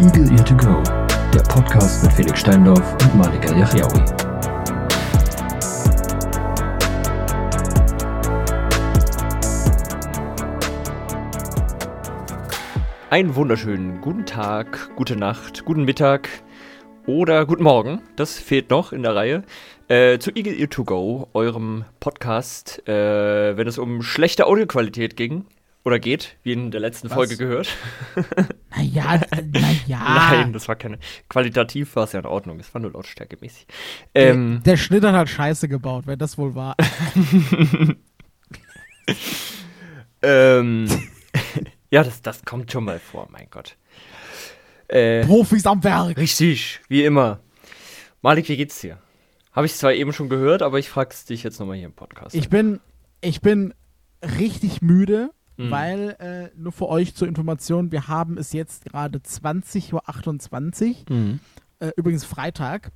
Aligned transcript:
Eagle 0.00 0.30
Ear 0.30 0.44
to 0.44 0.56
Go, 0.56 0.80
der 1.34 1.40
Podcast 1.48 2.04
mit 2.04 2.12
Felix 2.12 2.38
Steindorf 2.38 2.92
und 3.02 3.16
Malika 3.16 3.52
Yachiaoui. 3.52 4.04
Einen 13.10 13.34
wunderschönen 13.34 14.00
guten 14.00 14.24
Tag, 14.24 14.94
gute 14.94 15.16
Nacht, 15.16 15.64
guten 15.64 15.82
Mittag 15.82 16.28
oder 17.08 17.44
guten 17.44 17.64
Morgen. 17.64 18.00
Das 18.14 18.38
fehlt 18.38 18.70
noch 18.70 18.92
in 18.92 19.02
der 19.02 19.16
Reihe. 19.16 19.42
Äh, 19.88 20.20
zu 20.20 20.30
Eagle 20.30 20.54
Ear 20.60 20.70
to 20.70 20.84
Go, 20.84 21.26
eurem 21.32 21.84
Podcast, 21.98 22.86
äh, 22.86 23.56
wenn 23.56 23.66
es 23.66 23.78
um 23.78 24.02
schlechte 24.02 24.46
Audioqualität 24.46 25.16
ging 25.16 25.44
oder 25.88 25.98
geht, 25.98 26.36
wie 26.42 26.52
in 26.52 26.70
der 26.70 26.80
letzten 26.80 27.08
Was? 27.08 27.14
Folge 27.14 27.36
gehört. 27.36 27.68
Naja, 28.76 29.18
naja. 29.52 30.28
Nein, 30.30 30.52
das 30.52 30.68
war 30.68 30.76
keine. 30.76 30.98
Qualitativ 31.28 31.96
war 31.96 32.04
es 32.04 32.12
ja 32.12 32.20
in 32.20 32.26
Ordnung. 32.26 32.60
Es 32.60 32.72
war 32.74 32.80
nur 32.80 32.92
lautstärkemäßig. 32.92 33.66
Ähm, 34.14 34.60
der, 34.62 34.74
der 34.74 34.76
Schnitter 34.76 35.12
hat 35.14 35.28
Scheiße 35.28 35.68
gebaut, 35.68 36.06
wenn 36.06 36.18
das 36.18 36.38
wohl 36.38 36.54
war. 36.54 36.76
ähm, 40.22 40.86
ja, 41.90 42.04
das, 42.04 42.20
das 42.22 42.44
kommt 42.44 42.70
schon 42.70 42.84
mal 42.84 43.00
vor, 43.00 43.26
mein 43.32 43.48
Gott. 43.50 43.76
Äh, 44.86 45.24
Profis 45.24 45.66
am 45.66 45.82
Werk. 45.82 46.18
richtig, 46.18 46.80
wie 46.88 47.04
immer. 47.04 47.40
Malik, 48.20 48.48
wie 48.48 48.56
geht's 48.58 48.80
dir? 48.80 48.98
Habe 49.52 49.66
ich 49.66 49.74
zwar 49.74 49.94
eben 49.94 50.12
schon 50.12 50.28
gehört, 50.28 50.62
aber 50.62 50.78
ich 50.78 50.90
frag's 50.90 51.24
dich 51.24 51.42
jetzt 51.42 51.58
nochmal 51.58 51.78
hier 51.78 51.86
im 51.86 51.94
Podcast. 51.94 52.36
Ich 52.36 52.48
bin, 52.48 52.80
ich 53.22 53.40
bin 53.40 53.74
richtig 54.22 54.82
müde, 54.82 55.30
Mhm. 55.58 55.70
weil, 55.70 56.16
äh, 56.20 56.58
nur 56.58 56.72
für 56.72 56.88
euch 56.88 57.14
zur 57.14 57.28
Information, 57.28 57.92
wir 57.92 58.08
haben 58.08 58.38
es 58.38 58.52
jetzt 58.52 58.84
gerade 58.86 59.18
20.28 59.18 61.04
Uhr, 61.10 61.16
Mhm. 61.16 61.40
äh, 61.80 61.90
übrigens 61.96 62.24
Freitag. 62.24 62.90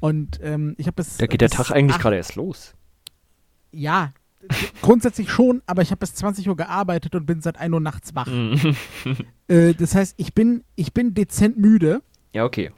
Und 0.00 0.38
ähm, 0.42 0.74
ich 0.78 0.86
habe 0.86 1.00
es. 1.02 1.16
Da 1.16 1.26
geht 1.26 1.40
der 1.40 1.48
bis 1.48 1.56
Tag 1.56 1.70
eigentlich 1.70 1.98
gerade 1.98 2.16
erst 2.16 2.36
los. 2.36 2.74
Ja, 3.72 4.12
grundsätzlich 4.82 5.30
schon, 5.30 5.62
aber 5.66 5.82
ich 5.82 5.90
habe 5.90 5.98
bis 6.00 6.14
20 6.14 6.48
Uhr 6.48 6.56
gearbeitet 6.56 7.14
und 7.14 7.26
bin 7.26 7.40
seit 7.40 7.58
1 7.58 7.72
Uhr 7.74 7.80
nachts 7.80 8.14
wach. 8.14 8.26
Mhm. 8.26 8.76
Äh, 9.46 9.74
das 9.74 9.94
heißt, 9.94 10.14
ich 10.16 10.32
bin, 10.32 10.64
ich 10.74 10.94
bin 10.94 11.12
dezent 11.12 11.58
müde. 11.58 12.00
Ja, 12.32 12.46
okay. 12.46 12.70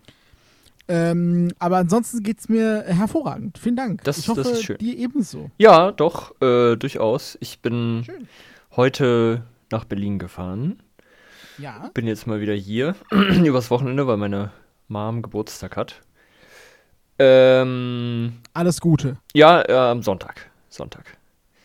Ähm, 0.88 1.52
aber 1.60 1.76
ansonsten 1.76 2.24
geht 2.24 2.40
es 2.40 2.48
mir 2.48 2.82
hervorragend. 2.88 3.56
Vielen 3.58 3.76
Dank. 3.76 4.02
Das- 4.02 4.18
ich 4.18 4.28
hoffe, 4.28 4.42
das 4.42 4.52
ist 4.52 4.62
schön. 4.64 4.78
dir 4.78 4.96
ebenso. 4.96 5.50
Ja, 5.58 5.92
doch, 5.92 6.32
äh, 6.40 6.74
durchaus. 6.76 7.36
Ich 7.40 7.60
bin 7.60 8.02
Schön. 8.04 8.26
Heute 8.76 9.42
nach 9.70 9.84
Berlin 9.84 10.18
gefahren. 10.18 10.82
Ja. 11.58 11.90
Bin 11.94 12.06
jetzt 12.06 12.26
mal 12.26 12.40
wieder 12.40 12.54
hier 12.54 12.94
übers 13.10 13.70
Wochenende, 13.70 14.06
weil 14.06 14.16
meine 14.18 14.52
Mom 14.88 15.22
Geburtstag 15.22 15.76
hat. 15.76 16.00
Ähm, 17.18 18.34
Alles 18.52 18.80
Gute. 18.80 19.16
ja, 19.32 19.62
äh, 19.66 19.72
am 19.72 20.02
Sonntag. 20.02 20.50
Sonntag. 20.68 21.16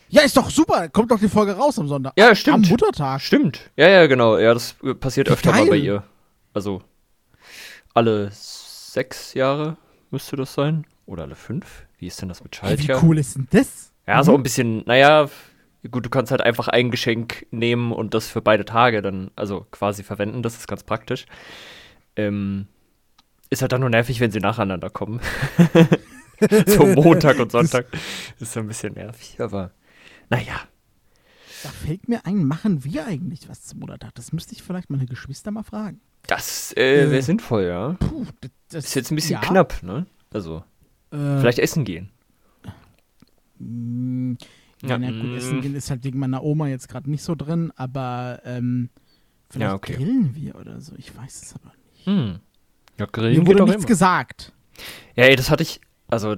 Ja, 0.08 0.22
ist 0.22 0.36
doch 0.36 0.50
super. 0.50 0.88
Kommt 0.88 1.10
doch 1.10 1.18
die 1.18 1.28
Folge 1.28 1.52
raus 1.52 1.78
am 1.78 1.88
Sonntag. 1.88 2.12
Ja, 2.16 2.28
Am 2.28 2.34
stimmt. 2.34 2.70
Muttertag. 2.70 3.20
Stimmt. 3.20 3.70
Ja, 3.76 3.88
ja, 3.88 4.06
genau. 4.06 4.38
Ja, 4.38 4.52
das 4.54 4.76
passiert 5.00 5.28
Wie 5.28 5.32
öfter 5.32 5.50
mal 5.52 5.58
geil. 5.60 5.68
bei 5.70 5.76
ihr. 5.76 6.02
Also 6.54 6.82
alle 7.94 8.28
sechs 8.32 9.34
Jahre 9.34 9.76
müsste 10.10 10.36
das 10.36 10.52
sein. 10.54 10.86
Oder 11.06 11.24
alle 11.24 11.34
fünf. 11.34 11.84
Wie 11.98 12.06
ist 12.06 12.20
denn 12.20 12.28
das 12.28 12.42
mit 12.42 12.60
Hey, 12.62 12.72
wie 12.78 12.82
Schaltjahr? 12.86 13.02
cool 13.04 13.18
ist 13.18 13.36
denn 13.36 13.48
das? 13.50 13.92
Ja, 14.06 14.22
so 14.22 14.34
ein 14.34 14.42
bisschen, 14.42 14.82
naja, 14.86 15.28
gut, 15.90 16.06
du 16.06 16.10
kannst 16.10 16.30
halt 16.30 16.42
einfach 16.42 16.68
ein 16.68 16.90
Geschenk 16.90 17.46
nehmen 17.50 17.92
und 17.92 18.14
das 18.14 18.28
für 18.28 18.40
beide 18.42 18.64
Tage 18.64 19.02
dann, 19.02 19.30
also 19.36 19.66
quasi 19.70 20.02
verwenden, 20.02 20.42
das 20.42 20.56
ist 20.56 20.68
ganz 20.68 20.84
praktisch. 20.84 21.26
Ähm, 22.16 22.66
ist 23.50 23.62
halt 23.62 23.72
dann 23.72 23.80
nur 23.80 23.90
nervig, 23.90 24.20
wenn 24.20 24.30
sie 24.30 24.40
nacheinander 24.40 24.90
kommen. 24.90 25.20
so 26.66 26.86
Montag 26.86 27.38
und 27.38 27.52
Sonntag. 27.52 27.86
ist 28.40 28.52
so 28.52 28.60
ein 28.60 28.66
bisschen 28.66 28.94
nervig, 28.94 29.40
aber 29.40 29.72
naja. 30.30 30.60
Da 31.62 31.68
fällt 31.68 32.08
mir 32.08 32.26
ein, 32.26 32.44
machen 32.44 32.84
wir 32.84 33.06
eigentlich 33.06 33.48
was 33.48 33.62
zum 33.62 33.80
Muttertag? 33.80 34.14
Das 34.16 34.32
müsste 34.32 34.54
ich 34.54 34.62
vielleicht 34.62 34.90
meine 34.90 35.06
Geschwister 35.06 35.50
mal 35.52 35.62
fragen. 35.62 36.00
Das 36.26 36.72
äh, 36.76 37.10
wäre 37.10 37.18
Äh, 37.18 37.22
sinnvoll, 37.22 37.64
ja. 37.64 37.92
Puh, 38.00 38.26
das, 38.70 38.84
Ist 38.86 38.94
jetzt 38.94 39.10
ein 39.12 39.16
bisschen 39.16 39.34
ja, 39.34 39.40
knapp, 39.40 39.82
ne? 39.82 40.06
Also, 40.32 40.64
Äh, 41.12 41.38
vielleicht 41.38 41.58
essen 41.60 41.84
gehen. 41.84 42.10
mh, 43.58 44.36
ja, 44.82 44.96
Ja, 44.98 45.10
gut, 45.10 45.30
mm. 45.30 45.34
Essen 45.36 45.60
gehen 45.60 45.74
ist 45.74 45.90
halt 45.90 46.04
wegen 46.04 46.18
meiner 46.18 46.42
Oma 46.42 46.68
jetzt 46.68 46.88
gerade 46.88 47.10
nicht 47.10 47.22
so 47.22 47.34
drin, 47.34 47.72
aber 47.76 48.40
ähm, 48.44 48.90
vielleicht 49.50 49.70
Ja, 49.70 49.74
okay. 49.74 49.94
grillen 49.94 50.34
wir 50.34 50.56
oder 50.56 50.80
so. 50.80 50.94
Ich 50.96 51.16
weiß 51.16 51.42
es 51.42 51.54
aber 51.54 51.72
nicht. 51.94 52.06
Hm. 52.06 52.40
Ja, 52.98 53.06
Mir 53.06 53.12
grillen 53.12 53.44
geht 53.44 53.46
wurde 53.46 53.64
nichts 53.64 53.82
immer. 53.82 53.86
gesagt. 53.88 54.52
Ja, 55.16 55.24
ey, 55.24 55.36
das 55.36 55.50
hatte 55.50 55.62
ich, 55.62 55.80
also 56.08 56.36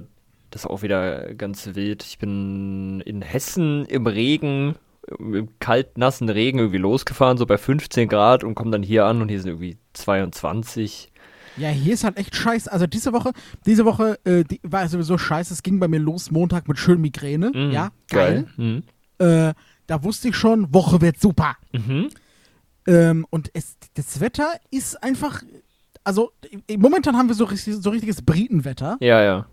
das 0.51 0.63
ist 0.63 0.67
auch 0.67 0.81
wieder 0.83 1.33
ganz 1.35 1.69
wild. 1.75 2.03
Ich 2.03 2.17
bin 2.17 3.01
in 3.01 3.21
Hessen 3.21 3.85
im 3.85 4.07
Regen, 4.07 4.75
im 5.19 5.49
kalt, 5.59 5.97
nassen 5.97 6.29
Regen 6.29 6.59
irgendwie 6.59 6.77
losgefahren, 6.77 7.37
so 7.37 7.45
bei 7.45 7.57
15 7.57 8.07
Grad 8.07 8.43
und 8.43 8.55
komme 8.55 8.71
dann 8.71 8.83
hier 8.83 9.05
an 9.05 9.21
und 9.21 9.29
hier 9.29 9.39
sind 9.41 9.49
irgendwie 9.49 9.77
22. 9.93 11.11
Ja, 11.57 11.69
hier 11.69 11.93
ist 11.93 12.03
halt 12.03 12.17
echt 12.17 12.35
scheiße. 12.35 12.71
Also 12.71 12.87
diese 12.87 13.13
Woche, 13.13 13.31
diese 13.65 13.85
Woche 13.85 14.19
äh, 14.25 14.43
die 14.43 14.59
war 14.63 14.87
sowieso 14.87 15.17
scheiße. 15.17 15.53
Es 15.53 15.63
ging 15.63 15.79
bei 15.79 15.87
mir 15.87 15.99
los 15.99 16.31
Montag 16.31 16.67
mit 16.67 16.77
schön 16.77 16.99
Migräne. 17.01 17.51
Mhm, 17.53 17.71
Ja, 17.71 17.91
geil. 18.09 18.47
Mhm. 18.57 18.83
Äh, 19.19 19.53
da 19.87 20.03
wusste 20.03 20.29
ich 20.29 20.35
schon, 20.35 20.73
Woche 20.73 20.99
wird 21.01 21.19
super. 21.19 21.55
Mhm. 21.71 22.09
Ähm, 22.87 23.25
und 23.29 23.49
es, 23.53 23.77
das 23.95 24.19
Wetter 24.19 24.51
ist 24.71 25.01
einfach, 25.03 25.41
also 26.03 26.31
i- 26.69 26.77
momentan 26.77 27.15
haben 27.17 27.27
wir 27.29 27.35
so, 27.35 27.45
richtig, 27.45 27.75
so 27.79 27.89
richtiges 27.89 28.21
Britenwetter. 28.21 28.97
Ja, 28.99 29.21
ja. 29.23 29.45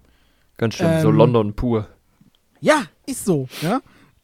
Ganz 0.59 0.75
schön, 0.75 1.01
so 1.01 1.09
Ähm, 1.09 1.17
London 1.17 1.55
pur. 1.55 1.89
Ja, 2.61 2.83
ist 3.07 3.25
so. 3.25 3.49
Ja? 3.63 3.81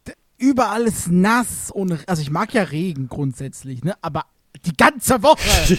D 0.06 0.12
überall 0.38 0.82
ist 0.82 1.10
nass 1.10 1.70
und 1.70 1.98
also 2.08 2.22
ich 2.22 2.30
mag 2.30 2.52
ja 2.54 2.62
Regen 2.64 3.08
grundsätzlich, 3.08 3.82
ne? 3.82 3.94
Aber 4.02 4.24
die 4.64 4.76
ganze 4.76 5.22
Woche. 5.22 5.78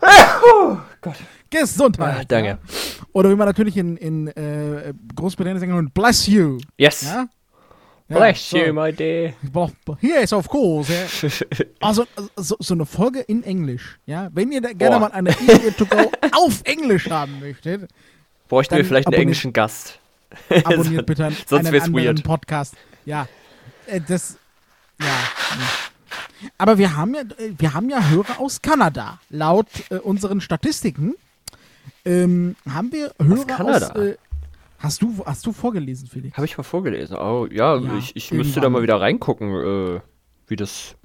oh 0.00 0.78
Gott. 1.00 1.16
Gesundheit. 1.50 2.16
Ah, 2.20 2.24
danke. 2.26 2.48
Ja? 2.48 2.58
Oder 3.12 3.30
wie 3.30 3.34
man 3.34 3.46
natürlich 3.46 3.76
in, 3.76 3.96
in 3.96 4.28
äh, 4.28 4.92
Großbritannien 5.14 5.60
sagen 5.60 5.72
kann, 5.72 5.90
bless 5.90 6.26
you. 6.26 6.58
Yes. 6.76 7.02
Ja? 7.02 7.26
Ja, 8.08 8.18
Bless 8.18 8.50
so. 8.50 8.56
you, 8.58 8.72
my 8.72 8.92
dear. 8.92 9.32
Yes, 10.00 10.32
of 10.32 10.48
course. 10.48 10.92
Ja. 10.92 11.28
Also 11.80 12.06
so, 12.36 12.56
so 12.60 12.74
eine 12.74 12.86
Folge 12.86 13.20
in 13.20 13.42
Englisch, 13.42 13.98
ja. 14.06 14.28
Wenn 14.32 14.52
ihr 14.52 14.60
gerne 14.60 14.96
Boah. 14.96 15.00
mal 15.00 15.12
eine 15.12 15.30
Eagle 15.30 15.72
to 15.72 15.86
go 15.86 16.12
auf 16.32 16.62
Englisch 16.64 17.10
haben 17.10 17.40
möchtet, 17.40 17.90
Bräuchten 18.48 18.76
wir 18.76 18.84
vielleicht 18.84 19.08
einen 19.08 19.16
englischen 19.20 19.52
Gast. 19.52 19.98
abonniert 20.64 21.06
bitte 21.06 21.26
einen, 21.26 21.36
Sonst 21.46 21.66
einen 21.66 21.80
anderen 21.82 22.04
weird. 22.04 22.22
Podcast. 22.22 22.76
Ja, 23.04 23.26
äh, 23.86 24.00
das, 24.00 24.38
ja. 25.00 25.06
Aber 26.58 26.78
wir 26.78 26.96
haben 26.96 27.14
ja, 27.14 27.20
äh, 27.20 27.52
wir 27.58 27.74
haben 27.74 27.88
ja 27.90 28.08
Hörer 28.08 28.40
aus 28.40 28.62
Kanada. 28.62 29.20
Laut 29.30 29.66
äh, 29.90 29.96
unseren 29.96 30.40
Statistiken 30.40 31.14
ähm, 32.04 32.56
haben 32.68 32.92
wir 32.92 33.12
Hörer 33.20 33.40
aus. 33.40 33.46
Kanada? 33.46 34.02
äh, 34.02 34.16
hast 34.78 35.02
du, 35.02 35.22
hast 35.26 35.46
du 35.46 35.52
vorgelesen, 35.52 36.08
Felix? 36.08 36.36
Habe 36.36 36.46
ich 36.46 36.56
mal 36.56 36.64
vorgelesen. 36.64 37.16
Oh, 37.16 37.46
ja, 37.50 37.76
Ja, 37.76 37.98
ich, 37.98 38.14
ich 38.16 38.32
müsste 38.32 38.60
da 38.60 38.68
mal 38.68 38.82
wieder 38.82 39.00
reingucken, 39.00 39.50
äh, 39.50 40.00
wie 40.48 40.56
das 40.56 40.96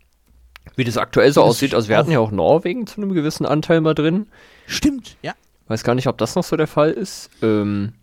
wie 0.75 0.83
das 0.83 0.97
aktuell 0.97 1.33
so 1.33 1.41
Das 1.41 1.50
aussieht. 1.50 1.73
Also 1.73 1.89
wir 1.89 1.97
hatten 1.97 2.11
ja 2.11 2.19
auch 2.19 2.31
Norwegen 2.31 2.85
zu 2.88 3.01
einem 3.01 3.13
gewissen 3.13 3.45
Anteil 3.45 3.81
mal 3.81 3.95
drin. 3.95 4.27
Stimmt, 4.67 5.17
ja. 5.21 5.33
Weiß 5.67 5.83
gar 5.83 5.95
nicht, 5.95 6.07
ob 6.07 6.17
das 6.17 6.35
noch 6.35 6.44
so 6.44 6.55
der 6.55 6.67
Fall 6.67 6.91
ist. 6.91 7.29
Ähm, 7.41 7.94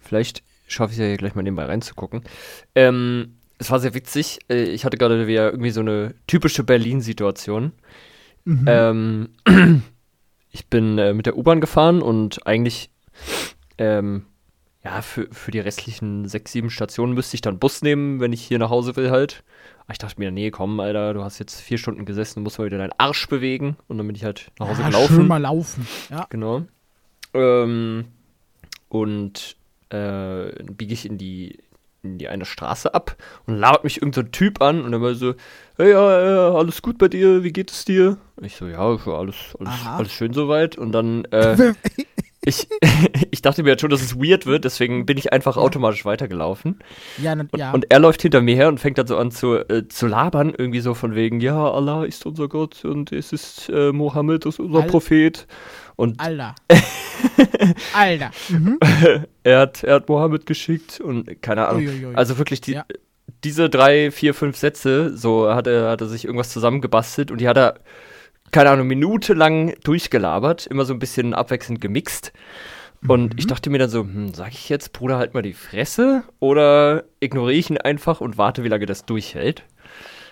vielleicht 0.00 0.42
schaffe 0.66 0.92
ich 0.92 0.98
es 0.98 1.02
ja 1.02 1.08
hier 1.08 1.16
gleich 1.16 1.34
mal 1.34 1.42
nebenbei 1.42 1.64
reinzugucken. 1.64 2.22
Ähm, 2.74 3.36
es 3.62 3.70
war 3.70 3.80
sehr 3.80 3.94
witzig. 3.94 4.40
Äh, 4.50 4.64
ich 4.64 4.84
hatte 4.84 4.98
gerade 4.98 5.26
wieder 5.26 5.50
irgendwie 5.50 5.70
so 5.70 5.80
eine 5.80 6.14
typische 6.26 6.64
Berlin-Situation. 6.64 7.72
Mhm. 8.44 8.64
Ähm, 8.66 9.28
ich 10.50 10.66
bin 10.66 10.98
äh, 10.98 11.14
mit 11.14 11.26
der 11.26 11.36
U-Bahn 11.38 11.60
gefahren 11.60 12.02
und 12.02 12.46
eigentlich, 12.46 12.90
ähm, 13.78 14.26
ja, 14.84 15.00
für, 15.00 15.28
für 15.30 15.52
die 15.52 15.60
restlichen 15.60 16.26
sechs, 16.26 16.50
sieben 16.52 16.70
Stationen 16.70 17.14
müsste 17.14 17.36
ich 17.36 17.40
dann 17.40 17.60
Bus 17.60 17.82
nehmen, 17.82 18.18
wenn 18.18 18.32
ich 18.32 18.42
hier 18.42 18.58
nach 18.58 18.70
Hause 18.70 18.96
will 18.96 19.10
halt. 19.10 19.44
Aber 19.84 19.92
ich 19.92 19.98
dachte 19.98 20.18
mir, 20.18 20.32
nee, 20.32 20.50
komm, 20.50 20.80
Alter, 20.80 21.14
du 21.14 21.22
hast 21.22 21.38
jetzt 21.38 21.60
vier 21.60 21.78
Stunden 21.78 22.04
gesessen, 22.04 22.40
du 22.40 22.42
musst 22.42 22.58
mal 22.58 22.66
wieder 22.66 22.78
deinen 22.78 22.94
Arsch 22.98 23.28
bewegen. 23.28 23.76
Und 23.86 23.98
dann 23.98 24.06
bin 24.08 24.16
ich 24.16 24.24
halt 24.24 24.50
nach 24.58 24.68
Hause 24.68 24.82
ja, 24.82 24.88
gelaufen. 24.88 25.14
schön 25.14 25.28
mal 25.28 25.40
laufen. 25.40 25.86
Ja. 26.10 26.26
Genau. 26.30 26.62
Ähm, 27.32 28.06
und 28.88 29.56
äh, 29.90 30.50
biege 30.64 30.94
ich 30.94 31.06
in 31.06 31.16
die, 31.16 31.58
in 32.02 32.18
die 32.18 32.28
eine 32.28 32.44
Straße 32.44 32.92
ab 32.94 33.16
und 33.46 33.56
labert 33.56 33.84
mich 33.84 33.98
irgendein 33.98 34.24
so 34.24 34.30
Typ 34.30 34.60
an 34.60 34.82
und 34.82 34.92
dann 34.92 35.02
war 35.02 35.14
so, 35.14 35.34
hey, 35.76 35.92
ja, 35.92 36.30
ja, 36.30 36.54
alles 36.54 36.82
gut 36.82 36.98
bei 36.98 37.08
dir, 37.08 37.44
wie 37.44 37.52
geht 37.52 37.70
es 37.70 37.84
dir? 37.84 38.18
Ich 38.40 38.56
so, 38.56 38.66
ja, 38.66 38.92
ja, 38.92 39.12
alles, 39.12 39.36
alles, 39.58 39.72
Aha. 39.72 39.96
alles 39.98 40.12
schön 40.12 40.32
soweit. 40.32 40.76
Und 40.76 40.92
dann, 40.92 41.24
äh, 41.26 41.56
ich, 42.44 42.68
ich 43.30 43.42
dachte 43.42 43.62
mir 43.62 43.70
jetzt 43.70 43.80
schon, 43.80 43.90
dass 43.90 44.02
es 44.02 44.16
weird 44.16 44.46
wird, 44.46 44.64
deswegen 44.64 45.06
bin 45.06 45.16
ich 45.18 45.32
einfach 45.32 45.56
automatisch 45.56 46.04
weitergelaufen. 46.04 46.78
Ja, 47.18 47.34
na, 47.34 47.44
ja. 47.56 47.72
Und 47.72 47.86
er 47.90 47.98
läuft 47.98 48.22
hinter 48.22 48.40
mir 48.40 48.56
her 48.56 48.68
und 48.68 48.78
fängt 48.78 48.98
dann 48.98 49.06
so 49.06 49.16
an 49.16 49.30
zu, 49.30 49.54
äh, 49.56 49.86
zu 49.88 50.06
labern, 50.06 50.54
irgendwie 50.56 50.80
so 50.80 50.94
von 50.94 51.14
wegen, 51.14 51.40
ja, 51.40 51.56
Allah 51.70 52.04
ist 52.04 52.26
unser 52.26 52.48
Gott 52.48 52.84
und 52.84 53.12
es 53.12 53.32
ist 53.32 53.68
äh, 53.68 53.92
Mohammed 53.92 54.44
ist 54.46 54.58
unser 54.60 54.80
Al- 54.82 54.86
Prophet. 54.88 55.46
Und 55.96 56.18
Alter. 56.20 56.54
Alter. 57.94 58.30
Mhm. 58.48 58.78
er 59.44 59.58
hat, 59.60 59.84
er 59.84 59.94
hat 59.96 60.08
Mohammed 60.08 60.46
geschickt 60.46 61.00
und 61.00 61.42
keine 61.42 61.68
Ahnung. 61.68 61.82
Uiuiui. 61.86 62.14
Also 62.14 62.38
wirklich 62.38 62.60
die, 62.60 62.72
Ja. 62.72 62.84
diese 63.44 63.68
drei, 63.70 64.10
vier, 64.10 64.34
fünf 64.34 64.56
Sätze, 64.56 65.16
so 65.16 65.52
hat 65.54 65.66
er, 65.66 65.90
hat 65.90 66.00
er 66.00 66.08
sich 66.08 66.24
irgendwas 66.24 66.50
zusammengebastelt 66.50 67.30
und 67.30 67.40
die 67.40 67.48
hat 67.48 67.56
er, 67.56 67.74
keine 68.52 68.70
Ahnung, 68.70 68.86
minutelang 68.86 69.74
durchgelabert, 69.82 70.66
immer 70.66 70.84
so 70.84 70.92
ein 70.92 70.98
bisschen 71.00 71.34
abwechselnd 71.34 71.80
gemixt. 71.80 72.32
Und 73.08 73.32
Mhm. 73.32 73.38
ich 73.38 73.46
dachte 73.48 73.68
mir 73.70 73.78
dann 73.78 73.90
so, 73.90 74.02
hm, 74.02 74.32
sag 74.32 74.52
ich 74.52 74.68
jetzt, 74.68 74.92
Bruder, 74.92 75.18
halt 75.18 75.34
mal 75.34 75.42
die 75.42 75.54
Fresse 75.54 76.22
oder 76.38 77.02
ignoriere 77.18 77.58
ich 77.58 77.68
ihn 77.70 77.78
einfach 77.78 78.20
und 78.20 78.38
warte, 78.38 78.62
wie 78.62 78.68
lange 78.68 78.86
das 78.86 79.04
durchhält? 79.04 79.64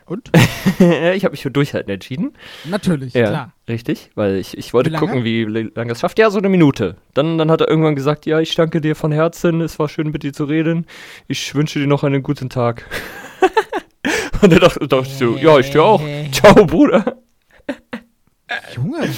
Und? 0.07 0.31
ich 1.15 1.25
habe 1.25 1.31
mich 1.33 1.43
für 1.43 1.51
Durchhalten 1.51 1.91
entschieden. 1.93 2.33
Natürlich, 2.65 3.15
Ja, 3.15 3.27
klar. 3.29 3.53
richtig, 3.69 4.11
weil 4.17 4.37
ich, 4.37 4.57
ich 4.59 4.73
wollte 4.75 4.91
Wie 4.93 4.97
gucken, 4.97 5.25
wie 5.25 5.45
lange 5.45 5.93
es 5.93 6.01
schafft. 6.01 6.19
Ja, 6.19 6.31
so 6.31 6.39
eine 6.39 6.49
Minute. 6.49 6.97
Dann, 7.15 7.39
dann 7.39 7.51
hat 7.51 7.61
er 7.61 7.69
irgendwann 7.69 7.95
gesagt, 7.97 8.27
ja, 8.27 8.39
ich 8.41 8.55
danke 8.55 8.81
dir 8.81 8.95
von 8.97 9.13
Herzen, 9.13 9.61
es 9.61 9.79
war 9.79 9.89
schön 9.89 10.11
mit 10.11 10.23
dir 10.23 10.33
zu 10.33 10.45
reden. 10.45 10.87
Ich 11.29 11.55
wünsche 11.55 11.79
dir 11.81 11.87
noch 11.87 12.05
einen 12.05 12.23
guten 12.23 12.51
Tag. 12.51 12.87
Und 14.43 14.53
er 14.53 14.59
dachte, 14.61 14.87
dachte 14.89 15.07
ich 15.09 15.15
so, 15.17 15.37
ja, 15.37 15.59
ich 15.59 15.71
dir 15.71 15.83
auch. 15.83 16.03
Ciao, 16.33 16.65
Bruder. 16.67 17.20
Junge, 18.75 19.09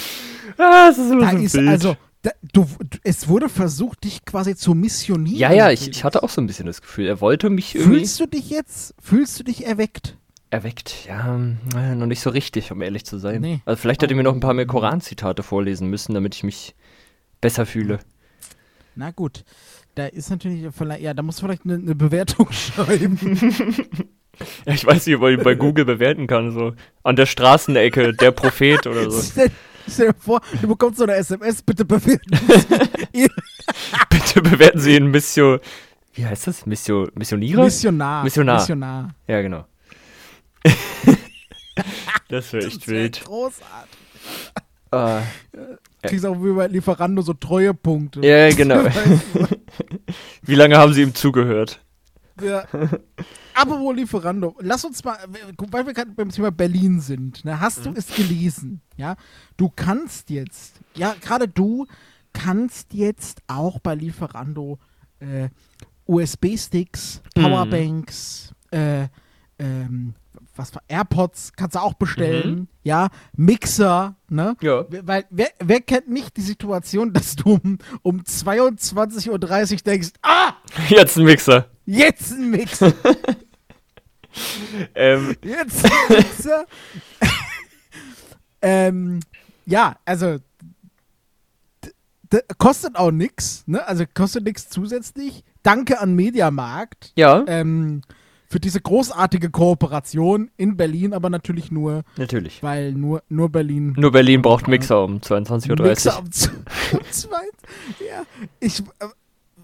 Ah, 0.59 0.89
das 0.89 0.99
ist 0.99 1.09
so 1.09 1.21
da 1.21 1.29
ein 1.29 1.43
ist 1.43 1.53
Bild. 1.53 1.69
also, 1.69 1.97
da, 2.23 2.31
du, 2.53 2.67
du, 2.79 2.99
es 3.05 3.27
wurde 3.29 3.49
versucht, 3.49 4.05
dich 4.05 4.25
quasi 4.25 4.55
zu 4.57 4.75
missionieren. 4.75 5.39
Ja, 5.39 5.53
ja, 5.53 5.71
ich, 5.71 5.89
ich 5.89 6.05
hatte 6.05 6.23
auch 6.23 6.29
so 6.31 6.41
ein 6.41 6.47
bisschen 6.47 6.67
das 6.67 6.81
Gefühl, 6.83 7.07
er 7.07 7.21
wollte 7.21 7.49
mich 7.51 7.75
irgendwie 7.75 7.99
Fühlst 7.99 8.21
du 8.21 8.27
dich 8.27 8.51
jetzt, 8.51 8.95
fühlst 9.01 9.39
du 9.41 9.45
dich 9.45 9.67
erweckt? 9.67 10.17
erweckt. 10.51 11.07
Ja, 11.09 11.35
äh, 11.75 11.95
noch 11.95 12.07
nicht 12.07 12.21
so 12.21 12.29
richtig, 12.29 12.71
um 12.73 12.83
ehrlich 12.83 13.07
zu 13.07 13.17
sein. 13.19 13.41
Nee. 13.41 13.61
Also 13.65 13.81
vielleicht 13.81 14.03
hätte 14.03 14.13
er 14.13 14.17
mir 14.19 14.23
noch 14.23 14.35
ein 14.35 14.41
paar 14.41 14.53
mehr 14.53 14.67
Koran-Zitate 14.67 15.43
vorlesen 15.43 15.89
müssen, 15.89 16.13
damit 16.13 16.35
ich 16.35 16.43
mich 16.43 16.75
besser 17.41 17.65
fühle. 17.65 18.01
Na 18.95 19.11
gut, 19.13 19.45
da 19.95 20.05
ist 20.07 20.29
natürlich 20.29 20.67
vielleicht, 20.77 21.01
ja, 21.03 21.15
da 21.15 21.23
musst 21.23 21.41
du 21.41 21.47
vielleicht 21.47 21.65
eine, 21.65 21.75
eine 21.77 21.95
Bewertung 21.95 22.49
schreiben. 22.53 23.19
Ja, 24.39 24.47
ich 24.75 24.85
weiß 24.87 25.07
nicht, 25.07 25.17
ob 25.17 25.23
man 25.23 25.33
ihn 25.33 25.43
bei 25.43 25.55
Google 25.57 25.85
bewerten 25.85 26.27
kann, 26.27 26.53
so 26.53 26.73
an 27.03 27.17
der 27.17 27.27
Straßenecke, 27.27 28.13
der 28.15 28.31
Prophet 28.31 28.87
oder 28.87 29.11
so. 29.11 29.21
Stell, 29.31 29.51
stell 29.89 30.07
dir 30.09 30.15
vor, 30.19 30.41
du 30.61 30.69
bekommst 30.69 30.99
so 30.99 31.05
eine 31.05 31.15
SMS, 31.15 31.63
bitte 31.63 31.85
bewerten. 31.85 32.39
Sie 33.13 33.29
Bitte 34.11 34.43
bewerten 34.43 34.81
Sie 34.81 34.97
ihn 34.97 35.07
Missio. 35.07 35.59
Wie 36.15 36.27
heißt 36.27 36.47
das? 36.47 36.67
Missio, 36.67 37.09
Missionierer? 37.15 37.65
Missionar. 37.65 38.25
Missionar. 38.25 38.59
Missionar. 38.59 39.15
ja, 39.27 39.41
genau. 39.43 39.67
das 42.29 42.53
wäre 42.53 42.67
echt 42.67 42.83
Das 42.83 42.89
wär 42.89 43.03
wild. 43.03 43.25
Großartig. 43.25 43.99
Ah, 44.91 45.23
Kriegst 46.03 46.27
auch 46.27 46.35
wie 46.43 46.53
bei 46.53 46.67
Lieferando 46.67 47.23
so 47.23 47.33
Treuepunkte. 47.33 48.21
ja, 48.27 48.51
genau. 48.51 48.85
Wie 50.43 50.55
lange 50.55 50.77
haben 50.77 50.93
Sie 50.93 51.03
ihm 51.03 51.15
zugehört? 51.15 51.81
Ja. 52.43 52.65
Apropos 53.55 53.95
Lieferando, 53.95 54.57
lass 54.61 54.85
uns 54.85 55.03
mal, 55.05 55.17
weil 55.71 55.87
wir 55.87 55.93
gerade 55.95 56.11
beim 56.13 56.31
Thema 56.31 56.51
Berlin 56.51 57.01
sind, 57.01 57.45
ne, 57.45 57.61
hast 57.61 57.81
Mhm. 57.81 57.95
du 57.95 57.99
es 58.01 58.07
gelesen? 58.15 58.81
Ja, 58.97 59.17
du 59.57 59.71
kannst 59.75 60.31
jetzt, 60.31 60.81
ja, 60.95 61.15
gerade 61.21 61.47
du 61.49 61.87
kannst 62.33 62.93
jetzt 62.95 63.43
auch 63.47 63.79
bei 63.79 63.95
Lieferando 63.95 64.79
äh, 65.21 65.49
USB-Sticks, 66.07 67.23
Mhm. 67.37 67.43
Powerbanks, 67.43 68.53
äh, 68.71 69.07
ähm, 69.59 70.15
was 70.57 70.75
war, 70.75 70.83
AirPods 70.89 71.53
kannst 71.57 71.77
du 71.77 71.81
auch 71.81 71.95
bestellen, 71.95 72.55
Mhm. 72.55 72.69
ja, 72.83 73.09
Mixer, 73.37 74.17
ne? 74.29 74.57
Ja. 74.61 74.85
Weil 75.03 75.25
wer, 75.31 75.49
wer 75.59 75.81
kennt 75.81 76.09
nicht 76.09 76.37
die 76.37 76.43
Situation, 76.43 77.13
dass 77.15 77.37
du 77.37 77.55
um, 77.63 77.79
um 78.03 78.21
22.30 78.21 79.31
Uhr 79.31 79.79
denkst, 79.85 80.11
ah, 80.23 80.53
Jetzt 80.89 81.17
ein 81.19 81.25
Mixer. 81.25 81.67
jetzt 81.87 82.33
ein 82.33 82.51
Mixer. 82.51 82.93
Ähm, 84.95 85.37
Jetzt 85.45 85.85
ist 86.09 86.47
er. 86.47 86.65
ähm, 88.63 89.21
ja, 89.67 89.97
also 90.07 90.39
kostet 92.59 92.97
auch 92.97 93.11
nix, 93.11 93.65
ne? 93.67 93.87
Also 93.87 94.05
kostet 94.15 94.45
nix 94.45 94.69
zusätzlich. 94.71 95.45
Danke 95.63 96.01
an 96.01 96.15
Mediamarkt 96.15 97.13
ja, 97.15 97.45
ähm, 97.47 98.01
für 98.53 98.61
diese 98.61 98.81
großartige 98.83 99.49
Kooperation 99.49 100.51
in 100.59 100.77
Berlin, 100.77 101.15
aber 101.15 101.31
natürlich 101.31 101.71
nur, 101.73 102.03
natürlich. 102.19 102.63
weil 102.63 102.93
nur, 102.93 103.23
nur 103.31 103.49
Berlin. 103.49 103.95
Nur 103.97 104.13
Berlin 104.13 104.43
braucht 104.43 104.69
Mixer 104.69 105.03
um 105.03 105.17
22.30 105.21 105.83
Mixer 105.83 106.19
Uhr. 106.19 106.31
z- 106.31 106.53
um 106.93 107.01
zwei. 107.11 107.43
Ja, 108.07 108.25
ich. 108.61 108.81
Äh, 108.81 109.07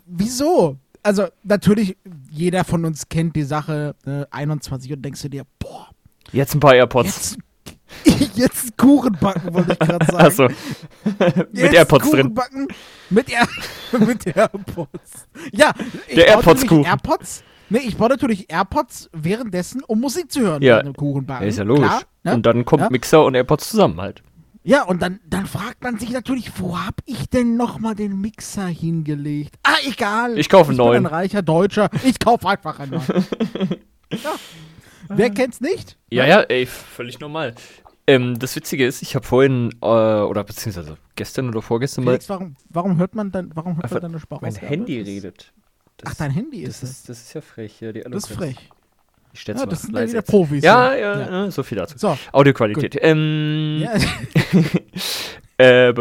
wieso? 0.07 0.79
Also, 1.03 1.27
natürlich, 1.45 1.99
jeder 2.31 2.65
von 2.65 2.87
uns 2.87 3.09
kennt 3.11 3.37
die 3.37 3.43
Sache, 3.43 3.95
äh, 4.07 4.25
21 4.31 4.91
und 4.95 5.03
denkst 5.03 5.21
du 5.23 5.29
dir, 5.29 5.45
boah, 5.59 5.89
Jetzt 6.33 6.55
ein 6.55 6.61
paar 6.61 6.75
AirPods. 6.75 7.37
Jetzt, 8.05 8.37
jetzt 8.37 8.77
Kuchen 8.79 9.17
backen, 9.21 9.53
wollte 9.55 9.73
ich 9.73 9.79
gerade 9.79 10.07
sagen. 10.07 10.19
Achso. 10.19 10.49
Mit 11.53 11.73
AirPods 11.75 12.05
Kuchen 12.05 12.17
drin. 12.21 12.35
Backen 12.35 12.69
mit, 13.11 13.31
Air 13.31 13.47
mit 14.01 14.27
AirPods. 14.27 15.29
Ja, 15.53 15.73
ich 16.07 16.15
Der 16.17 16.25
baue 16.25 16.35
AirPods-Kuchen. 16.37 16.85
natürlich 16.85 16.87
AirPods. 16.87 17.43
Nee, 17.71 17.81
ich 17.87 17.97
baue 17.97 18.09
natürlich 18.09 18.51
AirPods 18.51 19.11
währenddessen, 19.13 19.83
um 19.85 20.01
Musik 20.01 20.31
zu 20.33 20.41
hören. 20.41 20.63
Ja. 20.63 20.77
während 20.77 20.87
dem 20.89 20.95
Kuchen 20.97 21.27
backen. 21.27 21.43
Ja, 21.45 21.49
ist 21.49 21.59
ja 21.59 21.65
logisch. 21.65 21.87
Klar, 21.87 22.03
ne? 22.25 22.35
Und 22.35 22.47
dann 22.47 22.65
kommt 22.65 22.83
Ja. 22.83 22.91
Mixer 22.91 23.25
und 23.25 23.35
AirPods 23.35 23.69
zusammen 23.71 24.01
halt. 24.01 24.23
Ja, 24.65 24.83
und 24.85 25.01
dann, 25.01 25.21
dann 25.27 25.47
fragt 25.47 25.83
man 25.83 25.99
sich 25.99 26.11
natürlich, 26.11 26.51
wo 26.59 26.79
hab 26.79 26.97
ich 27.07 27.31
denn 27.31 27.57
nochmal 27.57 27.95
den 27.95 28.21
Mixer 28.21 28.67
hingelegt? 28.67 29.55
Ah, 29.63 29.77
egal. 29.87 30.37
Ich 30.39 30.49
kaufe 30.49 30.65
einen 30.71 30.73
Ich 30.73 30.77
bin 30.79 30.87
neuen. 30.87 31.07
ein 31.07 31.13
reicher 31.13 31.43
Deutscher. 31.43 31.89
Ich 32.05 32.19
kaufe 32.19 32.47
einfach 32.49 32.79
einen 32.79 32.91
neuen. 32.93 33.25
ja. 34.13 34.31
Wer 35.09 35.31
kennt's 35.31 35.61
nicht? 35.61 35.97
Ja, 36.11 36.27
ja, 36.27 36.41
ey, 36.43 36.67
völlig 36.67 37.19
normal. 37.19 37.55
Ähm, 38.07 38.39
das 38.39 38.57
Witzige 38.57 38.87
ist, 38.87 39.01
ich 39.03 39.15
habe 39.15 39.27
vorhin, 39.27 39.71
äh, 39.83 39.87
oder 39.87 40.45
beziehungsweise 40.45 40.97
gestern 41.17 41.49
oder 41.49 41.63
vorgestern 41.63 42.05
mal 42.05 42.13
Felix, 42.13 42.29
warum, 42.29 42.57
warum 42.69 42.99
hört 42.99 43.15
man 43.15 43.31
dann, 43.31 43.51
warum 43.55 43.77
hört 43.77 43.91
man 43.91 44.03
deine 44.03 44.19
Sprache? 44.21 44.41
mein 44.43 44.55
Handy 44.55 45.01
redet. 45.01 45.53
Das, 45.99 46.13
Ach, 46.13 46.17
dein 46.17 46.31
Handy 46.31 46.65
das 46.65 46.77
ist 46.77 46.83
es. 46.83 46.91
ist, 46.91 47.09
das 47.09 47.19
ist 47.23 47.35
ja 47.35 47.41
frech, 47.41 47.81
ja, 47.81 47.93
die 47.93 48.01
Das 48.03 48.25
ist 48.31 48.37
frech. 48.37 48.57
Ich 49.33 49.41
stell's 49.41 49.61
Ja, 49.61 49.67
mal 49.67 49.71
das 49.71 49.83
sind 49.83 49.95
ja 49.95 50.01
leise 50.01 50.13
wieder 50.13 50.21
jetzt. 50.21 50.31
Profis. 50.31 50.65
Ja, 50.65 50.95
ja, 50.95 51.21
Ja. 51.21 51.31
ja, 51.45 51.51
so 51.51 51.63
viel 51.63 51.77
dazu. 51.77 51.99
So, 51.99 52.17
Audioqualität. 52.33 52.97
Ähm, 53.01 53.79
ja, 53.83 53.93
äh, 55.59 55.93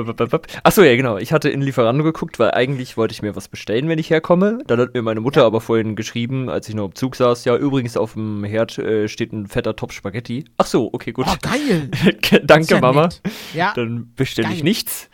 Achso, 0.63 0.83
ja, 0.83 0.95
genau. 0.95 1.17
Ich 1.17 1.33
hatte 1.33 1.49
in 1.49 1.61
Lieferando 1.61 2.03
geguckt, 2.03 2.37
weil 2.39 2.51
eigentlich 2.51 2.95
wollte 2.95 3.11
ich 3.13 3.21
mir 3.23 3.35
was 3.35 3.47
bestellen, 3.47 3.89
wenn 3.89 3.97
ich 3.99 4.09
herkomme. 4.09 4.59
Dann 4.67 4.79
hat 4.79 4.93
mir 4.93 5.01
meine 5.01 5.19
Mutter 5.19 5.43
aber 5.43 5.61
vorhin 5.61 5.95
geschrieben, 5.95 6.49
als 6.49 6.69
ich 6.69 6.75
noch 6.75 6.85
im 6.85 6.95
Zug 6.95 7.15
saß, 7.15 7.43
ja, 7.45 7.55
übrigens 7.57 7.97
auf 7.97 8.13
dem 8.13 8.43
Herd 8.43 8.77
äh, 8.77 9.07
steht 9.07 9.33
ein 9.33 9.47
fetter 9.47 9.75
Topf 9.75 9.93
Spaghetti. 9.93 10.45
Ach 10.57 10.67
so, 10.67 10.89
okay, 10.93 11.11
gut. 11.11 11.25
oh, 11.27 11.35
geil. 11.41 11.89
Danke, 12.43 12.75
ja 12.75 12.79
Mama. 12.79 13.03
nett. 13.03 13.21
Ja, 13.53 13.73
Dann 13.75 14.13
bestelle 14.15 14.53
ich 14.53 14.63
nichts. 14.63 15.09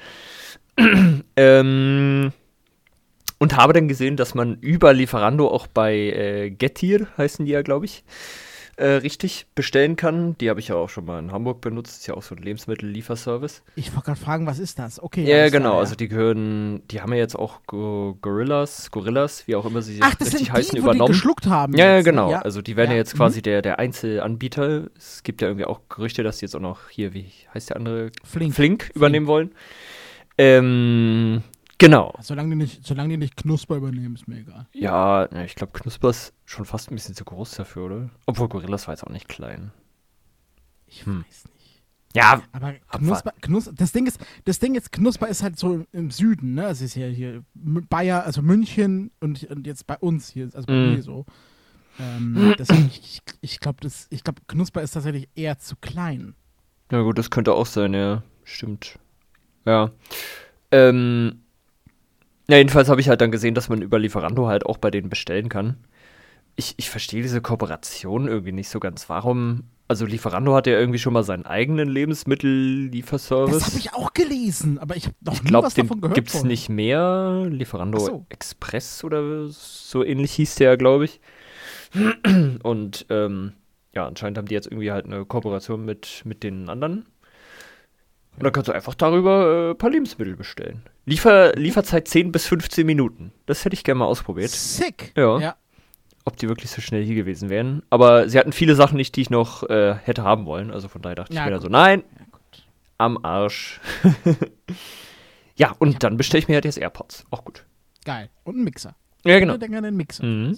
ähm, 1.37 2.31
und 3.43 3.57
habe 3.57 3.73
dann 3.73 3.87
gesehen, 3.89 4.15
dass 4.15 4.33
man 4.35 4.55
über 4.61 4.93
Lieferando 4.93 5.49
auch 5.49 5.67
bei 5.67 5.93
äh, 5.95 6.49
Getir, 6.49 7.07
heißen 7.17 7.45
die 7.45 7.51
ja, 7.51 7.61
glaube 7.61 7.85
ich, 7.85 8.03
äh, 8.77 8.85
richtig 8.87 9.45
bestellen 9.53 9.95
kann. 9.97 10.35
Die 10.39 10.49
habe 10.49 10.59
ich 10.59 10.69
ja 10.69 10.75
auch 10.75 10.89
schon 10.89 11.05
mal 11.05 11.19
in 11.19 11.31
Hamburg 11.31 11.61
benutzt. 11.61 11.99
Ist 11.99 12.07
ja 12.07 12.13
auch 12.15 12.23
so 12.23 12.33
ein 12.35 12.41
Lebensmittellieferservice. 12.41 13.61
ich 13.75 13.93
wollte 13.93 14.05
gerade 14.05 14.19
fragen, 14.19 14.47
was 14.47 14.57
ist 14.59 14.79
das? 14.79 15.03
Okay. 15.03 15.25
Ja, 15.25 15.49
genau. 15.49 15.71
klar, 15.71 15.79
Also 15.81 15.95
die 15.95 16.07
gehören, 16.07 16.81
die 16.89 17.01
haben 17.01 17.11
ja 17.11 17.19
jetzt 17.19 17.35
auch 17.35 17.59
Go 17.67 18.17
Gorillas, 18.21 18.89
Gorillas, 18.89 19.45
wie 19.47 19.55
auch 19.55 19.65
immer 19.65 19.81
sie 19.83 19.99
Ach, 20.01 20.15
das 20.15 20.29
richtig 20.29 20.47
sind 20.47 20.53
heißen, 20.53 20.75
die, 20.75 20.81
wo 20.81 20.85
die 20.87 20.95
übernommen. 20.95 21.11
geschluckt 21.11 21.45
haben. 21.47 21.75
Ja, 21.77 21.97
ja, 21.97 22.01
genau. 22.01 22.31
Also 22.31 22.61
die 22.63 22.75
werden 22.75 22.89
ja, 22.91 22.95
Ja, 22.95 22.99
jetzt 23.01 23.15
quasi 23.15 23.41
der, 23.43 23.61
der 23.61 23.77
Einzelanbieter. 23.77 24.87
Es 24.97 25.21
gibt 25.21 25.41
ja 25.41 25.49
irgendwie 25.49 25.65
auch 25.65 25.81
Gerüchte, 25.89 26.23
dass 26.23 26.37
die 26.39 26.45
jetzt 26.45 26.55
auch 26.55 26.59
noch 26.61 26.89
hier, 26.89 27.13
wie 27.13 27.25
heißt 27.53 27.69
der 27.69 27.77
andere? 27.77 28.11
Flink. 28.23 28.55
Flink 28.55 28.89
übernehmen 28.95 29.27
wollen. 29.27 29.51
Ähm, 30.39 31.43
genau. 31.87 32.13
Solange 32.21 32.49
die, 32.51 32.55
nicht, 32.55 32.85
solange 32.85 33.09
die 33.09 33.17
nicht 33.17 33.35
Knusper 33.35 33.75
übernehmen, 33.75 34.15
ist 34.15 34.27
mir 34.27 34.39
egal. 34.39 34.67
Ja, 34.73 35.27
ja, 35.31 35.43
ich 35.43 35.55
glaube, 35.55 35.73
Knusper 35.73 36.09
ist 36.09 36.33
schon 36.45 36.65
fast 36.65 36.89
ein 36.91 36.95
bisschen 36.95 37.15
zu 37.15 37.25
groß 37.25 37.51
dafür, 37.55 37.85
oder? 37.85 38.09
Obwohl 38.25 38.47
Gorillas 38.49 38.87
war 38.87 38.93
jetzt 38.93 39.03
auch 39.03 39.11
nicht 39.11 39.27
klein. 39.27 39.71
Ich 40.87 41.05
Hm. 41.05 41.23
weiß 41.27 41.45
nicht. 41.45 41.81
Ja, 42.15 42.43
Aber 42.51 42.73
Knusper, 42.91 43.33
Knus 43.41 43.71
das 43.73 43.91
Ding 43.91 44.05
ist, 44.05 44.19
das 44.45 44.59
Ding 44.59 44.75
ist, 44.75 44.91
Knusper 44.91 45.27
ist 45.27 45.41
halt 45.41 45.57
so 45.57 45.83
im 45.91 46.11
Süden, 46.11 46.53
ne? 46.53 46.67
Es 46.67 46.79
ist 46.79 46.93
ja 46.95 47.07
hier 47.07 47.43
Bayer, 47.55 48.23
also 48.23 48.43
München 48.43 49.09
und, 49.19 49.43
und 49.45 49.65
jetzt 49.65 49.87
bei 49.87 49.97
uns 49.97 50.29
hier, 50.29 50.45
also 50.53 50.67
bei 50.67 50.73
Mm. 50.73 50.91
mir 50.93 51.01
so. 51.01 51.25
Ähm, 51.99 52.53
deswegen, 52.57 52.85
ich, 52.87 53.21
ich 53.41 53.59
glaube, 53.59 53.79
das, 53.81 54.05
ich 54.11 54.23
glaube, 54.23 54.41
Knusper 54.47 54.81
ist 54.83 54.91
tatsächlich 54.91 55.27
eher 55.35 55.57
zu 55.57 55.75
klein. 55.75 56.35
na 56.91 57.01
gut, 57.01 57.17
das 57.17 57.31
könnte 57.31 57.53
auch 57.53 57.65
sein, 57.65 57.93
ja. 57.95 58.21
Stimmt. 58.43 58.99
Ja. 59.65 59.89
Ähm, 60.71 61.42
Ja, 62.49 62.57
jedenfalls 62.57 62.89
habe 62.89 62.99
ich 63.01 63.09
halt 63.09 63.21
dann 63.21 63.31
gesehen, 63.31 63.55
dass 63.55 63.69
man 63.69 63.81
über 63.81 63.99
Lieferando 63.99 64.47
halt 64.47 64.65
auch 64.65 64.77
bei 64.77 64.91
denen 64.91 65.09
bestellen 65.09 65.49
kann. 65.49 65.77
Ich, 66.55 66.75
ich 66.77 66.89
verstehe 66.89 67.21
diese 67.21 67.41
Kooperation 67.41 68.27
irgendwie 68.27 68.51
nicht 68.51 68.69
so 68.69 68.79
ganz. 68.79 69.09
Warum? 69.09 69.63
Also 69.87 70.05
Lieferando 70.05 70.53
hat 70.55 70.67
ja 70.67 70.73
irgendwie 70.79 70.99
schon 70.99 71.13
mal 71.13 71.23
seinen 71.23 71.45
eigenen 71.45 71.87
Lebensmittellieferservice. 71.89 73.53
Das 73.53 73.67
habe 73.67 73.77
ich 73.79 73.93
auch 73.93 74.13
gelesen, 74.13 74.77
aber 74.77 74.95
ich 74.95 75.05
habe 75.05 75.15
noch 75.21 75.33
Ich 75.33 75.43
nie 75.43 75.49
glaube, 75.49 75.67
was 75.67 75.73
davon 75.73 76.01
gehört. 76.01 76.15
gibt 76.15 76.33
es 76.33 76.43
nicht 76.43 76.69
mehr. 76.69 77.45
Lieferando 77.49 77.99
so. 77.99 78.25
Express 78.29 79.03
oder 79.03 79.47
so 79.49 80.03
ähnlich 80.03 80.33
hieß 80.33 80.55
der, 80.55 80.77
glaube 80.77 81.05
ich. 81.05 81.19
Und 82.63 83.05
ähm, 83.09 83.53
ja, 83.93 84.07
anscheinend 84.07 84.37
haben 84.37 84.47
die 84.47 84.53
jetzt 84.55 84.67
irgendwie 84.67 84.91
halt 84.91 85.05
eine 85.05 85.25
Kooperation 85.25 85.85
mit, 85.85 86.21
mit 86.25 86.43
den 86.43 86.69
anderen. 86.69 87.05
Und 88.37 88.43
dann 88.43 88.51
kannst 88.51 88.67
du 88.67 88.71
einfach 88.73 88.95
darüber 88.95 89.69
äh, 89.69 89.71
ein 89.71 89.77
paar 89.77 89.89
Lebensmittel 89.91 90.35
bestellen. 90.35 90.81
Liefer, 91.05 91.53
Lieferzeit 91.53 92.07
10 92.07 92.31
bis 92.31 92.47
15 92.47 92.85
Minuten. 92.85 93.31
Das 93.45 93.63
hätte 93.65 93.73
ich 93.75 93.83
gerne 93.83 93.99
mal 93.99 94.05
ausprobiert. 94.05 94.49
Sick. 94.49 95.11
Ja. 95.15 95.39
ja. 95.39 95.55
Ob 96.25 96.37
die 96.37 96.47
wirklich 96.47 96.71
so 96.71 96.81
schnell 96.81 97.03
hier 97.03 97.15
gewesen 97.15 97.49
wären. 97.49 97.83
Aber 97.89 98.29
sie 98.29 98.39
hatten 98.39 98.53
viele 98.53 98.75
Sachen 98.75 98.95
nicht, 98.95 99.15
die 99.15 99.21
ich 99.21 99.29
noch 99.29 99.63
äh, 99.69 99.95
hätte 99.95 100.23
haben 100.23 100.45
wollen. 100.45 100.71
Also 100.71 100.87
von 100.87 101.01
daher 101.01 101.15
dachte 101.15 101.33
Ja, 101.33 101.41
ich 101.41 101.45
mir 101.45 101.51
dann 101.51 101.61
so, 101.61 101.67
nein, 101.67 102.03
Ja, 102.17 102.25
am 102.97 103.19
Arsch. 103.23 103.81
ja, 105.55 105.75
und 105.79 106.03
dann 106.03 106.17
bestelle 106.17 106.39
ich 106.41 106.47
mir 106.47 106.55
halt 106.55 106.65
jetzt 106.65 106.77
AirPods. 106.77 107.25
Auch 107.29 107.43
gut. 107.43 107.65
Geil. 108.05 108.29
Und 108.43 108.57
ein 108.57 108.63
Mixer. 108.63 108.95
Ja, 109.25 109.39
genau. 109.39 109.53
Ich 109.53 109.59
denke 109.59 109.77
an 109.77 109.83
den 109.83 109.95
Mixer. 109.97 110.23
Mhm. 110.25 110.57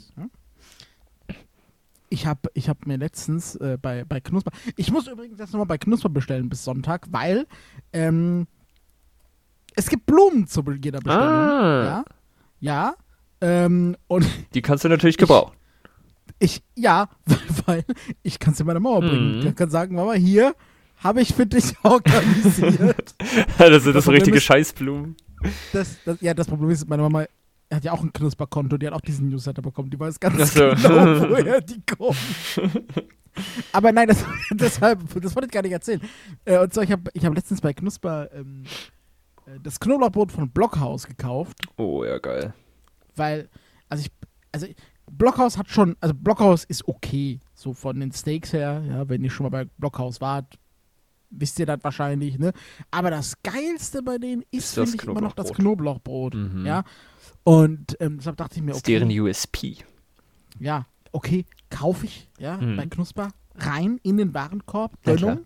Ich 2.10 2.26
habe 2.26 2.50
ich 2.54 2.70
hab 2.70 2.86
mir 2.86 2.98
letztens 2.98 3.56
äh, 3.56 3.78
bei, 3.82 4.06
bei 4.06 4.20
Knusper. 4.20 4.52
Ich 4.78 4.92
muss 4.92 5.08
übrigens 5.08 5.40
jetzt 5.40 5.54
nochmal 5.54 5.66
bei 5.66 5.78
Knusper 5.78 6.10
bestellen 6.10 6.50
bis 6.50 6.64
Sonntag, 6.64 7.08
weil 7.12 7.48
ähm, 7.94 8.48
es 9.76 9.90
gibt 9.90 10.06
Blumen 10.06 10.48
zu 10.48 10.62
jeder 10.82 11.00
Bestellung. 11.00 11.28
Ah. 11.28 11.84
Ja. 11.84 12.06
Ja. 12.60 12.96
Ähm, 13.42 13.98
und 14.08 14.26
Die 14.54 14.62
kannst 14.62 14.84
du 14.84 14.90
natürlich 14.90 15.18
gebrauchen. 15.18 15.54
ich, 16.40 16.64
ja, 16.76 17.10
weil 17.66 17.84
ich 18.24 18.40
kann 18.40 18.54
es 18.54 18.60
in 18.60 18.66
meine 18.66 18.80
Mauer 18.80 19.02
bringen. 19.02 19.40
Mhm. 19.40 19.48
Ich 19.48 19.56
kann 19.56 19.70
sagen, 19.70 19.96
Mama, 19.96 20.14
hier 20.14 20.56
habe 20.98 21.22
ich 21.22 21.34
für 21.34 21.46
dich 21.46 21.74
organisiert. 21.84 23.16
das 23.58 23.84
sind 23.84 23.94
das 23.94 24.06
so 24.06 24.12
Problem 24.12 24.12
richtige 24.12 24.40
Scheißblumen. 24.40 25.16
das, 25.74 25.98
das, 26.06 26.22
ja, 26.22 26.34
das 26.34 26.48
Problem 26.48 26.70
ist, 26.70 26.88
meine 26.88 27.02
Mama 27.04 27.26
hat 27.74 27.84
ja 27.84 27.92
auch 27.94 28.02
ein 28.04 28.14
Knusperkonto, 28.14 28.78
die 28.78 28.88
hat 28.88 28.94
auch 28.94 29.02
diesen 29.02 29.30
Newsletter 29.30 29.62
bekommen. 29.62 29.90
Die 29.90 30.00
weiß 30.00 30.20
ganz 30.20 30.54
so. 30.54 30.60
genau, 30.60 31.30
woher 31.30 31.62
die 31.62 31.82
kommen. 31.86 32.18
Aber 33.74 33.92
nein, 33.92 34.08
das, 34.08 34.24
deshalb, 34.52 35.00
das 35.22 35.36
wollte 35.36 35.48
ich 35.48 35.52
gar 35.52 35.62
nicht 35.62 35.72
erzählen. 35.72 36.02
Äh, 36.46 36.60
und 36.60 36.74
zwar, 36.74 36.84
ich 36.84 36.92
habe 36.92 37.10
ich 37.14 37.26
hab 37.26 37.36
letztens 37.36 37.62
bei 37.62 37.74
Knusper 37.74 38.30
ähm, 38.34 38.64
äh, 39.46 39.60
das 39.62 39.80
Knoblauchbrot 39.80 40.32
von 40.32 40.50
Blockhaus 40.50 41.08
gekauft, 41.08 41.58
Oh, 41.78 42.04
ja, 42.04 42.18
geil. 42.20 42.54
weil, 43.16 43.50
also 43.90 44.06
ich, 44.06 44.12
also 44.52 44.68
Blockhaus 45.12 45.58
hat 45.58 45.70
schon, 45.70 45.96
also 46.00 46.16
Blockhaus 46.16 46.64
ist 46.64 46.88
okay, 46.88 47.40
so 47.54 47.74
von 47.74 48.00
den 48.00 48.12
Steaks 48.12 48.54
her, 48.54 48.84
ja, 48.88 49.08
wenn 49.10 49.24
ihr 49.24 49.30
schon 49.30 49.44
mal 49.46 49.50
bei 49.50 49.66
Blockhaus 49.78 50.22
wart, 50.22 50.58
wisst 51.30 51.60
ihr 51.60 51.66
das 51.66 51.80
wahrscheinlich, 51.84 52.40
ne? 52.40 52.54
Aber 52.92 53.10
das 53.12 53.36
Geilste 53.44 54.02
bei 54.02 54.18
denen 54.18 54.44
ist, 54.52 54.78
Ist 54.78 54.92
finde 54.92 54.96
ich, 55.04 55.04
immer 55.10 55.22
noch 55.22 55.34
das 55.34 55.52
Knoblauchbrot. 55.54 56.34
Knoblauchbrot, 56.34 56.54
Mhm. 56.60 56.66
ja. 56.66 56.84
Und 57.44 57.96
ähm, 58.00 58.17
deshalb 58.17 58.38
dachte 58.38 58.55
ich 58.55 58.62
mir, 58.62 58.70
Das 58.72 58.77
ist 58.77 58.84
okay, 58.86 59.00
deren 59.00 59.10
USP. 59.20 59.77
ja, 60.60 60.86
okay, 61.12 61.46
kaufe 61.70 62.05
ich, 62.05 62.27
ja, 62.39 62.58
Mhm. 62.58 62.77
bei 62.77 62.86
Knusper, 62.88 63.29
rein 63.55 64.00
in 64.03 64.17
den 64.17 64.34
Warenkorb, 64.34 64.94
Ja. 65.05 65.15
Gönnung. 65.15 65.46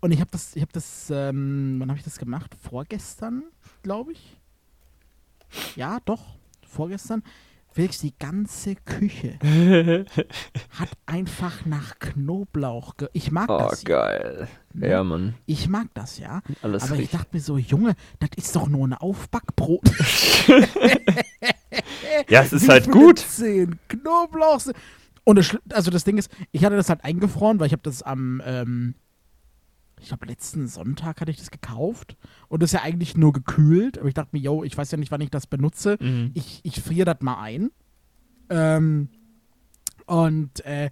Und 0.00 0.12
ich 0.12 0.20
habe 0.20 0.30
das, 0.32 0.54
ich 0.54 0.62
habe 0.62 0.72
das, 0.72 1.08
ähm, 1.10 1.76
wann 1.78 1.88
habe 1.88 1.98
ich 1.98 2.04
das 2.04 2.18
gemacht? 2.18 2.54
Vorgestern, 2.62 3.44
glaube 3.82 4.12
ich. 4.12 4.36
Ja, 5.76 6.00
doch, 6.04 6.22
vorgestern. 6.66 7.22
Wirklich 7.76 7.98
die 7.98 8.14
ganze 8.18 8.76
Küche 8.76 9.38
hat 10.78 10.88
einfach 11.06 11.66
nach 11.66 11.98
Knoblauch. 11.98 12.96
Ge 12.96 13.08
ich 13.12 13.32
mag 13.32 13.50
Oh, 13.50 13.58
das. 13.58 13.82
Ja. 13.82 13.88
geil. 13.88 14.48
Ne? 14.72 14.88
Ja, 14.88 15.02
Mann. 15.02 15.34
Ich 15.46 15.68
mag 15.68 15.88
das 15.94 16.18
ja. 16.18 16.40
Alles 16.62 16.84
Aber 16.84 16.94
ich 16.94 17.00
richtig. 17.02 17.18
dachte 17.18 17.30
mir 17.36 17.40
so, 17.40 17.58
Junge, 17.58 17.94
das 18.20 18.30
ist 18.36 18.54
doch 18.54 18.68
nur 18.68 18.86
ein 18.86 18.94
Aufbackbrot. 18.94 19.90
Ja, 22.28 22.42
es 22.42 22.52
ist 22.52 22.66
Wie 22.66 22.70
halt 22.70 22.90
gut. 22.90 23.18
Zehen 23.18 23.78
Knoblauch. 23.88 24.60
Und 25.24 25.36
das, 25.36 25.56
also 25.72 25.90
das 25.90 26.04
Ding 26.04 26.16
ist, 26.18 26.30
ich 26.52 26.64
hatte 26.64 26.76
das 26.76 26.88
halt 26.88 27.02
eingefroren, 27.04 27.58
weil 27.58 27.66
ich 27.66 27.72
habe 27.72 27.82
das 27.82 28.02
am, 28.02 28.40
ähm, 28.44 28.94
ich 30.04 30.08
glaube 30.08 30.26
letzten 30.26 30.68
Sonntag 30.68 31.22
hatte 31.22 31.30
ich 31.30 31.38
das 31.38 31.50
gekauft 31.50 32.18
und 32.48 32.62
das 32.62 32.68
ist 32.68 32.74
ja 32.74 32.82
eigentlich 32.82 33.16
nur 33.16 33.32
gekühlt. 33.32 33.98
Aber 33.98 34.06
ich 34.06 34.12
dachte 34.12 34.30
mir, 34.32 34.38
yo, 34.38 34.62
ich 34.62 34.76
weiß 34.76 34.90
ja 34.90 34.98
nicht, 34.98 35.10
wann 35.10 35.22
ich 35.22 35.30
das 35.30 35.46
benutze. 35.46 35.96
Mhm. 35.98 36.30
Ich, 36.34 36.60
ich 36.62 36.82
friere 36.82 37.06
das 37.06 37.22
mal 37.22 37.40
ein. 37.40 37.70
Ähm, 38.50 39.08
und 40.04 40.62
äh, 40.66 40.90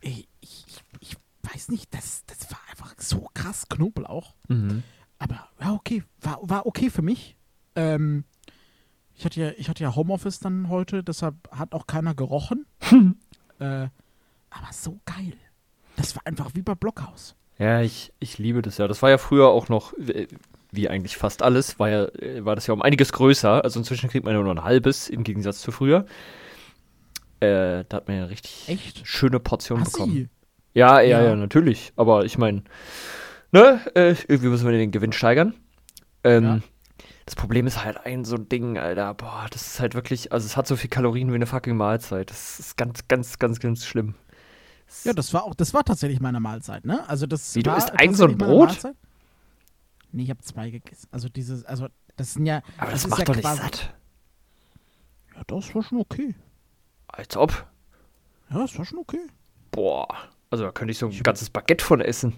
ich, 0.00 0.28
ich, 0.40 0.66
ich 1.00 1.16
weiß 1.42 1.70
nicht, 1.70 1.92
das, 1.92 2.24
das 2.26 2.48
war 2.52 2.60
einfach 2.70 2.94
so 2.98 3.28
krass 3.34 3.68
Knoblauch. 3.68 4.36
Mhm. 4.46 4.84
Aber 5.18 5.48
ja, 5.60 5.72
okay, 5.72 6.04
war, 6.20 6.38
war 6.42 6.66
okay 6.66 6.90
für 6.90 7.02
mich. 7.02 7.36
Ähm, 7.74 8.22
ich, 9.16 9.24
hatte 9.24 9.40
ja, 9.40 9.50
ich 9.56 9.68
hatte 9.68 9.82
ja 9.82 9.96
Homeoffice 9.96 10.38
dann 10.38 10.68
heute, 10.68 11.02
deshalb 11.02 11.50
hat 11.50 11.74
auch 11.74 11.88
keiner 11.88 12.14
gerochen. 12.14 12.66
äh, 13.58 13.88
aber 14.50 14.72
so 14.72 15.00
geil. 15.06 15.36
Das 15.96 16.14
war 16.14 16.24
einfach 16.24 16.54
wie 16.54 16.62
bei 16.62 16.76
Blockhaus. 16.76 17.34
Ja, 17.58 17.80
ich, 17.80 18.12
ich 18.18 18.38
liebe 18.38 18.62
das 18.62 18.78
ja. 18.78 18.88
Das 18.88 19.02
war 19.02 19.10
ja 19.10 19.18
früher 19.18 19.48
auch 19.48 19.68
noch, 19.68 19.92
wie 20.72 20.88
eigentlich 20.88 21.16
fast 21.16 21.42
alles, 21.42 21.78
war, 21.78 21.88
ja, 21.88 22.08
war 22.44 22.56
das 22.56 22.66
ja 22.66 22.74
um 22.74 22.82
einiges 22.82 23.12
größer. 23.12 23.62
Also 23.62 23.78
inzwischen 23.78 24.10
kriegt 24.10 24.24
man 24.24 24.34
ja 24.34 24.42
nur 24.42 24.54
ein 24.54 24.64
halbes 24.64 25.08
im 25.08 25.22
Gegensatz 25.22 25.60
zu 25.60 25.70
früher. 25.70 26.06
Äh, 27.40 27.84
da 27.88 27.98
hat 27.98 28.08
man 28.08 28.16
ja 28.16 28.24
richtig 28.24 28.68
Echt? 28.68 29.06
schöne 29.06 29.38
bekommen. 29.40 29.82
Assi. 29.82 30.28
Ja, 30.72 31.00
ja, 31.00 31.20
Ja. 31.20 31.28
ja, 31.28 31.36
natürlich. 31.36 31.92
Aber 31.96 32.24
ich 32.24 32.38
meine, 32.38 32.64
ne, 33.52 33.80
äh, 33.94 34.14
irgendwie 34.26 34.48
müssen 34.48 34.66
wir 34.68 34.76
den 34.76 34.90
Gewinn 34.90 35.12
steigern. 35.12 35.54
Ähm, 36.24 36.44
Ja. 36.44 36.60
Das 37.26 37.36
Problem 37.36 37.66
ist 37.66 37.82
halt 37.82 38.04
ein 38.04 38.24
so 38.26 38.36
ein 38.36 38.50
Ding, 38.50 38.76
Alter. 38.76 39.14
Boah, 39.14 39.46
das 39.50 39.66
ist 39.66 39.80
halt 39.80 39.94
wirklich, 39.94 40.32
also 40.32 40.44
es 40.44 40.58
hat 40.58 40.66
so 40.66 40.76
viel 40.76 40.90
Kalorien 40.90 41.30
wie 41.30 41.36
eine 41.36 41.46
fucking 41.46 41.74
Mahlzeit. 41.74 42.28
Das 42.28 42.60
ist 42.60 42.76
ganz, 42.76 43.08
ganz, 43.08 43.38
ganz, 43.38 43.60
ganz 43.60 43.86
schlimm. 43.86 44.14
Ja, 45.02 45.12
das 45.12 45.34
war 45.34 45.44
auch, 45.44 45.54
das 45.54 45.74
war 45.74 45.84
tatsächlich 45.84 46.20
meine 46.20 46.40
Mahlzeit, 46.40 46.84
ne? 46.84 47.08
Also 47.08 47.26
das 47.26 47.54
Wie, 47.54 47.62
du 47.62 47.72
isst 47.72 47.90
ein 47.98 48.14
so 48.14 48.24
ein 48.26 48.38
Brot? 48.38 48.84
Nee, 50.12 50.22
ich 50.22 50.30
habe 50.30 50.40
zwei 50.42 50.70
gegessen. 50.70 51.08
Also 51.10 51.28
dieses, 51.28 51.64
also 51.64 51.88
das 52.16 52.34
sind 52.34 52.46
ja. 52.46 52.62
Aber 52.78 52.92
das, 52.92 53.04
ist 53.04 53.10
macht 53.10 53.20
ja 53.20 53.24
doch 53.24 53.34
nicht 53.34 53.48
satt. 53.48 53.94
Ja, 55.34 55.42
das 55.46 55.74
war 55.74 55.82
schon 55.82 55.98
okay. 55.98 56.34
Als 57.08 57.36
ob. 57.36 57.66
Ja, 58.50 58.58
das 58.58 58.78
war 58.78 58.84
schon 58.84 58.98
okay. 58.98 59.26
Boah. 59.72 60.06
Also 60.50 60.64
da 60.64 60.70
könnte 60.70 60.92
ich 60.92 60.98
so 60.98 61.08
ein 61.08 61.22
ganzes 61.22 61.50
Baguette 61.50 61.84
von 61.84 62.00
essen. 62.00 62.34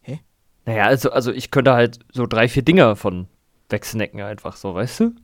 Hä? 0.00 0.20
Naja, 0.64 0.86
also, 0.86 1.12
also 1.12 1.30
ich 1.30 1.52
könnte 1.52 1.72
halt 1.72 2.00
so 2.12 2.26
drei, 2.26 2.48
vier 2.48 2.64
Dinger 2.64 2.96
von 2.96 3.28
wegsnacken 3.68 4.20
einfach 4.20 4.56
so, 4.56 4.74
weißt 4.74 5.00
du? 5.00 5.14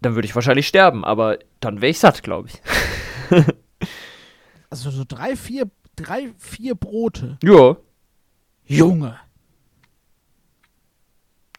Dann 0.00 0.14
würde 0.14 0.26
ich 0.26 0.34
wahrscheinlich 0.34 0.68
sterben, 0.68 1.04
aber 1.04 1.38
dann 1.60 1.80
wäre 1.80 1.90
ich 1.90 1.98
satt, 1.98 2.22
glaube 2.22 2.48
ich. 2.48 2.62
Also 4.70 4.90
so 4.90 5.04
drei, 5.06 5.36
vier, 5.36 5.70
drei, 5.94 6.32
vier 6.36 6.74
Brote. 6.74 7.38
Ja, 7.44 7.76
Junge. 8.64 9.20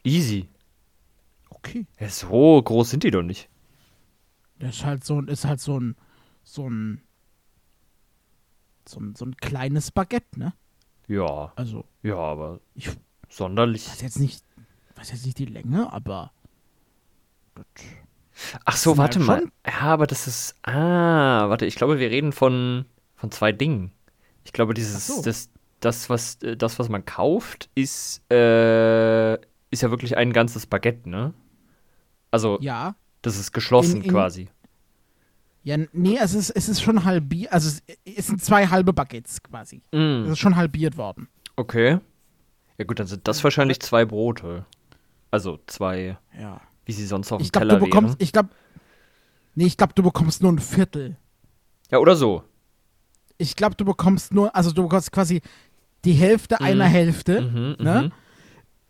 easy. 0.03 0.49
Okay. 1.49 1.87
Ja, 1.99 2.09
so 2.09 2.61
groß 2.61 2.89
sind 2.89 3.03
die 3.03 3.11
doch 3.11 3.23
nicht. 3.23 3.49
Das 4.59 4.75
ist 4.77 4.85
halt 4.85 5.03
so 5.05 5.19
ein, 5.21 5.27
ist 5.27 5.45
halt 5.45 5.61
so 5.61 5.79
ein, 5.79 5.95
so 6.43 6.67
ein, 6.69 7.01
so 8.87 8.99
ein, 8.99 9.15
so 9.15 9.25
ein 9.25 9.35
kleines 9.37 9.91
Baguette, 9.91 10.39
ne? 10.39 10.53
Ja, 11.07 11.53
Also, 11.55 11.85
ja, 12.03 12.17
aber 12.17 12.59
ich 12.73 12.89
sonderlich. 13.29 13.87
weiß 13.89 14.01
jetzt 14.01 14.19
nicht, 14.19 14.43
weiß 14.95 15.11
jetzt 15.11 15.25
nicht 15.25 15.37
die 15.39 15.45
Länge, 15.45 15.91
aber 15.93 16.31
das, 17.53 17.65
Ach 18.65 18.75
so, 18.77 18.97
warte 18.97 19.19
halt 19.19 19.27
mal. 19.27 19.39
schon- 19.41 19.51
Ja, 19.65 19.81
aber 19.81 20.07
das 20.07 20.27
ist. 20.27 20.55
Ah, 20.63 21.49
warte, 21.49 21.65
ich 21.65 21.75
glaube, 21.75 21.99
wir 21.99 22.09
reden 22.09 22.31
von, 22.31 22.85
von 23.15 23.31
zwei 23.31 23.51
Dingen. 23.51 23.91
Ich 24.43 24.53
glaube, 24.53 24.73
dieses, 24.73 25.07
so. 25.07 25.21
das, 25.21 25.49
das, 25.79 26.09
was, 26.09 26.35
äh, 26.43 26.55
das, 26.57 26.77
was 26.79 26.89
man 26.89 27.05
kauft, 27.05 27.69
ist, 27.75 28.21
äh, 28.31 29.33
ist 29.71 29.81
ja 29.81 29.89
wirklich 29.91 30.17
ein 30.17 30.33
ganzes 30.33 30.65
Baguette, 30.65 31.09
ne? 31.09 31.33
Also, 32.31 32.57
ja. 32.61 32.95
das 33.21 33.37
ist 33.37 33.51
geschlossen 33.53 33.97
In- 33.97 34.03
in- 34.03 34.11
quasi. 34.11 34.49
Ja, 35.63 35.77
nee, 35.93 36.17
es 36.21 36.35
ist, 36.35 36.51
es 36.51 36.69
ist 36.69 36.81
schon 36.81 37.05
halbiert, 37.05 37.51
also 37.51 37.69
es, 37.69 37.97
es 38.17 38.27
sind 38.27 38.43
zwei 38.43 38.67
halbe 38.67 38.93
Baguettes 38.93 39.41
quasi. 39.41 39.81
Es 39.91 39.97
Mm, 39.99 40.31
ist 40.31 40.37
schon 40.39 40.55
halbiert 40.55 40.95
worden. 40.97 41.27
okay. 41.55 41.99
Ja, 42.77 42.83
gut, 42.85 42.99
dann 42.99 43.07
sind 43.07 43.25
das 43.27 43.41
wahrscheinlich 43.43 43.79
zwei 43.79 44.03
Brote. 44.05 44.65
Also 45.31 45.59
zwei, 45.65 46.17
Ja. 46.37 46.59
Wie 46.85 46.91
sie 46.93 47.05
sonst 47.05 47.31
auf 47.31 47.39
dem 47.39 47.43
Ich 47.43 47.51
glaube, 47.51 47.67
Teller 47.67 47.79
du 47.79 47.85
bekommst, 47.85 48.13
wären. 48.15 48.23
ich 48.23 48.31
glaube, 48.31 48.49
nee, 49.55 49.65
ich 49.65 49.77
glaube, 49.77 49.93
du 49.93 50.03
bekommst 50.03 50.41
nur 50.41 50.51
ein 50.51 50.59
Viertel. 50.59 51.17
Ja, 51.91 51.99
oder 51.99 52.15
so. 52.15 52.43
Ich 53.37 53.55
glaube, 53.55 53.75
du 53.75 53.85
bekommst 53.85 54.33
nur, 54.33 54.55
also 54.55 54.71
du 54.71 54.83
bekommst 54.83 55.11
quasi 55.11 55.41
die 56.05 56.13
Hälfte 56.13 56.61
einer 56.61 56.85
Hälfte. 56.85 57.41
Mhm, 57.41 57.83
ne? 57.83 58.01
mhm. 58.03 58.11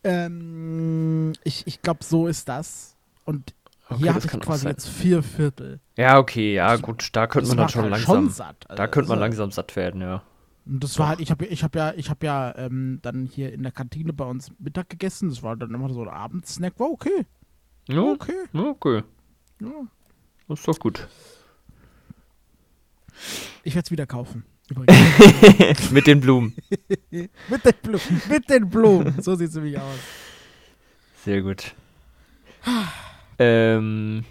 Ähm, 0.04 1.34
ich 1.44 1.66
ich 1.66 1.82
glaube, 1.82 2.04
so 2.04 2.28
ist 2.28 2.48
das. 2.48 2.96
Und 3.26 3.56
Okay, 3.88 4.00
hier 4.02 4.16
habe 4.16 4.26
ich 4.26 4.40
quasi 4.40 4.68
jetzt 4.68 4.88
vier 4.88 5.22
Viertel. 5.22 5.80
Ja, 5.96 6.18
okay, 6.18 6.56
ja, 6.56 6.76
gut, 6.78 7.10
da 7.14 7.28
könnte 7.28 7.50
man 7.50 7.58
dann 7.58 7.70
schon 7.70 7.84
halt 7.84 7.92
langsam. 7.92 8.16
Schon 8.16 8.30
satt. 8.32 8.66
da 8.68 8.74
Also, 8.76 8.92
könnte 8.92 9.10
man 9.10 9.18
also, 9.20 9.26
langsam 9.26 9.52
satt 9.52 9.76
werden, 9.76 10.02
ja. 10.02 10.24
Und 10.66 10.84
das 10.84 10.98
war 10.98 11.10
halt, 11.10 11.20
ich 11.20 11.30
habe 11.30 11.46
ich 11.46 11.64
hab 11.64 11.76
ja, 11.76 11.94
ich 11.96 12.10
habe 12.10 12.26
ja 12.26 12.56
ähm, 12.58 13.00
dann 13.04 13.28
hier 13.28 13.54
in 13.54 13.62
der 13.62 13.72
Kantine 13.72 14.14
bei 14.14 14.26
uns 14.26 14.52
Mittag 14.58 14.90
gegessen. 14.90 15.30
Das 15.30 15.44
war 15.44 15.56
dann 15.56 15.72
immer 15.72 15.90
so 15.94 16.02
ein 16.02 16.10
Abendsnack. 16.10 16.80
War 16.80 16.90
okay. 16.90 17.28
Ja, 17.88 18.02
Okay. 18.02 18.34
ja, 18.54 18.62
okay. 18.64 19.04
Ja. 19.62 19.72
Das 20.48 20.60
ist 20.60 20.68
doch 20.68 20.80
gut. 20.80 21.08
Ich 23.64 23.74
werde 23.76 23.86
es 23.86 23.92
wieder 23.92 24.06
kaufen. 24.06 24.44
Mit 25.92 26.08
den 26.08 26.22
Blumen. 26.22 26.56
mit, 27.12 27.66
den 27.66 27.74
Blumen, 27.84 28.22
mit 28.30 28.50
den 28.50 28.70
Blumen. 28.70 29.22
So 29.22 29.36
sieht 29.36 29.50
es 29.50 29.56
nämlich 29.56 29.78
aus. 29.78 30.00
Sehr 31.24 31.42
gut. 31.44 31.76
ähm, 33.40 34.26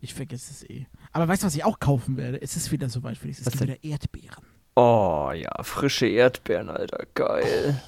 Ich 0.00 0.14
vergesse 0.14 0.50
es 0.50 0.62
eh. 0.70 0.86
Aber 1.12 1.28
weißt 1.28 1.42
du, 1.42 1.46
was 1.46 1.54
ich 1.54 1.64
auch 1.64 1.78
kaufen 1.78 2.16
werde? 2.16 2.40
Es 2.40 2.56
ist 2.56 2.72
wieder 2.72 2.88
soweit 2.88 3.18
für 3.18 3.26
dich. 3.26 3.38
Es 3.38 3.44
gibt 3.44 3.60
wieder 3.60 3.84
Erdbeeren. 3.84 4.44
oh 4.76 5.30
ja, 5.34 5.62
frische 5.62 6.06
Erdbeeren, 6.06 6.70
Alter, 6.70 7.04
geil. 7.14 7.82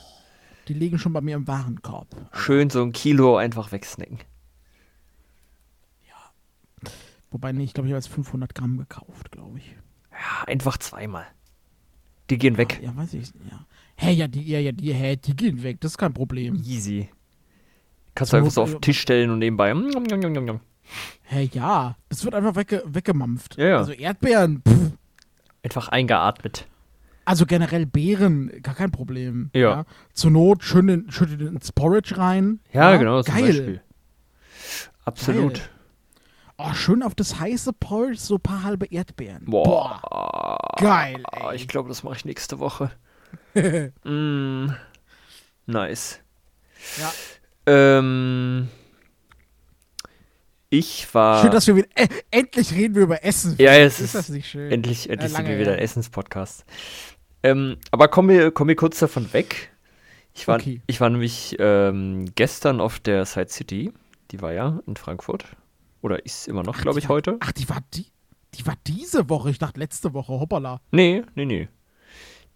Die 0.69 0.75
liegen 0.75 0.99
schon 0.99 1.13
bei 1.13 1.21
mir 1.21 1.37
im 1.37 1.47
Warenkorb. 1.47 2.09
Schön 2.33 2.71
so 2.71 2.83
ein 2.83 2.93
Kilo 2.93 3.37
einfach 3.37 3.73
wegsnacken. 3.73 4.19
Wobei, 7.31 7.53
nee, 7.53 7.65
ich 7.65 7.75
glaube, 7.75 7.89
ich 7.89 7.93
habe 7.93 7.99
jetzt 7.99 8.09
500 8.09 8.55
Gramm 8.55 8.79
gekauft, 8.79 9.31
glaube 9.33 9.59
ich. 9.59 9.77
Ja, 10.13 10.45
einfach 10.47 10.79
zweimal. 10.79 11.27
Die 12.31 12.39
gehen 12.39 12.57
weg. 12.57 12.81
Ja, 12.83 12.97
weiß 12.97 13.15
ich. 13.15 13.29
Ja. 13.51 13.67
Hä, 13.97 14.13
ja, 14.13 14.29
die, 14.29 14.43
ja, 14.43 14.59
ja, 14.59 14.73
die, 14.73 14.95
hä, 14.95 15.17
die 15.17 15.37
gehen 15.37 15.63
weg. 15.63 15.81
Das 15.81 15.93
ist 15.93 15.99
kein 15.99 16.15
Problem. 16.15 16.55
Easy. 16.65 17.09
Kannst 18.15 18.31
So, 18.31 18.37
du 18.37 18.43
einfach 18.43 18.53
so 18.53 18.63
auf 18.63 18.71
den 18.71 18.81
Tisch 18.81 19.01
stellen 19.01 19.31
und 19.31 19.41
nebenbei. 19.41 19.75
mm, 19.75 19.89
mm, 19.89 20.53
mm. 20.53 20.61
Hä, 21.25 21.51
ja. 21.53 21.97
Das 22.09 22.25
wird 22.25 22.35
einfach 22.35 22.55
wegge 22.57 22.83
weggemampft. 22.87 23.59
Ja, 23.59 23.67
ja. 23.67 23.79
Also 23.79 23.93
Erdbeeren, 23.93 24.63
pff. 24.67 24.93
Einfach 25.63 25.89
eingeatmet. 25.89 26.67
Also 27.27 27.45
generell 27.45 27.87
Beeren, 27.87 28.63
gar 28.63 28.75
kein 28.77 28.93
Problem. 28.93 29.51
Ja. 29.53 29.85
Zur 30.13 30.31
Not 30.31 30.63
schön, 30.63 30.89
in, 30.89 31.11
schön 31.11 31.41
ins 31.41 31.73
Porridge 31.73 32.17
rein. 32.17 32.61
Ja, 32.73 32.97
genau, 32.97 33.21
zum 33.21 33.35
Geil. 33.35 33.83
Absolut. 35.05 35.55
Geil. 35.55 35.69
Oh, 36.59 36.73
schön 36.73 37.03
auf 37.03 37.15
das 37.17 37.39
heiße 37.39 37.73
Porridge 37.75 38.19
so 38.19 38.37
ein 38.37 38.41
paar 38.41 38.63
halbe 38.63 38.87
Erdbeeren. 38.87 39.45
Boah. 39.45 40.01
Geil, 40.79 41.23
Ah, 41.33 41.51
ey. 41.51 41.57
Ich 41.57 41.69
glaube, 41.69 41.89
das 41.89 42.05
mache 42.05 42.17
ich 42.17 42.25
nächste 42.25 42.61
Woche. 42.61 42.93
mm, 44.05 44.69
nice. 45.67 46.21
Ja. 46.99 47.13
Ähm, 47.67 48.69
ich 50.71 51.13
war. 51.13 51.43
Schön, 51.43 51.51
dass 51.51 51.67
wir 51.67 51.77
wieder. 51.77 51.89
Äh, 51.95 52.09
endlich 52.31 52.73
reden 52.73 52.95
wir 52.95 53.03
über 53.03 53.25
Essen. 53.25 53.57
Ja, 53.59 53.73
es 53.75 53.95
ist, 53.95 54.07
ist 54.07 54.15
das 54.15 54.29
nicht 54.29 54.49
schön? 54.49 54.71
endlich, 54.71 55.11
endlich 55.11 55.33
sind 55.33 55.39
lange 55.39 55.51
wir 55.51 55.59
wieder 55.59 55.73
ein 55.73 55.79
Essenspodcast. 55.81 56.65
Ähm, 57.51 57.77
aber 57.91 58.09
kommen 58.09 58.29
wir, 58.29 58.51
kommen 58.51 58.69
wir 58.69 58.77
kurz 58.77 58.99
davon 58.99 59.33
weg. 59.33 59.71
Ich 60.35 60.47
war, 60.49 60.57
Okay. 60.57 60.81
ich 60.87 61.01
war 61.01 61.09
nämlich 61.11 61.57
ähm, 61.59 62.27
gestern 62.35 62.81
auf 62.81 62.99
der 63.01 63.25
Side 63.25 63.49
City. 63.49 63.93
Die 64.31 64.43
war 64.43 64.53
ja 64.53 64.81
in 64.87 64.97
Frankfurt. 64.97 65.45
Oder 66.03 66.25
ist 66.27 66.47
immer 66.49 66.63
noch, 66.63 66.79
glaube 66.79 66.99
ich, 66.99 67.09
war- 67.09 67.17
heute. 67.17 67.37
Ach, 67.41 67.53
die 67.53 67.69
war 67.69 67.79
die. 67.95 68.07
Die 68.55 68.67
war 68.67 68.75
diese 68.87 69.29
Woche. 69.29 69.51
Ich 69.51 69.59
dachte 69.59 69.79
letzte 69.81 70.15
Woche. 70.15 70.33
Hoppala. 70.33 70.81
Nee, 70.91 71.23
nee, 71.35 71.45
nee. 71.45 71.69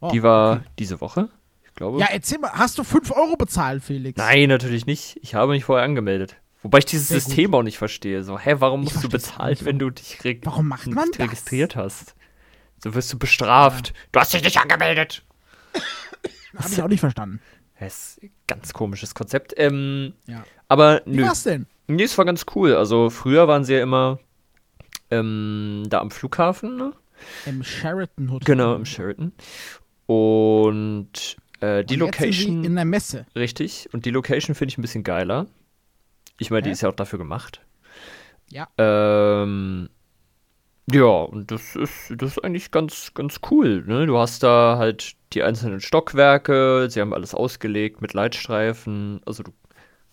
Oh, 0.01 0.11
Die 0.13 0.23
war 0.23 0.57
okay. 0.57 0.65
diese 0.79 1.01
Woche. 1.01 1.29
Ich 1.65 1.75
glaube. 1.75 1.99
Ja, 2.01 2.07
erzähl 2.11 2.39
mal. 2.39 2.53
Hast 2.53 2.79
du 2.79 2.85
5 2.85 3.11
Euro 3.11 3.37
bezahlt, 3.37 3.83
Felix? 3.83 4.17
Nein, 4.17 4.49
natürlich 4.49 4.87
nicht. 4.87 5.19
Ich 5.23 5.35
habe 5.35 5.53
mich 5.53 5.65
vorher 5.65 5.85
angemeldet. 5.85 6.37
Wobei 6.63 6.79
ich 6.79 6.85
dieses 6.87 7.09
Sehr 7.09 7.19
gut. 7.19 7.27
System 7.27 7.55
auch 7.55 7.63
nicht 7.63 7.79
verstehe. 7.79 8.23
So, 8.25 8.39
hä, 8.39 8.57
warum 8.59 8.83
Ich 8.83 8.95
musst 8.95 9.05
du 9.05 9.45
nicht, 9.47 9.65
wenn 9.65 9.79
du 9.79 9.91
dich 9.91 10.19
Warum 10.45 10.69
macht 10.69 10.87
man 10.89 11.07
nicht 11.09 11.19
das? 11.21 11.27
registriert 11.27 11.77
hast? 11.77 12.15
So 12.83 12.95
wirst 12.95 13.13
du 13.13 13.19
bestraft. 13.19 13.93
Du 14.13 14.21
hast 14.21 14.33
dich 14.33 14.43
nicht 14.43 14.59
angemeldet. 14.59 15.23
Hab 16.57 16.71
ich 16.71 16.83
auch 16.83 16.89
nicht 16.89 17.01
verstanden. 17.01 17.41
Das 17.79 18.17
ist 18.19 18.23
ein 18.23 18.31
ganz 18.47 18.73
komisches 18.73 19.15
Konzept. 19.15 19.55
Ähm, 19.57 20.15
Ja. 20.27 20.45
aber 20.69 21.03
Wie 21.07 21.17
nö. 21.17 21.27
war's 21.27 21.45
denn? 21.45 21.67
Nee, 21.87 22.05
es 22.05 22.17
war 22.19 22.25
ganz 22.25 22.45
cool. 22.55 22.75
Also 22.75 23.11
früher 23.11 23.49
waren 23.49 23.65
sie 23.65 23.75
ja 23.75 23.83
immer 23.83 24.19
ähm, 25.11 25.85
da 25.89 26.01
am 26.01 26.11
Flughafen, 26.11 26.77
ne? 26.77 26.93
Im 27.47 27.63
Sheraton 27.63 28.31
Hotel. 28.31 28.47
Genau, 28.57 28.75
im 28.75 28.85
Sheraton. 28.87 29.33
Und 30.07 31.37
äh, 31.61 31.85
die 31.85 31.95
Und 31.95 32.01
Location, 32.01 32.65
in 32.65 32.75
der 32.77 32.85
Messe. 32.85 33.27
richtig. 33.37 33.89
Und 33.93 34.05
die 34.07 34.11
Location 34.11 34.55
finde 34.55 34.73
ich 34.73 34.79
ein 34.79 34.83
bisschen 34.83 35.05
geiler. 35.05 35.47
Ich 36.39 36.51
meine, 36.51 36.63
die 36.63 36.71
ist 36.71 36.81
ja 36.81 36.89
auch 36.89 36.95
dafür 36.95 37.19
gemacht. 37.19 37.61
Ja. 38.49 38.69
Ähm, 38.79 39.89
ja, 40.93 41.05
und 41.05 41.51
das 41.51 41.77
ist, 41.77 42.13
das 42.17 42.33
ist 42.33 42.45
eigentlich 42.45 42.71
ganz, 42.71 43.13
ganz 43.15 43.41
cool. 43.51 43.85
Ne? 43.87 44.07
Du 44.07 44.19
hast 44.19 44.43
da 44.43 44.77
halt 44.79 45.15
die 45.33 45.43
einzelnen 45.43 45.81
Stockwerke, 45.81 46.89
sie 46.91 47.01
haben 47.01 47.15
alles 47.15 47.35
ausgelegt 47.35 48.01
mit 48.03 48.15
Leitstreifen. 48.15 49.21
Also 49.27 49.43
du 49.43 49.53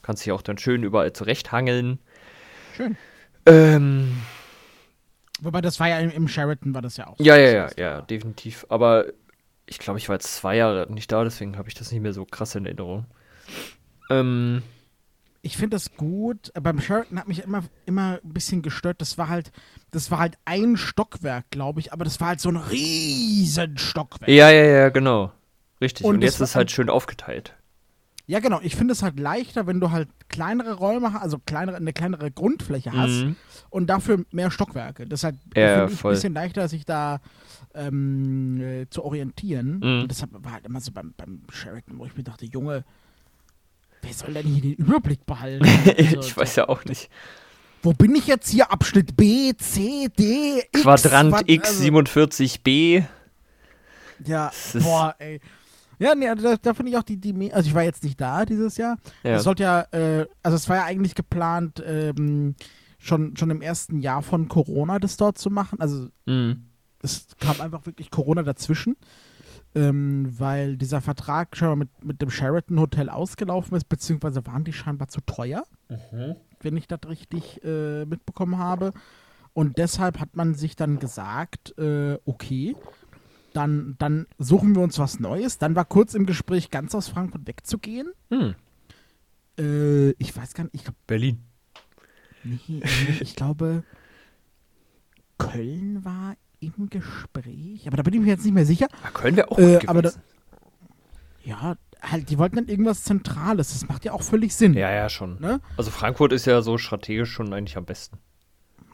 kannst 0.01 0.25
dich 0.25 0.31
auch 0.31 0.41
dann 0.41 0.57
schön 0.57 0.83
überall 0.83 1.13
zurechthangeln. 1.13 1.99
Schön. 2.75 2.97
Ähm, 3.45 4.27
Wobei, 5.41 5.61
das 5.61 5.79
war 5.79 5.87
ja 5.87 5.99
im, 5.99 6.09
im 6.11 6.27
Sheraton, 6.27 6.73
war 6.73 6.81
das 6.81 6.97
ja 6.97 7.07
auch. 7.07 7.17
so. 7.17 7.23
ja, 7.23 7.37
ja, 7.37 7.45
Das 7.45 7.53
ja, 7.53 7.63
heißt, 7.63 7.77
ja, 7.77 8.01
definitiv. 8.01 8.65
Aber 8.69 9.05
ich 9.65 9.79
glaube, 9.79 9.99
ich 9.99 10.09
war 10.09 10.15
jetzt 10.15 10.35
zwei 10.35 10.55
Jahre 10.55 10.91
nicht 10.91 11.11
da, 11.11 11.23
deswegen 11.23 11.57
habe 11.57 11.69
ich 11.69 11.75
das 11.75 11.91
nicht 11.91 12.01
mehr 12.01 12.13
so 12.13 12.25
krass 12.25 12.55
in 12.55 12.65
Erinnerung. 12.65 13.05
Ähm, 14.09 14.63
Ich 15.47 15.55
finde 15.57 15.75
das 15.77 15.95
gut. 15.95 16.51
Beim 16.61 16.81
Sheraton 16.81 17.17
hat 17.17 17.27
mich 17.29 17.41
immer, 17.43 17.63
immer 17.85 18.19
ein 18.21 18.33
bisschen 18.33 18.61
gestört. 18.61 18.99
Das 19.01 19.17
war 19.17 19.29
halt, 19.29 19.51
das 19.91 20.11
war 20.11 20.19
halt 20.19 20.37
ein 20.43 20.75
Stockwerk, 20.75 21.45
glaube 21.51 21.79
ich, 21.79 21.93
aber 21.93 22.03
das 22.03 22.19
war 22.19 22.27
halt 22.27 22.41
so 22.41 22.49
ein 22.49 22.57
riesen 22.57 23.77
Stockwerk. 23.77 24.29
ja, 24.29 24.49
ja, 24.51 24.63
ja, 24.65 24.89
genau. 24.89 25.31
Richtig. 25.79 26.05
Und 26.05 26.15
Und, 26.15 26.21
jetzt 26.23 26.35
ist 26.35 26.49
es 26.49 26.55
halt 26.55 26.69
schön 26.71 26.89
aufgeteilt. 26.89 27.53
Ja, 28.25 28.41
genau. 28.41 28.59
Ich 28.61 28.75
finde 28.75 28.91
es 28.91 29.03
halt 29.03 29.17
leichter, 29.21 29.67
wenn 29.67 29.79
du 29.79 29.91
halt 29.91 30.09
kleinere 30.27 30.73
Räume 30.73 31.13
hast, 31.13 31.21
also 31.21 31.39
kleinere, 31.39 31.77
eine 31.77 31.93
kleinere 31.93 32.29
Grundfläche 32.29 32.91
hast 32.91 33.23
Mhm. 33.23 33.35
und 33.69 33.87
dafür 33.87 34.25
mehr 34.31 34.51
Stockwerke. 34.51 35.05
Das 35.07 35.21
ist 35.21 35.23
halt 35.23 35.35
Ja, 35.55 35.85
ein 35.85 35.95
bisschen 35.95 36.33
leichter, 36.33 36.67
sich 36.67 36.83
da 36.83 37.21
ähm, 37.73 38.59
äh, 38.59 38.89
zu 38.89 39.05
orientieren. 39.05 39.77
Mhm. 39.81 40.01
Und 40.01 40.07
deshalb 40.11 40.31
war 40.43 40.51
halt 40.51 40.65
immer 40.65 40.81
so 40.81 40.91
beim, 40.91 41.13
beim 41.15 41.43
Sheraton, 41.53 41.97
wo 41.99 42.05
ich 42.05 42.17
mir 42.17 42.23
dachte, 42.23 42.45
Junge, 42.45 42.83
wer 44.01 44.13
soll 44.13 44.33
denn 44.33 44.45
hier 44.45 44.61
den 44.61 44.73
Überblick 44.73 45.25
behalten? 45.25 45.65
Also, 45.97 46.19
ich 46.19 46.37
weiß 46.37 46.55
ja 46.57 46.69
auch 46.69 46.85
nicht. 46.85 47.09
Wo 47.83 47.93
bin 47.93 48.15
ich 48.15 48.27
jetzt 48.27 48.49
hier? 48.49 48.71
Abschnitt 48.71 49.15
B, 49.15 49.53
C, 49.55 50.07
D, 50.17 50.59
X? 50.71 50.81
Quadrant 50.81 51.31
was- 51.31 51.43
X 51.45 51.69
also- 51.69 51.83
47b. 51.83 53.03
Ja, 54.25 54.47
Das 54.47 54.75
ist- 54.75 54.83
boah, 54.83 55.15
ey. 55.19 55.39
Ja, 55.99 56.13
nee, 56.13 56.27
also 56.29 56.43
da, 56.43 56.55
da 56.61 56.73
finde 56.75 56.91
ich 56.91 56.97
auch 56.97 57.03
die, 57.03 57.17
die, 57.17 57.51
also 57.53 57.67
ich 57.69 57.73
war 57.75 57.83
jetzt 57.83 58.03
nicht 58.03 58.21
da 58.21 58.45
dieses 58.45 58.77
Jahr. 58.77 58.97
Ja. 59.23 59.35
Es 59.37 59.43
sollte 59.43 59.63
ja, 59.63 59.81
äh, 59.91 60.27
also 60.43 60.55
es 60.55 60.69
war 60.69 60.75
ja 60.77 60.83
eigentlich 60.85 61.15
geplant, 61.15 61.81
ähm, 61.85 62.55
schon, 62.99 63.35
schon 63.35 63.49
im 63.49 63.61
ersten 63.61 63.99
Jahr 63.99 64.21
von 64.21 64.47
Corona 64.47 64.99
das 64.99 65.17
dort 65.17 65.37
zu 65.39 65.49
machen. 65.49 65.79
Also 65.79 66.09
Mhm. 66.27 66.65
es 67.01 67.27
kam 67.39 67.61
einfach 67.61 67.85
wirklich 67.87 68.11
Corona 68.11 68.43
dazwischen, 68.43 68.95
ähm, 69.77 70.33
weil 70.39 70.75
dieser 70.75 71.01
Vertrag 71.01 71.55
schon 71.55 71.77
mit, 71.77 72.03
mit 72.03 72.21
dem 72.21 72.31
Sheraton 72.31 72.79
Hotel 72.79 73.09
ausgelaufen 73.09 73.77
ist, 73.77 73.87
beziehungsweise 73.87 74.45
waren 74.47 74.63
die 74.63 74.73
scheinbar 74.73 75.07
zu 75.07 75.21
teuer, 75.21 75.65
wenn 76.61 76.77
ich 76.77 76.87
das 76.87 76.99
richtig 77.07 77.63
äh, 77.63 78.05
mitbekommen 78.05 78.57
habe. 78.57 78.91
Und 79.53 79.77
deshalb 79.77 80.19
hat 80.19 80.35
man 80.35 80.55
sich 80.55 80.75
dann 80.75 80.97
gesagt, 80.97 81.77
äh, 81.77 82.17
okay, 82.25 82.75
dann, 83.53 83.95
dann 83.99 84.25
suchen 84.39 84.75
wir 84.75 84.81
uns 84.81 84.97
was 84.97 85.19
Neues. 85.19 85.59
Dann 85.59 85.75
war 85.75 85.85
kurz 85.85 86.15
im 86.15 86.25
Gespräch, 86.25 86.71
ganz 86.71 86.95
aus 86.95 87.07
Frankfurt 87.07 87.47
wegzugehen. 87.47 88.11
Hm. 88.29 88.55
Äh, 89.59 90.11
ich 90.13 90.35
weiß 90.35 90.55
gar 90.55 90.63
nicht, 90.63 90.75
ich 90.75 90.83
glaube, 90.83 90.97
Berlin. 91.05 91.43
nee, 92.43 92.81
ich 93.19 93.35
glaube, 93.35 93.83
Köln 95.37 96.03
war 96.03 96.35
im 96.59 96.89
Gespräch, 96.89 97.87
aber 97.87 97.97
da 97.97 98.03
bin 98.03 98.13
ich 98.15 98.19
mir 98.19 98.27
jetzt 98.27 98.45
nicht 98.45 98.53
mehr 98.53 98.65
sicher. 98.65 98.87
Ah, 99.03 99.09
Köln 99.13 99.35
wäre 99.35 99.51
auch 99.51 99.59
Äh, 99.59 99.79
aber 99.87 100.01
da-. 100.01 100.11
Ja, 101.43 101.75
halt, 102.01 102.29
die 102.29 102.37
wollten 102.37 102.55
dann 102.57 102.67
irgendwas 102.67 103.03
Zentrales. 103.03 103.71
Das 103.73 103.87
macht 103.87 104.05
ja 104.05 104.11
auch 104.13 104.21
völlig 104.23 104.55
Sinn. 104.55 104.73
Ja, 104.73 104.91
ja, 104.91 105.09
schon. 105.09 105.39
Ne? 105.39 105.61
Also 105.77 105.91
Frankfurt 105.91 106.33
ist 106.33 106.45
ja 106.45 106.61
so 106.61 106.77
strategisch 106.77 107.31
schon 107.31 107.53
eigentlich 107.53 107.77
am 107.77 107.85
besten. 107.85 108.17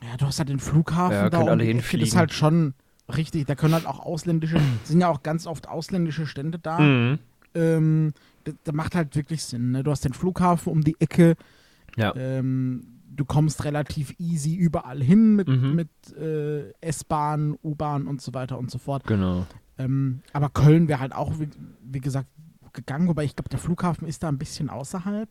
Ja, 0.02 0.18
du 0.18 0.26
hast 0.26 0.40
halt 0.40 0.50
den 0.50 0.60
Flughafen 0.60 1.14
Ja, 1.16 1.30
da 1.30 1.38
können 1.38 1.50
alle 1.50 1.64
Ecke. 1.64 1.74
Das 1.74 1.82
hinfliegen. 1.84 2.08
ist 2.08 2.16
halt 2.16 2.34
schon 2.34 2.74
richtig. 3.16 3.46
Da 3.46 3.56
können 3.56 3.74
halt 3.74 3.86
auch 3.88 4.00
ausländische, 4.00 4.60
sind 4.84 5.02
ja 5.02 5.08
auch 5.10 5.24
ganz 5.24 5.48
oft 5.48 5.68
ausländische 5.68 6.28
Stände 6.28 6.60
da. 6.60 6.80
Mhm. 6.80 7.20
Ähm, 7.56 8.14
das 8.44 8.74
macht 8.74 8.96
halt 8.96 9.16
wirklich 9.16 9.44
Sinn. 9.44 9.72
Ne? 9.72 9.84
Du 9.84 9.92
hast 9.92 10.04
den 10.04 10.14
Flughafen 10.14 10.72
um 10.72 10.84
die 10.84 11.00
Ecke. 11.00 11.36
Ja. 11.96 12.14
Ähm, 12.16 12.93
du 13.16 13.26
kommst 13.26 13.64
relativ 13.64 14.14
easy 14.20 14.56
überall 14.56 15.02
hin 15.02 15.36
mit, 15.36 15.48
Mhm. 15.48 15.76
mit 15.76 15.90
äh, 16.18 16.72
S-Bahn, 16.82 17.58
U-Bahn 17.64 18.08
und 18.08 18.22
so 18.22 18.34
weiter 18.34 18.58
und 18.58 18.72
so 18.72 18.78
fort. 18.80 19.04
Genau. 19.06 19.46
Ähm, 19.78 20.22
aber 20.34 20.50
Köln 20.50 20.88
wäre 20.88 21.00
halt 21.00 21.14
auch, 21.14 21.40
wie, 21.40 21.50
wie 21.84 22.00
gesagt, 22.00 22.28
gegangen, 22.74 23.08
wobei 23.08 23.24
ich 23.24 23.36
glaube, 23.36 23.50
der 23.50 23.60
Flughafen 23.60 24.08
ist 24.08 24.24
da 24.24 24.30
ein 24.30 24.38
bisschen 24.38 24.70
außerhalb. 24.70 25.30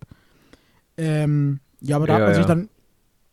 Ähm, 0.97 1.61
ja, 1.81 1.97
aber 1.97 2.07
da 2.07 2.15
Ja, 2.15 2.19
hat 2.21 2.27
man 2.27 2.35
sich 2.35 2.43
ja. 2.49 2.55
dann 2.55 2.69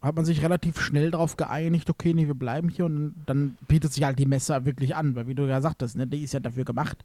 hat 0.01 0.15
man 0.15 0.23
sich 0.23 0.41
relativ 0.41 0.79
schnell 0.79 1.12
darauf 1.12 1.35
geeinigt, 1.35 1.89
okay, 1.89 2.13
nee, 2.13 2.25
wir 2.25 2.33
bleiben 2.33 2.69
hier 2.69 2.85
und 2.85 3.15
dann 3.25 3.57
bietet 3.67 3.91
sich 3.91 4.03
halt 4.05 4.17
die 4.17 4.25
Messe 4.25 4.63
wirklich 4.63 4.95
an, 4.95 5.13
weil 5.15 5.27
wie 5.27 5.35
du 5.35 5.43
ja 5.45 5.59
sagtest, 5.59 5.97
ne, 5.97 6.07
die 6.07 6.23
ist 6.23 6.33
ja 6.33 6.39
dafür 6.39 6.63
gemacht. 6.63 7.03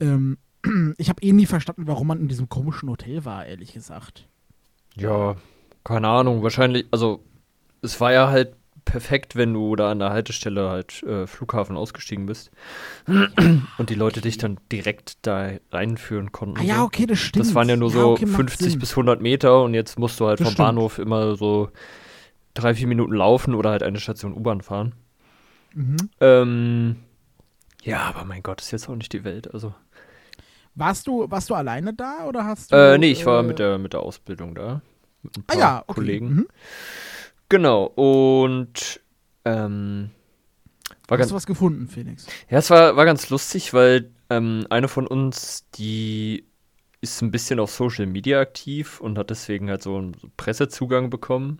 Ähm, 0.00 0.36
ich 0.98 1.08
habe 1.08 1.22
eh 1.22 1.32
nie 1.32 1.46
verstanden, 1.46 1.86
warum 1.86 2.08
man 2.08 2.18
in 2.20 2.26
diesem 2.26 2.48
komischen 2.48 2.88
Hotel 2.88 3.24
war, 3.24 3.46
ehrlich 3.46 3.72
gesagt. 3.72 4.26
Ja, 4.96 5.36
keine 5.84 6.08
Ahnung, 6.08 6.42
wahrscheinlich, 6.42 6.86
also 6.90 7.24
es 7.82 8.00
war 8.00 8.12
ja 8.12 8.28
halt 8.30 8.54
perfekt, 8.84 9.36
wenn 9.36 9.54
du 9.54 9.76
da 9.76 9.90
an 9.92 10.00
der 10.00 10.10
Haltestelle 10.10 10.68
halt 10.68 11.02
äh, 11.04 11.26
Flughafen 11.26 11.76
ausgestiegen 11.76 12.26
bist 12.26 12.50
und 13.06 13.90
die 13.90 13.94
Leute 13.94 14.20
dich 14.20 14.38
dann 14.38 14.58
direkt 14.72 15.18
da 15.26 15.50
reinführen 15.70 16.32
konnten. 16.32 16.58
Ah 16.58 16.62
ja, 16.62 16.76
so. 16.78 16.84
okay, 16.84 17.06
das 17.06 17.18
stimmt. 17.20 17.46
Das 17.46 17.54
waren 17.54 17.68
ja 17.68 17.76
nur 17.76 17.90
Ja, 17.90 17.94
so 17.94 18.10
okay, 18.12 18.26
macht 18.26 18.36
50 18.36 18.72
Sinn. 18.72 18.80
bis 18.80 18.90
100 18.92 19.20
Meter 19.20 19.62
und 19.62 19.74
jetzt 19.74 19.98
musst 19.98 20.18
du 20.20 20.26
halt 20.26 20.40
Das 20.40 20.46
vom 20.48 20.54
stimmt. 20.54 20.66
Bahnhof 20.68 20.98
immer 20.98 21.36
so 21.36 21.70
drei, 22.54 22.74
vier 22.74 22.86
Minuten 22.88 23.14
laufen 23.14 23.54
oder 23.54 23.70
halt 23.70 23.82
eine 23.82 24.00
Station 24.00 24.34
U-Bahn 24.34 24.62
fahren. 24.62 24.94
Mhm. 25.74 26.10
Ähm, 26.20 26.96
ja, 27.82 28.02
aber 28.02 28.24
mein 28.24 28.42
Gott, 28.42 28.60
ist 28.60 28.70
jetzt 28.72 28.88
auch 28.88 28.96
nicht 28.96 29.12
die 29.12 29.24
Welt. 29.24 29.52
Also, 29.54 29.74
Warst 30.74 31.06
du, 31.06 31.30
warst 31.30 31.50
du 31.50 31.54
alleine 31.54 31.92
da 31.94 32.24
oder 32.26 32.44
hast 32.44 32.72
du. 32.72 32.76
äh, 32.76 32.98
nee, 32.98 33.10
ich 33.12 33.26
war 33.26 33.40
äh, 33.40 33.42
mit 33.42 33.58
der, 33.58 33.78
mit 33.78 33.92
der 33.92 34.00
Ausbildung 34.00 34.54
da. 34.54 34.80
Mit 35.22 35.36
ein 35.38 35.44
Ah 35.46 35.52
paar 35.52 35.60
ja, 35.60 35.84
okay. 35.86 35.94
Kollegen. 35.94 36.28
Mhm. 36.34 36.48
Genau, 37.48 37.84
und 37.84 39.00
ähm, 39.44 40.10
war 41.08 41.18
Hast 41.18 41.30
du 41.30 41.34
was 41.34 41.46
gefunden, 41.46 41.88
Felix? 41.88 42.26
ja, 42.48 42.58
es 42.58 42.70
war, 42.70 42.96
war 42.96 43.04
ganz 43.04 43.28
lustig, 43.28 43.74
weil 43.74 44.10
ähm, 44.30 44.66
eine 44.70 44.88
von 44.88 45.06
uns, 45.06 45.66
die 45.74 46.46
ist 47.02 47.20
ein 47.20 47.30
bisschen 47.30 47.58
auf 47.60 47.70
Social 47.70 48.06
Media 48.06 48.40
aktiv 48.40 49.00
und 49.00 49.18
hat 49.18 49.28
deswegen 49.30 49.68
halt 49.68 49.82
so 49.82 49.96
einen 49.98 50.16
Pressezugang 50.36 51.10
bekommen. 51.10 51.58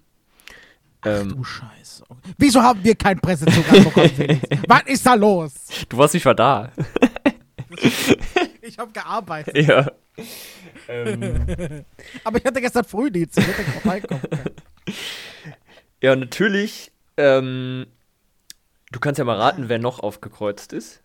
Ähm, 1.04 1.30
Du 1.30 1.42
Scheiße. 1.44 2.04
Wieso 2.38 2.62
haben 2.62 2.82
wir 2.84 2.94
keinen 2.94 3.20
Pressezugang 3.20 3.84
bekommen, 3.84 4.10
Felix? 4.10 4.40
Was 4.68 4.82
ist 4.86 5.04
da 5.04 5.14
los? 5.14 5.52
du 5.88 5.98
warst 5.98 6.14
nicht 6.14 6.24
mal 6.24 6.34
da. 6.34 6.70
Ich 8.62 8.78
habe 8.78 8.92
gearbeitet. 8.92 9.56
ja. 9.58 9.90
ähm, 10.88 11.84
Aber 12.24 12.38
ich 12.38 12.44
hatte 12.44 12.60
gestern 12.60 12.84
Frühdienst. 12.84 13.38
Ich 13.38 13.46
hätte 13.46 13.62
vorbeikommen 13.64 14.22
können. 14.22 14.54
ja, 16.00 16.16
natürlich. 16.16 16.92
Ähm, 17.16 17.86
du 18.92 19.00
kannst 19.00 19.18
ja 19.18 19.24
mal 19.24 19.36
raten, 19.36 19.68
wer 19.68 19.78
noch 19.78 19.98
aufgekreuzt 20.00 20.72
ist. 20.72 21.02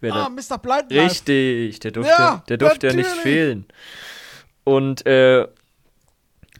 Wer 0.00 0.14
Ah, 0.14 0.28
Mr. 0.28 0.58
Blind 0.58 0.90
Richtig, 0.90 1.80
der 1.80 1.90
durfte, 1.90 2.10
Ja, 2.12 2.42
der 2.48 2.56
durfte 2.56 2.88
ja 2.88 2.92
nicht 2.94 3.08
fehlen. 3.08 3.66
Und 4.64 5.06
äh, 5.06 5.46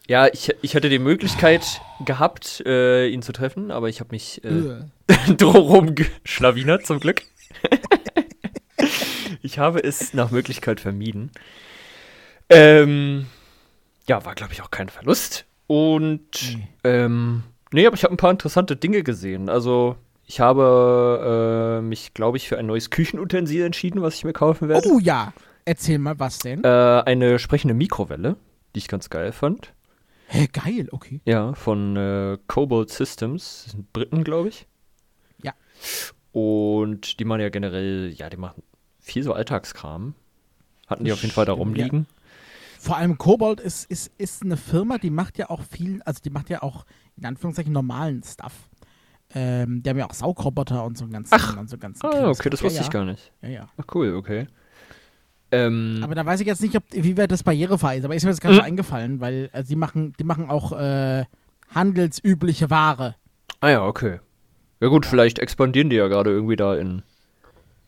ja, 0.09 0.27
ich, 0.29 0.55
ich 0.63 0.77
hatte 0.77 0.89
die 0.89 0.99
Möglichkeit 0.99 1.81
gehabt, 2.05 2.63
äh, 2.65 3.09
ihn 3.09 3.23
zu 3.23 3.33
treffen, 3.33 3.71
aber 3.71 3.89
ich 3.89 4.01
habe 4.01 4.11
mich 4.13 4.43
äh, 4.45 4.81
drumherum 5.37 5.95
geschlawinert, 5.95 6.87
zum 6.87 7.01
Glück. 7.01 7.23
ich 9.47 9.59
habe 9.59 9.83
es 9.83 10.13
nach 10.13 10.31
Möglichkeit 10.31 10.81
vermieden. 10.81 11.31
Ähm, 12.49 13.27
ja, 14.09 14.25
war, 14.25 14.35
glaube 14.35 14.53
ich, 14.53 14.63
auch 14.63 14.71
kein 14.71 14.89
Verlust. 14.89 15.47
Und 15.67 16.57
Nee. 16.57 16.69
ähm, 16.85 17.43
nee, 17.73 17.87
aber 17.87 17.97
ich 17.97 18.05
habe 18.05 18.15
ein 18.15 18.19
paar 18.19 18.31
interessante 18.31 18.77
Dinge 18.77 19.03
gesehen. 19.03 19.49
Also, 19.49 19.97
ich 20.27 20.41
habe 20.41 21.79
äh, 21.81 21.83
mich, 21.83 22.15
glaube 22.15 22.37
ich, 22.37 22.49
für 22.49 22.59
ein 22.59 22.67
neues 22.67 22.91
Küchenutensil 22.91 23.65
entschieden, 23.65 24.03
was 24.03 24.15
ich 24.17 24.25
mir 24.25 24.33
kaufen 24.33 24.69
werde. 24.69 24.89
Oh 24.89 24.99
ja. 24.99 25.33
Erzähl 25.65 25.99
mal, 25.99 26.19
was 26.21 26.39
denn? 26.39 26.63
Äh, 26.63 26.69
eine 26.69 27.41
sprechende 27.41 27.75
Mikrowelle, 27.75 28.37
die 28.75 28.79
ich 28.79 28.87
ganz 28.89 29.11
geil 29.11 29.33
fand. 29.33 29.73
Hä, 30.29 30.49
geil, 30.53 30.89
okay. 30.93 31.21
Ja, 31.25 31.55
von 31.55 31.97
äh, 31.97 32.39
Cobalt 32.47 32.91
Systems, 32.91 33.63
das 33.65 33.73
sind 33.73 33.93
Briten, 33.93 34.23
glaube 34.23 34.49
ich. 34.49 34.67
Ja. 35.43 35.53
Und 36.33 37.19
die 37.19 37.25
machen 37.25 37.41
ja 37.41 37.49
generell, 37.49 38.13
ja, 38.15 38.29
die 38.31 38.37
machen 38.37 38.63
viel 39.07 39.23
so 39.23 39.33
Alltagskram. 39.33 40.15
Hatten 40.89 41.05
die 41.05 41.13
auf 41.13 41.23
jeden 41.23 41.33
Fall 41.33 41.45
da 41.47 41.53
Stimmt, 41.55 41.77
ja. 41.79 41.85
rumliegen. 41.85 42.07
Vor 42.79 42.97
allem 42.97 43.19
Kobold 43.19 43.61
ist, 43.61 43.91
ist, 43.91 44.13
ist 44.19 44.43
eine 44.43 44.57
Firma, 44.57 44.99
die 44.99 45.11
macht 45.11 45.39
ja 45.39 45.49
auch 45.51 45.63
viel, 45.63 46.03
also 46.03 46.21
die 46.25 46.31
macht 46.31 46.51
ja 46.51 46.63
auch 46.63 46.85
in 47.17 47.25
Anführungszeichen 47.25 47.73
normalen 47.73 48.23
Stuff. 48.23 48.53
Ähm, 49.35 49.83
die 49.83 49.91
haben 49.91 49.99
ja 49.99 50.07
auch 50.09 50.15
Saugroboter 50.15 50.85
und 50.85 50.97
so 50.97 51.05
einen 51.05 51.13
ganzen, 51.13 51.35
Ach. 51.35 51.57
und 51.57 51.69
so 51.69 51.79
ganzen 51.79 52.07
Ah, 52.07 52.11
Krams. 52.11 52.39
okay, 52.39 52.51
das 52.51 52.61
ja, 52.61 52.65
wusste 52.67 52.79
ja. 52.81 52.85
ich 52.85 52.91
gar 52.91 53.05
nicht. 53.05 53.33
Ja, 53.43 53.49
ja. 53.49 53.69
Ach, 53.77 53.85
cool, 53.95 54.15
okay. 54.15 54.47
Ähm, 55.51 56.01
Aber 56.03 56.15
da 56.15 56.25
weiß 56.27 56.41
ich 56.41 56.47
jetzt 56.47 56.63
nicht, 56.63 56.77
ob, 56.77 56.85
wie 56.91 57.17
weit 57.17 57.31
das 57.33 57.43
barrierefrei 57.43 57.99
ist. 57.99 58.05
Aber 58.05 58.15
ist 58.15 58.25
mir 58.25 58.31
jetzt 58.31 58.41
gerade 58.41 58.57
Mhm. 58.57 58.61
eingefallen, 58.63 59.21
weil 59.21 59.51
äh, 59.53 59.63
die 59.65 59.77
machen, 59.77 60.13
die 60.19 60.25
machen 60.25 60.49
auch 60.51 60.73
äh, 60.73 61.25
handelsübliche 61.75 62.71
Ware. 62.71 63.15
ah 63.61 63.69
ja, 63.71 63.85
okay. 63.85 64.21
Ja 64.81 64.89
gut, 64.89 65.07
vielleicht 65.07 65.39
expandieren 65.39 65.89
die 65.91 65.97
ja 65.97 66.07
gerade 66.09 66.31
irgendwie 66.31 66.57
da 66.57 66.75
in, 66.77 67.03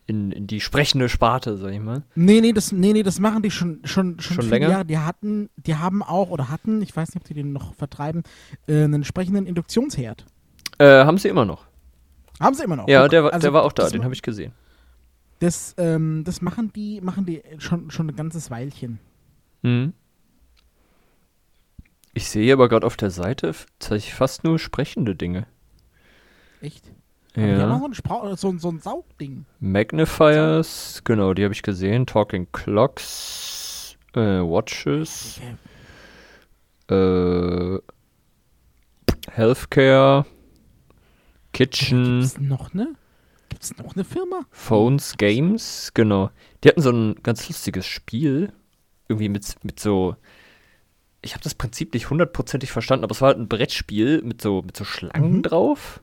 in, 0.09 0.31
in 0.31 0.47
die 0.47 0.59
sprechende 0.59 1.07
Sparte, 1.07 1.55
sag 1.55 1.71
ich 1.71 1.79
mal. 1.79 2.03
Nee, 2.15 2.41
nee, 2.41 2.51
das, 2.51 2.71
nee, 2.71 2.93
nee, 2.93 3.03
das 3.03 3.19
machen 3.19 3.43
die 3.43 3.51
schon, 3.51 3.81
schon, 3.83 4.19
schon, 4.19 4.37
Schon 4.37 4.49
länger? 4.49 4.69
Jahre. 4.69 4.85
Die 4.85 4.97
hatten, 4.97 5.49
die 5.55 5.75
haben 5.75 6.01
auch, 6.01 6.31
oder 6.31 6.49
hatten, 6.49 6.81
ich 6.81 6.95
weiß 6.95 7.09
nicht, 7.09 7.21
ob 7.21 7.27
die 7.27 7.35
den 7.35 7.53
noch 7.53 7.75
vertreiben, 7.75 8.23
äh, 8.67 8.83
einen 8.83 8.95
entsprechenden 8.95 9.45
Induktionsherd. 9.45 10.25
Äh, 10.79 11.05
haben 11.05 11.19
sie 11.19 11.27
immer 11.27 11.45
noch. 11.45 11.67
Haben 12.39 12.55
sie 12.55 12.63
immer 12.63 12.75
noch. 12.75 12.87
Ja, 12.87 13.03
Guck, 13.03 13.11
der, 13.11 13.23
war 13.23 13.33
also 13.33 13.45
der 13.45 13.53
war 13.53 13.63
auch 13.63 13.71
da, 13.71 13.89
den 13.89 14.03
habe 14.03 14.13
ich 14.13 14.21
gesehen. 14.21 14.51
Das, 15.39 15.75
ähm, 15.77 16.23
das 16.25 16.41
machen 16.41 16.73
die, 16.73 17.01
machen 17.01 17.25
die 17.25 17.43
schon, 17.59 17.91
schon 17.91 18.09
ein 18.09 18.15
ganzes 18.15 18.49
Weilchen. 18.49 18.99
Mhm. 19.61 19.93
Ich 22.13 22.29
sehe 22.29 22.51
aber 22.51 22.67
gerade 22.67 22.85
auf 22.85 22.97
der 22.97 23.11
Seite 23.11 23.53
fast 23.79 24.43
nur 24.43 24.57
sprechende 24.57 25.15
Dinge. 25.15 25.45
Echt? 26.61 26.91
Aber 27.35 27.45
Die 27.45 27.61
haben 27.61 27.71
auch 27.71 27.87
Ja. 27.89 28.35
so 28.35 28.49
ein, 28.49 28.57
so, 28.57 28.57
so 28.57 28.69
ein 28.69 28.79
Saugding. 28.79 29.45
Magnifiers, 29.59 31.01
genau, 31.03 31.33
die 31.33 31.43
habe 31.43 31.53
ich 31.53 31.61
gesehen. 31.61 32.05
Talking 32.05 32.47
Clocks, 32.51 33.95
äh, 34.15 34.19
Watches, 34.41 35.39
äh, 36.89 37.77
Healthcare, 39.31 40.25
Kitchen, 41.53 42.21
Gibt's 42.21 42.39
noch 42.39 42.73
eine? 42.73 42.95
Gibt's 43.49 43.77
noch 43.77 43.95
eine 43.95 44.03
Firma? 44.03 44.41
Phones, 44.51 45.17
Games, 45.17 45.91
genau. 45.93 46.29
Die 46.63 46.69
hatten 46.69 46.81
so 46.81 46.91
ein 46.91 47.15
ganz 47.23 47.47
lustiges 47.47 47.85
Spiel. 47.85 48.51
Irgendwie 49.07 49.29
mit, 49.29 49.55
mit 49.63 49.79
so. 49.79 50.15
Ich 51.21 51.33
habe 51.33 51.43
das 51.43 51.55
Prinzip 51.55 51.93
nicht 51.93 52.09
hundertprozentig 52.09 52.71
verstanden, 52.71 53.03
aber 53.03 53.11
es 53.13 53.21
war 53.21 53.29
halt 53.29 53.39
ein 53.39 53.49
Brettspiel 53.49 54.21
mit 54.21 54.41
so, 54.41 54.61
mit 54.61 54.77
so 54.77 54.83
Schlangen 54.85 55.37
Mhm. 55.37 55.43
drauf. 55.43 56.01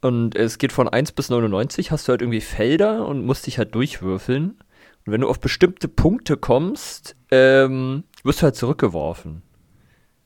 Und 0.00 0.34
es 0.34 0.58
geht 0.58 0.72
von 0.72 0.88
1 0.88 1.12
bis 1.12 1.28
99, 1.28 1.90
hast 1.90 2.08
du 2.08 2.10
halt 2.10 2.22
irgendwie 2.22 2.40
Felder 2.40 3.06
und 3.06 3.24
musst 3.24 3.46
dich 3.46 3.58
halt 3.58 3.74
durchwürfeln. 3.74 4.58
Und 5.06 5.12
wenn 5.12 5.20
du 5.20 5.28
auf 5.28 5.40
bestimmte 5.40 5.88
Punkte 5.88 6.36
kommst, 6.36 7.16
ähm, 7.30 8.04
wirst 8.22 8.40
du 8.40 8.44
halt 8.44 8.56
zurückgeworfen. 8.56 9.42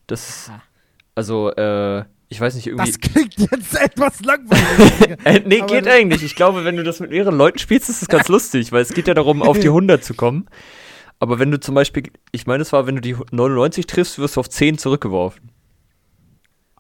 Das, 0.07 0.49
Aha. 0.51 0.63
also, 1.15 1.51
äh, 1.53 2.05
ich 2.29 2.41
weiß 2.41 2.55
nicht, 2.55 2.67
irgendwie. 2.67 2.91
Das 2.91 3.01
klingt 3.01 3.39
jetzt 3.39 3.75
etwas 3.81 4.21
langweilig. 4.21 5.19
Äh, 5.25 5.41
nee, 5.47 5.61
Aber 5.61 5.73
geht 5.73 5.89
eigentlich. 5.89 6.23
Ich 6.23 6.35
glaube, 6.35 6.65
wenn 6.65 6.77
du 6.77 6.83
das 6.83 7.01
mit 7.01 7.11
mehreren 7.11 7.37
Leuten 7.37 7.59
spielst, 7.59 7.89
ist 7.89 8.03
das 8.03 8.09
ganz 8.09 8.29
lustig, 8.29 8.73
weil 8.73 8.83
es 8.83 8.93
geht 8.93 9.09
ja 9.09 9.15
darum, 9.15 9.43
auf 9.43 9.59
die 9.59 9.69
100 9.69 10.05
zu 10.05 10.15
kommen. 10.15 10.49
Aber 11.19 11.39
wenn 11.39 11.51
du 11.51 11.59
zum 11.61 11.75
Beispiel, 11.75 12.05
ich 12.33 12.47
meine, 12.47 12.63
es 12.63 12.73
war, 12.73 12.87
wenn 12.87 12.97
du 12.97 13.01
die 13.01 13.17
99 13.31 13.87
triffst, 13.87 14.19
wirst 14.19 14.37
du 14.37 14.41
auf 14.41 14.51
10 14.51 14.79
zurückgeworfen. 14.79 15.51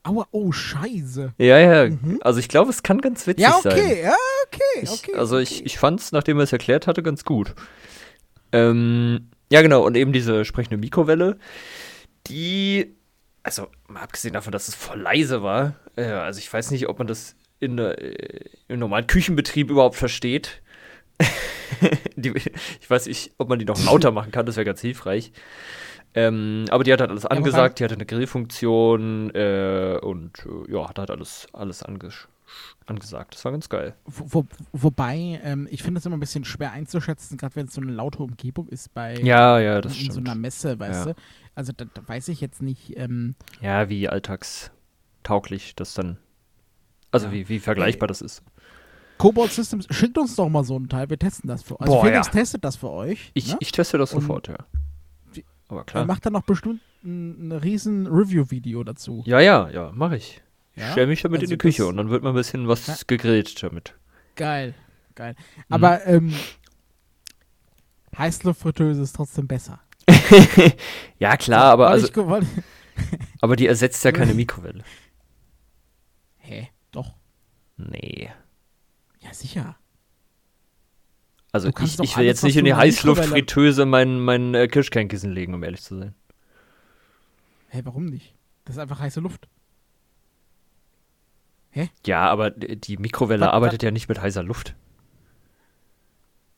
Aua, 0.04 0.26
oh, 0.32 0.52
scheiße. 0.52 1.32
Ja, 1.38 1.58
ja. 1.58 1.88
Mhm. 1.88 2.20
Also 2.22 2.38
ich 2.38 2.48
glaube, 2.48 2.70
es 2.70 2.82
kann 2.82 3.00
ganz 3.00 3.26
witzig 3.26 3.42
Ja, 3.42 3.58
sein. 3.62 3.72
okay, 3.72 4.02
ja, 4.02 4.14
okay, 4.46 4.60
Ich, 4.82 4.90
okay. 4.90 5.14
also 5.16 5.36
okay. 5.36 5.42
ich, 5.44 5.64
ich 5.64 5.78
fand 5.78 6.00
es, 6.00 6.12
nachdem 6.12 6.38
er 6.38 6.44
es 6.44 6.52
erklärt 6.52 6.86
hatte, 6.86 7.02
ganz 7.02 7.24
gut. 7.24 7.54
Ähm, 8.52 9.30
ja, 9.50 9.62
genau. 9.62 9.84
Und 9.84 9.96
eben 9.96 10.12
diese 10.12 10.44
sprechende 10.44 10.76
Mikrowelle, 10.76 11.38
die, 12.26 12.94
also 13.42 13.68
mal 13.88 14.02
abgesehen 14.02 14.34
davon, 14.34 14.52
dass 14.52 14.68
es 14.68 14.74
voll 14.74 15.00
leise 15.00 15.42
war, 15.42 15.74
äh, 15.96 16.04
also 16.04 16.38
ich 16.38 16.52
weiß 16.52 16.70
nicht, 16.70 16.86
ob 16.88 16.98
man 16.98 17.06
das 17.06 17.34
in, 17.60 17.78
äh, 17.78 18.14
im 18.68 18.78
normalen 18.78 19.06
Küchenbetrieb 19.06 19.70
überhaupt 19.70 19.96
versteht. 19.96 20.62
die, 22.16 22.34
ich 22.80 22.90
weiß 22.90 23.06
nicht, 23.06 23.32
ob 23.38 23.48
man 23.48 23.58
die 23.58 23.64
noch 23.64 23.82
lauter 23.86 24.10
machen 24.10 24.32
kann, 24.32 24.44
das 24.44 24.56
wäre 24.56 24.66
ganz 24.66 24.80
hilfreich. 24.82 25.32
Ähm, 26.16 26.64
aber 26.70 26.84
die 26.84 26.92
hat 26.92 27.00
halt 27.00 27.10
alles 27.10 27.26
angesagt, 27.26 27.80
die 27.80 27.84
hatte 27.84 27.94
eine 27.94 28.06
Grillfunktion 28.06 29.30
äh, 29.34 29.98
und 30.00 30.46
äh, 30.46 30.72
ja, 30.72 30.88
hat 30.88 30.98
halt 30.98 31.10
alles, 31.10 31.46
alles 31.52 31.82
anges 31.82 32.28
angesagt. 32.86 33.34
Das 33.34 33.44
war 33.44 33.52
ganz 33.52 33.68
geil. 33.68 33.94
Wo, 34.04 34.24
wo, 34.42 34.46
wobei, 34.72 35.40
ähm, 35.42 35.66
ich 35.70 35.82
finde 35.82 35.98
es 35.98 36.06
immer 36.06 36.16
ein 36.16 36.20
bisschen 36.20 36.44
schwer 36.44 36.70
einzuschätzen, 36.72 37.36
gerade 37.36 37.56
wenn 37.56 37.66
es 37.66 37.74
so 37.74 37.80
eine 37.80 37.90
laute 37.90 38.18
Umgebung 38.22 38.68
ist 38.68 38.94
bei 38.94 39.16
Ja, 39.16 39.58
ja, 39.58 39.80
das 39.80 39.94
in 39.98 40.06
so 40.06 40.12
stimmt. 40.12 40.28
einer 40.28 40.38
Messe, 40.38 40.78
weißt 40.78 41.06
Ja. 41.06 41.12
du? 41.14 41.20
Also 41.56 41.72
da, 41.76 41.84
da 41.92 42.06
weiß 42.06 42.28
ich 42.28 42.40
jetzt 42.40 42.62
nicht, 42.62 42.96
ähm, 42.96 43.34
Ja, 43.60 43.88
wie 43.88 44.08
alltagstauglich 44.08 45.74
das 45.74 45.94
dann. 45.94 46.18
Also 47.10 47.26
Ja. 47.26 47.32
wie, 47.32 47.48
wie 47.48 47.58
vergleichbar 47.58 48.06
das 48.08 48.20
ist. 48.22 48.42
Cobalt 49.18 49.52
Systems, 49.52 49.86
schickt 49.90 50.18
uns 50.18 50.34
doch 50.36 50.48
mal 50.48 50.64
so 50.64 50.76
ein 50.78 50.88
Teil, 50.88 51.08
wir 51.08 51.18
testen 51.18 51.48
das 51.48 51.62
für 51.62 51.74
euch. 51.76 51.82
Also 51.82 51.92
Boah, 51.94 52.04
Felix 52.04 52.26
ja. 52.26 52.32
testet 52.32 52.64
das 52.64 52.76
für 52.76 52.90
euch. 52.90 53.30
Ich, 53.34 53.48
ne? 53.52 53.56
ich 53.60 53.72
teste 53.72 53.96
das 53.98 54.12
Und- 54.12 54.22
sofort, 54.22 54.48
ja. 54.48 54.56
Aber 55.74 55.82
Er 55.82 55.84
klar. 55.84 56.06
macht 56.06 56.24
dann 56.26 56.32
noch 56.32 56.42
bestimmt 56.44 56.80
ein, 57.02 57.48
ein 57.48 57.52
riesen 57.52 58.06
Review-Video 58.06 58.82
dazu. 58.84 59.22
Ja, 59.26 59.40
ja, 59.40 59.68
ja, 59.70 59.92
mache 59.92 60.16
ich. 60.16 60.40
Ja? 60.76 60.90
Stell 60.92 61.06
mich 61.06 61.22
damit 61.22 61.40
Also 61.40 61.44
in 61.52 61.58
die 61.58 61.58
Küche 61.62 61.86
und 61.86 61.96
dann 61.96 62.10
wird 62.10 62.22
mal 62.22 62.30
ein 62.30 62.34
bisschen 62.34 62.66
was 62.68 62.86
Ja. 62.86 62.96
gegrillt 63.06 63.62
damit. 63.62 63.94
Geil, 64.36 64.74
geil. 65.14 65.34
Mhm. 65.56 65.62
Aber 65.68 66.06
ähm, 66.06 66.34
Heißluftfritteuse 68.16 69.02
ist 69.02 69.16
trotzdem 69.16 69.46
besser. 69.46 69.80
Ja, 71.18 71.36
klar, 71.36 71.64
aber, 71.72 71.88
also, 71.90 72.06
ich, 72.08 72.16
aber 73.40 73.56
die 73.56 73.66
ersetzt 73.66 74.04
ja 74.04 74.12
keine 74.12 74.34
Mikrowelle. 74.34 74.82
hä? 76.38 76.68
Doch. 76.90 77.14
Nee. 77.76 78.30
Ja, 79.20 79.32
sicher. 79.32 79.76
Also 81.54 81.68
ich, 81.68 81.96
doch 81.96 82.02
ich 82.04 82.16
will 82.16 82.24
jetzt 82.24 82.38
was 82.38 82.48
nicht 82.48 82.56
in 82.56 82.64
die 82.64 82.74
Heißluftfritteuse 82.74 83.86
mein, 83.86 84.18
mein 84.18 84.54
äh, 84.54 84.66
Kirschkernkissen 84.66 85.30
legen, 85.30 85.54
um 85.54 85.62
ehrlich 85.62 85.82
zu 85.82 85.96
sein. 85.96 86.12
Hä, 87.68 87.82
warum 87.84 88.06
nicht? 88.06 88.34
Das 88.64 88.74
ist 88.74 88.80
einfach 88.80 88.98
heiße 88.98 89.20
Luft. 89.20 89.46
Ja, 92.04 92.28
aber 92.28 92.50
die 92.50 92.96
Mikrowelle 92.96 93.46
Was- 93.46 93.52
arbeitet 93.52 93.84
ja 93.84 93.92
nicht 93.92 94.08
mit 94.08 94.20
heißer 94.20 94.42
Luft. 94.42 94.74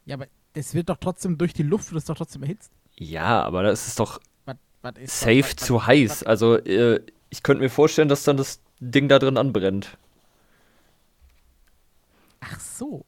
Ja, 0.07 0.15
aber 0.15 0.29
es 0.55 0.73
wird 0.73 0.89
doch 0.89 0.97
trotzdem 0.99 1.37
durch 1.37 1.53
die 1.53 1.63
Luft, 1.63 1.93
wird 1.93 2.01
es 2.01 2.07
doch 2.07 2.17
trotzdem 2.17 2.43
erhitzt. 2.43 2.73
Ja, 2.97 3.43
aber 3.43 3.65
das 3.65 3.89
ist 3.89 4.01
doch 4.01 4.19
Was, 4.47 4.57
was 4.81 4.95
ist 4.97 5.21
safe 5.21 5.41
was, 5.41 5.57
was, 5.59 5.67
zu 5.67 5.87
heiß. 5.87 6.23
Also 6.23 6.57
äh, 6.57 7.03
ich 7.29 7.43
könnte 7.43 7.63
mir 7.63 7.69
vorstellen, 7.71 8.09
dass 8.09 8.25
dann 8.25 8.39
das 8.39 8.63
Ding 8.81 9.11
da 9.11 9.19
drin 9.19 9.37
anbrennt. 9.37 9.99
Ach 12.41 12.59
so. 12.61 13.05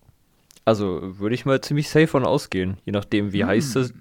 Also 0.69 1.19
würde 1.19 1.35
ich 1.35 1.47
mal 1.47 1.61
ziemlich 1.63 1.89
safe 1.89 2.07
von 2.07 2.25
ausgehen, 2.27 2.77
je 2.85 2.93
nachdem 2.93 3.33
wie 3.33 3.41
Hm. 3.43 3.49
heiß 3.49 3.73
das. 3.73 3.93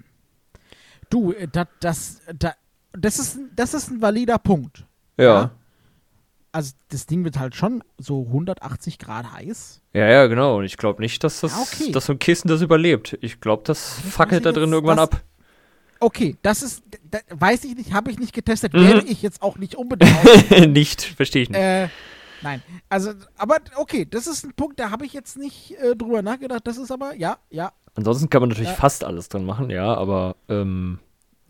Du, 1.10 1.32
äh, 1.32 1.48
dat, 1.48 1.70
das, 1.80 2.20
da, 2.38 2.54
das, 2.92 3.20
ist, 3.20 3.40
das 3.56 3.74
ist 3.74 3.90
ein 3.90 4.02
valider 4.02 4.38
Punkt. 4.38 4.86
Ja. 5.18 5.52
Also 6.52 6.74
das 6.90 7.06
Ding 7.06 7.24
wird 7.24 7.40
halt 7.40 7.56
schon 7.56 7.84
so 7.98 8.26
180 8.28 9.00
Grad 9.00 9.32
heiß. 9.32 9.82
Ja, 9.94 10.08
ja, 10.10 10.28
genau. 10.28 10.58
Und 10.58 10.66
ich 10.66 10.76
glaube 10.78 11.02
nicht, 11.02 11.24
dass 11.24 11.40
das, 11.42 11.54
Ah, 11.54 11.62
okay. 11.62 11.92
dass 11.92 12.08
so 12.08 12.14
ein 12.14 12.20
Kissen 12.20 12.48
das 12.50 12.62
überlebt. 12.62 13.18
Ich 13.22 13.40
glaube, 13.40 13.64
das 13.66 14.02
Das 14.04 14.14
fackelt 14.14 14.46
da 14.46 14.50
ich 14.50 14.56
drin 14.56 14.72
irgendwann 14.74 14.98
das- 14.98 15.12
ab. 15.12 15.22
Okay, 16.00 16.36
das 16.42 16.62
ist, 16.64 16.84
da, 17.10 17.20
weiß 17.30 17.64
ich 17.64 17.76
nicht, 17.76 17.94
habe 17.94 18.12
ich 18.12 18.20
nicht 18.20 18.34
getestet, 18.34 18.74
Mhm. 18.74 18.80
werde 18.88 19.08
ich 19.08 19.22
jetzt 19.22 19.42
auch 19.42 19.58
nicht 19.58 19.76
unbedingt. 19.76 20.12
nicht, 20.74 21.02
verstehe 21.02 21.44
ich 21.44 21.50
nicht. 21.50 21.60
äh, 21.60 21.88
nein, 22.42 22.62
also, 22.90 23.12
aber 23.38 23.58
okay, 23.76 24.06
das 24.10 24.28
ist 24.28 24.46
ein 24.46 24.54
Punkt, 24.54 24.80
da 24.80 24.92
habe 24.92 25.06
ich 25.06 25.14
jetzt 25.14 25.38
nicht 25.38 25.76
äh, 25.80 25.96
drüber 25.96 26.22
nachgedacht. 26.22 26.62
Das 26.66 26.78
ist 26.78 26.92
aber, 26.92 27.14
ja, 27.16 27.38
ja, 27.50 27.72
Ansonsten 27.96 28.30
kann 28.30 28.42
man 28.42 28.50
natürlich 28.50 28.70
Ja. 28.70 28.76
fast 28.76 29.04
alles 29.04 29.28
drin 29.28 29.44
machen, 29.46 29.72
ja, 29.72 29.92
aber 29.96 30.36
ähm, 30.50 31.00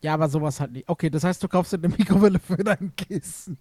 ja, 0.01 0.13
aber 0.13 0.29
sowas 0.29 0.59
halt 0.61 0.71
nicht. 0.71 0.87
Okay, 0.87 1.09
das 1.09 1.23
heißt, 1.25 1.43
du 1.43 1.47
kaufst 1.49 1.73
dir 1.73 1.77
eine 1.77 1.89
Mikrowelle 1.97 2.39
für 2.39 2.55
dein 2.57 2.93
Kissen. 2.95 3.57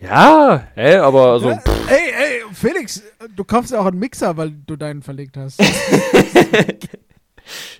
ja, 0.00 0.68
hä, 0.74 0.96
aber 0.96 1.32
also, 1.32 1.50
Ja, 1.50 1.62
ey, 1.88 2.12
ey, 2.12 2.42
Felix, 2.52 3.02
du 3.34 3.42
kaufst 3.44 3.72
ja 3.72 3.80
auch 3.80 3.86
einen 3.86 3.98
Mixer, 3.98 4.36
weil 4.36 4.52
du 4.52 4.76
deinen 4.76 5.02
verlegt 5.02 5.36
hast. 5.36 5.60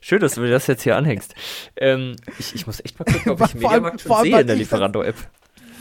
schön, 0.01 0.20
dass 0.20 0.35
du 0.35 0.40
mir 0.40 0.51
das 0.51 0.66
jetzt 0.66 0.83
hier 0.83 0.97
anhängst. 0.97 1.35
Ähm, 1.77 2.16
ich, 2.38 2.55
ich 2.55 2.66
muss 2.66 2.81
echt 2.81 2.99
mal 2.99 3.05
gucken, 3.05 3.33
ob 3.33 3.40
ich 3.40 3.53
Vor 3.61 3.70
allem- 3.70 3.83
Mediamarkt 3.85 4.01
schon 4.01 4.23
sehe 4.23 4.40
in 4.40 4.47
der 4.47 4.57
Lieferando-App. 4.57 5.16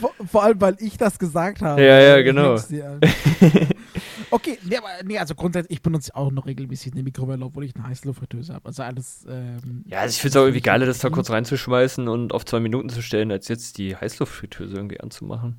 Vor, 0.00 0.12
vor 0.30 0.42
allem, 0.44 0.60
weil 0.60 0.76
ich 0.80 0.96
das 0.96 1.18
gesagt 1.18 1.62
habe. 1.62 1.82
Ja, 1.82 1.98
ja, 2.00 2.22
genau. 2.22 2.54
okay, 4.30 4.58
nee, 4.68 4.76
aber, 4.76 4.88
nee, 5.04 5.18
also 5.18 5.34
grundsätzlich, 5.34 5.78
ich 5.78 5.82
benutze 5.82 6.14
auch 6.14 6.30
noch 6.30 6.46
regelmäßig 6.46 6.92
eine 6.92 7.02
Mikrowelle, 7.02 7.44
obwohl 7.44 7.64
ich 7.64 7.74
eine 7.76 7.86
Heißluftfritteuse 7.86 8.54
habe. 8.54 8.66
Also 8.66 8.82
alles, 8.82 9.26
ähm, 9.28 9.84
Ja, 9.86 10.00
also 10.00 10.12
ich 10.14 10.20
finde 10.20 10.30
es 10.30 10.36
auch 10.36 10.46
irgendwie 10.46 10.60
geiler, 10.62 10.86
das 10.86 10.98
da 10.98 11.08
legitim. 11.08 11.14
kurz 11.14 11.30
reinzuschmeißen 11.30 12.08
und 12.08 12.32
auf 12.32 12.44
zwei 12.44 12.60
Minuten 12.60 12.88
zu 12.88 13.02
stellen, 13.02 13.30
als 13.30 13.48
jetzt 13.48 13.78
die 13.78 13.96
Heißluftfritteuse 13.96 14.74
irgendwie 14.74 15.00
anzumachen. 15.00 15.56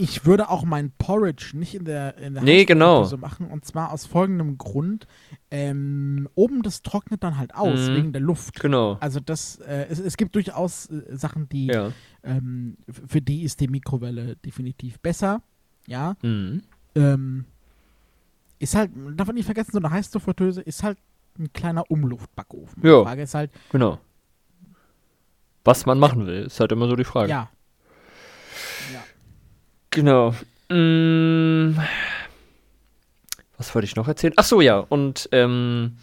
Ich 0.00 0.24
würde 0.24 0.48
auch 0.48 0.62
mein 0.64 0.92
Porridge 0.96 1.50
nicht 1.54 1.74
in 1.74 1.84
der, 1.84 2.16
in 2.18 2.34
der 2.34 2.44
Nee, 2.44 2.64
genau. 2.64 3.00
Heißluftfritteuse 3.02 3.16
machen. 3.20 3.46
Und 3.52 3.64
zwar 3.64 3.92
aus 3.92 4.06
folgendem 4.06 4.56
Grund. 4.56 5.08
Ähm, 5.50 6.28
oben, 6.36 6.62
das 6.62 6.82
trocknet 6.82 7.24
dann 7.24 7.36
halt 7.36 7.54
aus, 7.56 7.88
Mhm. 7.88 7.96
wegen 7.96 8.12
der 8.12 8.20
Luft. 8.22 8.60
Genau. 8.60 8.96
Also 9.00 9.18
das, 9.18 9.56
äh, 9.56 9.86
es, 9.90 9.98
es 9.98 10.16
gibt 10.16 10.36
durchaus 10.36 10.86
äh, 10.86 11.16
Sachen, 11.16 11.48
die, 11.48 11.66
Ja. 11.66 11.90
Ähm, 12.28 12.76
für 13.08 13.20
die 13.20 13.42
ist 13.42 13.60
die 13.60 13.68
Mikrowelle 13.68 14.36
definitiv 14.36 14.98
besser. 15.00 15.42
Ja. 15.86 16.16
Mhm. 16.22 16.62
Ähm, 16.94 17.44
ist 18.58 18.74
halt, 18.74 18.90
darf 19.16 19.26
man 19.26 19.36
nicht 19.36 19.46
vergessen, 19.46 19.72
so 19.72 19.78
eine 19.78 19.90
Heißluftfritteuse 19.90 20.60
ist 20.60 20.82
halt 20.82 20.98
ein 21.38 21.52
kleiner 21.52 21.90
Umluftbackofen. 21.90 22.82
Ja. 22.84 22.98
Die 23.00 23.04
Frage 23.04 23.22
ist 23.22 23.34
halt, 23.34 23.50
Genau. 23.70 23.98
Was 25.64 25.84
man 25.86 25.98
machen 25.98 26.26
will, 26.26 26.44
ist 26.46 26.60
halt 26.60 26.72
immer 26.72 26.88
so 26.88 26.96
die 26.96 27.04
Frage. 27.04 27.30
ja. 27.30 27.50
Ja. 28.92 29.02
Genau. 29.90 30.30
Mm, 30.70 31.76
was 33.56 33.74
wollte 33.74 33.84
ich 33.86 33.96
noch 33.96 34.08
erzählen? 34.08 34.32
Ach 34.36 34.44
so, 34.44 34.60
ja. 34.60 34.78
Und 34.78 35.28
ähm, 35.32 35.96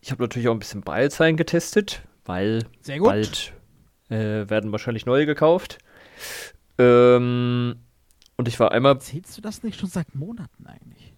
ich 0.00 0.10
habe 0.10 0.22
natürlich 0.22 0.48
auch 0.48 0.52
ein 0.52 0.58
bisschen 0.58 0.82
Breilzeilen 0.82 1.36
getestet, 1.36 2.02
weil 2.24 2.64
Sehr 2.80 2.98
gut. 2.98 3.06
bald 3.08 3.52
äh, 4.10 4.48
werden 4.48 4.72
wahrscheinlich 4.72 5.06
neue 5.06 5.26
gekauft. 5.26 5.78
Ähm, 6.78 7.76
und 8.36 8.48
ich 8.48 8.58
war 8.60 8.72
einmal, 8.72 8.94
Erzählst 8.94 9.36
du 9.36 9.40
das 9.42 9.62
nicht 9.62 9.78
schon 9.80 9.88
seit 9.88 10.14
Monaten 10.14 10.66
eigentlich? 10.66 11.12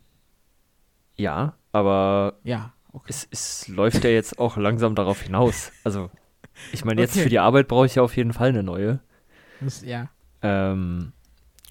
ja, 1.17 1.55
aber 1.73 2.39
Ja, 2.45 2.73
okay. 2.93 3.07
es, 3.09 3.29
es 3.31 3.69
läuft 3.69 4.05
ja 4.05 4.11
jetzt 4.11 4.39
auch 4.39 4.57
langsam 4.57 4.95
darauf 4.95 5.21
hinaus. 5.23 5.73
Also, 5.85 6.11
ich 6.73 6.85
meine, 6.85 7.01
jetzt 7.01 7.13
Okay. 7.13 7.23
für 7.25 7.29
die 7.29 7.39
Arbeit 7.39 7.69
brauche 7.69 7.87
ich 7.87 7.97
ja 7.97 8.03
auf 8.03 8.17
jeden 8.17 8.33
Fall 8.33 8.49
eine 8.51 8.63
neue. 8.63 9.01
Das, 9.61 9.83
ja. 9.83 10.09
Ähm, 10.43 11.13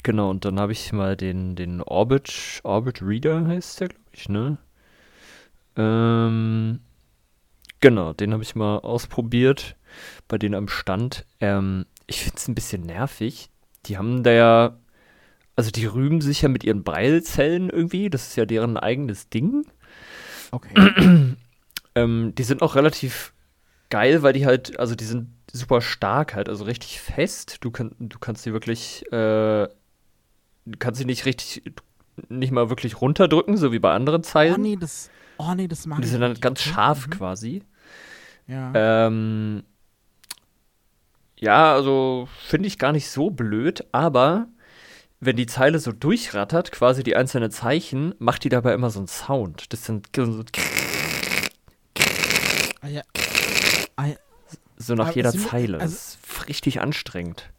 genau, 0.04 0.30
und 0.30 0.46
dann 0.46 0.60
habe 0.60 0.72
ich 0.72 0.94
mal 0.94 1.18
den, 1.18 1.56
den 1.56 1.82
Orbit, 1.82 2.62
Orbit 2.64 3.02
Reader 3.02 3.48
heißt 3.48 3.82
der, 3.82 3.88
glaube 3.90 4.04
ich, 4.14 4.30
ne? 4.30 4.58
Ähm, 5.76 6.80
genau, 7.80 8.14
den 8.14 8.34
habe 8.34 8.44
ich 8.44 8.56
mal 8.56 8.78
ausprobiert 8.80 9.76
bei 10.28 10.38
denen 10.38 10.56
am 10.56 10.68
Stand. 10.68 11.26
Ähm, 11.40 11.86
ich 12.08 12.22
finde 12.24 12.38
es 12.38 12.48
ein 12.48 12.56
bisschen 12.56 12.82
nervig. 12.84 13.50
Die 13.86 13.98
haben 13.98 14.24
da 14.24 14.32
ja, 14.32 14.78
also 15.56 15.72
die 15.72 15.86
rühmen 15.86 16.22
sich 16.22 16.42
ja 16.42 16.50
mit 16.50 16.64
ihren 16.64 16.84
Breilzellen 16.84 17.70
irgendwie, 17.70 18.10
das 18.10 18.28
ist 18.30 18.36
ja 18.36 18.46
deren 18.46 18.78
eigenes 18.78 19.30
Ding. 19.30 19.66
Okay. 20.52 21.36
Ähm, 21.96 22.34
die 22.38 22.44
sind 22.44 22.62
auch 22.62 22.76
relativ 22.76 23.34
geil, 23.90 24.22
weil 24.22 24.32
die 24.32 24.46
halt, 24.46 24.80
also 24.80 24.94
die 24.94 25.06
sind 25.06 25.30
super 25.52 25.82
stark 25.82 26.36
halt, 26.36 26.48
also 26.48 26.66
richtig 26.66 27.02
fest. 27.02 27.58
Du, 27.62 27.72
kann, 27.72 27.96
du 27.98 28.20
kannst 28.20 28.46
die 28.46 28.54
wirklich, 28.54 29.04
äh, 29.12 29.68
du 29.68 30.78
kannst 30.78 31.00
sie 31.00 31.06
nicht 31.06 31.26
richtig, 31.26 31.64
nicht 32.30 32.52
mal 32.52 32.70
wirklich 32.70 33.02
runterdrücken, 33.02 33.58
so 33.58 33.72
wie 33.72 33.80
bei 33.80 33.92
anderen 33.92 34.22
oh 34.22 34.24
Zeilen. 34.24 34.62
nee, 34.62 34.76
das, 34.80 35.10
oh 35.40 35.54
nee, 35.56 35.68
das 35.68 35.88
mag 35.88 36.00
die 36.04 36.08
sind 36.08 36.22
dann 36.22 36.36
ganz 36.36 36.62
scharf 36.62 37.08
Mhm. 37.08 37.12
quasi. 37.12 37.64
Ja. 38.50 38.72
Ähm, 39.08 39.64
ja, 41.38 41.74
also 41.74 42.28
finde 42.46 42.68
ich 42.68 42.78
gar 42.80 42.92
nicht 42.92 43.10
so 43.10 43.30
blöd, 43.30 43.86
aber 43.92 44.48
wenn 45.20 45.36
die 45.36 45.46
Zeile 45.46 45.80
so 45.80 45.92
durchrattert, 45.92 46.72
quasi 46.72 47.04
die 47.04 47.16
einzelnen 47.16 47.52
Zeichen, 47.52 48.16
macht 48.20 48.44
die 48.44 48.50
dabei 48.50 48.74
immer 48.74 48.90
so 48.90 49.00
einen 49.00 49.08
Sound. 49.08 49.72
Das 49.72 49.86
sind 49.86 50.08
so, 50.16 50.44
ah, 52.82 52.88
ja. 52.88 53.02
Ah, 53.96 54.06
ja. 54.08 54.16
so 54.78 54.96
nach 54.96 55.08
Aber 55.08 55.16
jeder 55.16 55.32
sie 55.32 55.40
Zeile. 55.46 55.80
also- 55.80 55.94
das 55.96 56.16
ist 56.16 56.48
richtig 56.50 56.82
anstrengend. 56.82 57.52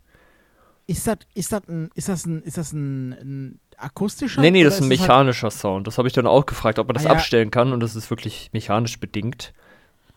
Ist 0.87 1.07
das, 1.07 1.19
ist 1.35 1.53
das 1.53 1.69
ein, 1.69 1.91
ist 1.95 2.09
das 2.09 2.27
ein, 2.27 2.43
ist 2.43 2.59
das 2.59 2.73
ein, 2.73 3.13
ein 3.13 3.61
akustischer? 3.77 4.41
Nee, 4.41 4.51
nee, 4.51 4.65
das 4.65 4.75
ist 4.75 4.81
ein 4.81 4.91
halt- 4.91 5.01
mechanischer 5.01 5.51
Sound. 5.53 5.87
Das 5.87 5.99
habe 5.99 6.09
ich 6.09 6.15
dann 6.15 6.27
auch 6.27 6.47
gefragt, 6.47 6.81
ob 6.81 6.89
man 6.89 6.95
das 6.95 7.07
Ah, 7.07 7.11
ja. 7.11 7.15
abstellen 7.15 7.53
kann 7.53 7.73
und 7.73 7.79
das 7.81 7.95
ist 7.95 8.11
wirklich 8.11 8.51
mechanisch 8.53 8.99
bedingt. 8.99 9.53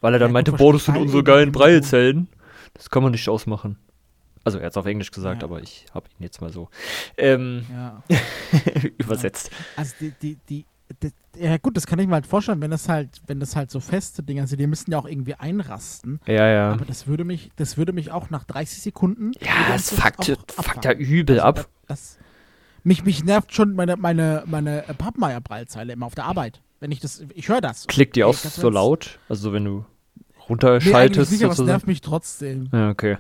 Weil 0.04 0.14
er 0.16 0.20
dann 0.20 0.30
Ja, 0.30 0.34
meinte, 0.34 0.52
boah, 0.52 0.74
das 0.74 0.84
sind 0.86 0.98
unsere 0.98 1.24
geilen. 1.24 1.54
Breilzellen. 1.54 2.28
Das 2.74 2.90
kann 2.90 3.04
man 3.04 3.14
nicht 3.14 3.28
ausmachen. 3.30 3.78
Also 4.44 4.58
er 4.58 4.66
hat 4.66 4.74
es 4.74 4.78
auf 4.78 4.86
Englisch 4.86 5.12
gesagt, 5.12 5.42
Ja. 5.42 5.48
aber 5.48 5.62
ich 5.62 5.86
habe 5.94 6.08
ihn 6.20 6.24
jetzt 6.24 6.42
mal 6.42 6.52
so 6.52 6.68
ähm, 7.18 7.66
Ja. 7.72 8.04
übersetzt. 8.98 9.50
Also 9.78 9.94
die, 10.02 10.12
die, 10.22 10.38
die, 10.50 10.66
die, 11.02 11.12
ja 11.40 11.56
gut, 11.58 11.78
das 11.78 11.88
kann 11.88 12.00
ich 12.00 12.08
mir 12.08 12.16
halt 12.16 12.28
vorstellen, 12.28 12.60
wenn 12.62 12.72
das 12.72 12.90
halt, 12.90 13.22
wenn 13.28 13.40
das 13.40 13.56
halt 13.56 13.72
so 13.72 13.80
feste 13.80 14.24
Dinger 14.24 14.46
sind, 14.46 14.60
die 14.60 14.68
müssen 14.68 14.92
ja 14.92 15.00
auch 15.00 15.08
irgendwie 15.08 15.36
einrasten. 15.36 16.20
Ja, 16.28 16.48
ja. 16.48 16.72
Aber 16.74 16.84
das 16.84 17.08
würde 17.08 17.24
mich, 17.24 17.52
das 17.56 17.78
würde 17.78 17.94
mich 17.94 18.12
auch 18.12 18.30
nach 18.30 18.44
30 18.44 18.82
Sekunden. 18.82 19.32
Ja, 19.40 19.72
das 19.72 19.94
fuckt, 19.94 20.26
fuckt 20.52 20.84
ja 20.84 20.92
übel 20.92 21.40
Also 21.40 21.62
ab. 21.62 21.70
Das, 21.88 22.18
mich, 22.84 23.06
mich 23.06 23.24
nervt 23.24 23.54
schon 23.54 23.74
meine, 23.76 23.96
meine, 23.96 24.44
meine 24.48 24.86
äh, 24.90 24.94
Pappmeier-Breilzeile 24.94 25.94
immer 25.94 26.08
auf 26.08 26.16
der 26.16 26.26
Arbeit. 26.26 26.62
Wenn 26.82 26.92
ich 26.92 27.00
das, 27.00 27.24
ich 27.34 27.48
höre 27.48 27.62
das. 27.62 27.88
Klickt 27.88 28.18
die 28.18 28.26
auch 28.26 28.34
so 28.34 28.70
laut? 28.70 29.20
Also 29.30 29.54
wenn 29.54 29.64
du 29.64 29.86
Nee, 30.44 30.50
runterschaltest 30.50 31.32
nicht, 31.32 31.44
aber 31.44 31.54
es 31.54 31.60
nervt 31.60 31.88
mich 31.88 32.02
trotzdem. 32.02 32.70
Ja, 32.72 32.90
okay. 32.90 33.18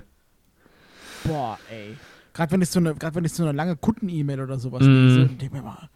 Boah, 1.24 1.58
ey. 1.72 1.96
Gerade 2.34 2.52
wenn 2.52 2.62
ich 2.62 2.70
so 2.70 2.80
eine, 2.80 2.96
gerade 2.96 3.16
wenn 3.16 3.26
ich 3.26 3.34
so 3.34 3.44
eine 3.44 3.52
lange 3.52 3.76
Kunden-E-Mail 3.76 4.42
oder 4.42 4.58
sowas 4.60 4.84
Mhm. 4.86 5.06
lese 5.08 5.26
denke 5.28 5.56
mir 5.56 5.62
mal, 5.64 5.90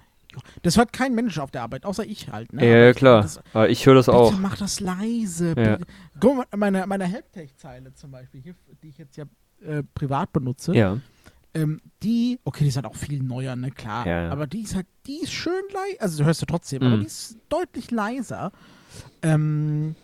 Das 0.61 0.77
hört 0.77 0.93
kein 0.93 1.15
Mensch 1.15 1.39
auf 1.39 1.49
der 1.49 1.63
Arbeit, 1.63 1.83
außer 1.83 2.05
ich 2.05 2.29
halt. 2.31 2.53
Ne? 2.53 2.63
Ja, 2.63 2.71
Aber 2.75 2.85
ja, 2.85 2.93
klar. 2.93 3.21
Das, 3.23 3.39
Aber 3.53 3.69
ich 3.69 3.85
höre 3.87 3.95
das 3.95 4.07
auch. 4.07 4.37
mach 4.37 4.55
das 4.55 4.79
leise. 4.79 5.55
Ja. 5.57 5.79
Guck 6.19 6.37
mal, 6.37 6.45
meine, 6.55 6.85
meine 6.85 7.05
Helptech-Zeile 7.05 7.93
zum 7.95 8.11
Beispiel, 8.11 8.41
hier, 8.41 8.53
die 8.83 8.89
ich 8.89 8.99
jetzt 8.99 9.17
ja 9.17 9.25
äh, 9.65 9.81
privat 9.95 10.31
benutze, 10.33 10.75
Ja. 10.75 10.99
ähm, 11.55 11.81
die, 12.03 12.39
okay, 12.43 12.63
die 12.65 12.67
ist 12.69 12.75
halt 12.75 12.85
auch 12.85 12.93
viel 12.95 13.23
neuer, 13.23 13.55
ne, 13.55 13.71
klar. 13.71 14.05
Ja. 14.05 14.29
Aber 14.29 14.45
die 14.45 14.61
ist 14.61 14.75
halt, 14.75 14.85
die 15.07 15.21
ist 15.23 15.31
schön 15.33 15.53
leise, 15.73 16.01
also 16.01 16.19
du 16.19 16.25
hörst 16.25 16.41
du 16.43 16.45
trotzdem, 16.45 16.83
aber 16.83 16.97
Mhm. 16.97 16.99
die 16.99 17.05
ist 17.07 17.37
deutlich 17.49 17.89
leiser. 17.89 18.51
Ähm, 19.23 19.95